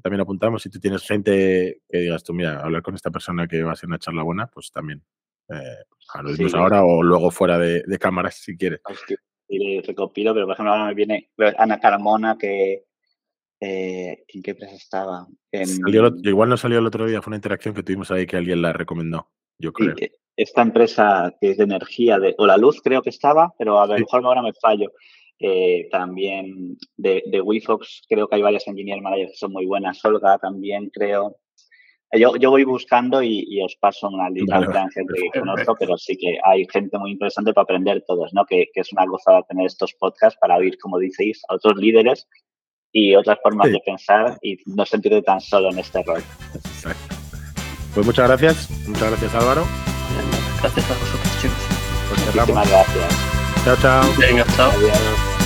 [0.01, 0.61] también apuntamos.
[0.61, 3.75] Si tú tienes gente que digas tú, mira, hablar con esta persona que va a
[3.75, 5.03] ser una charla buena, pues también
[5.49, 5.83] eh,
[6.21, 8.81] lo dimos ahora o luego fuera de, cámaras si quieres.
[9.47, 12.85] y recopilo, pero por ejemplo ahora me viene Ana Carmona que...
[13.59, 15.25] Eh, ¿En qué empresa estaba?
[15.51, 18.71] igual no salió el otro día, fue una interacción que tuvimos ahí que alguien la
[18.71, 19.95] recomendó, yo creo.
[19.97, 23.81] Eh, esta empresa que es de energía, de, o la luz creo que estaba, pero
[23.81, 24.91] a lo mejor ahora me fallo.
[25.39, 30.03] Eh, también de, de WeFox creo que hay varias engineer managers que son muy buenas.
[30.03, 31.37] Olga también creo.
[32.13, 36.15] Yo, yo voy buscando y, os paso una lista de gente que conozco, pero sí
[36.15, 38.45] que hay gente muy interesante para aprender todos, ¿no?
[38.45, 42.25] Que, que, es una gozada tener estos podcasts para oír, como diceis, a otros líderes
[42.93, 46.21] y otras formas de pensar y no sentirte tan solo en este rol.
[46.55, 47.15] Exacto.
[47.93, 48.87] Pues muchas gracias.
[48.87, 49.63] Muchas gracias, Álvaro.
[50.61, 51.57] Gracias a vosotros, chicos.
[52.09, 53.26] Pues Muchísimas gracias.
[53.67, 54.01] Chao, chao.
[54.17, 54.71] Venga, chao.
[54.71, 55.36] Adiós.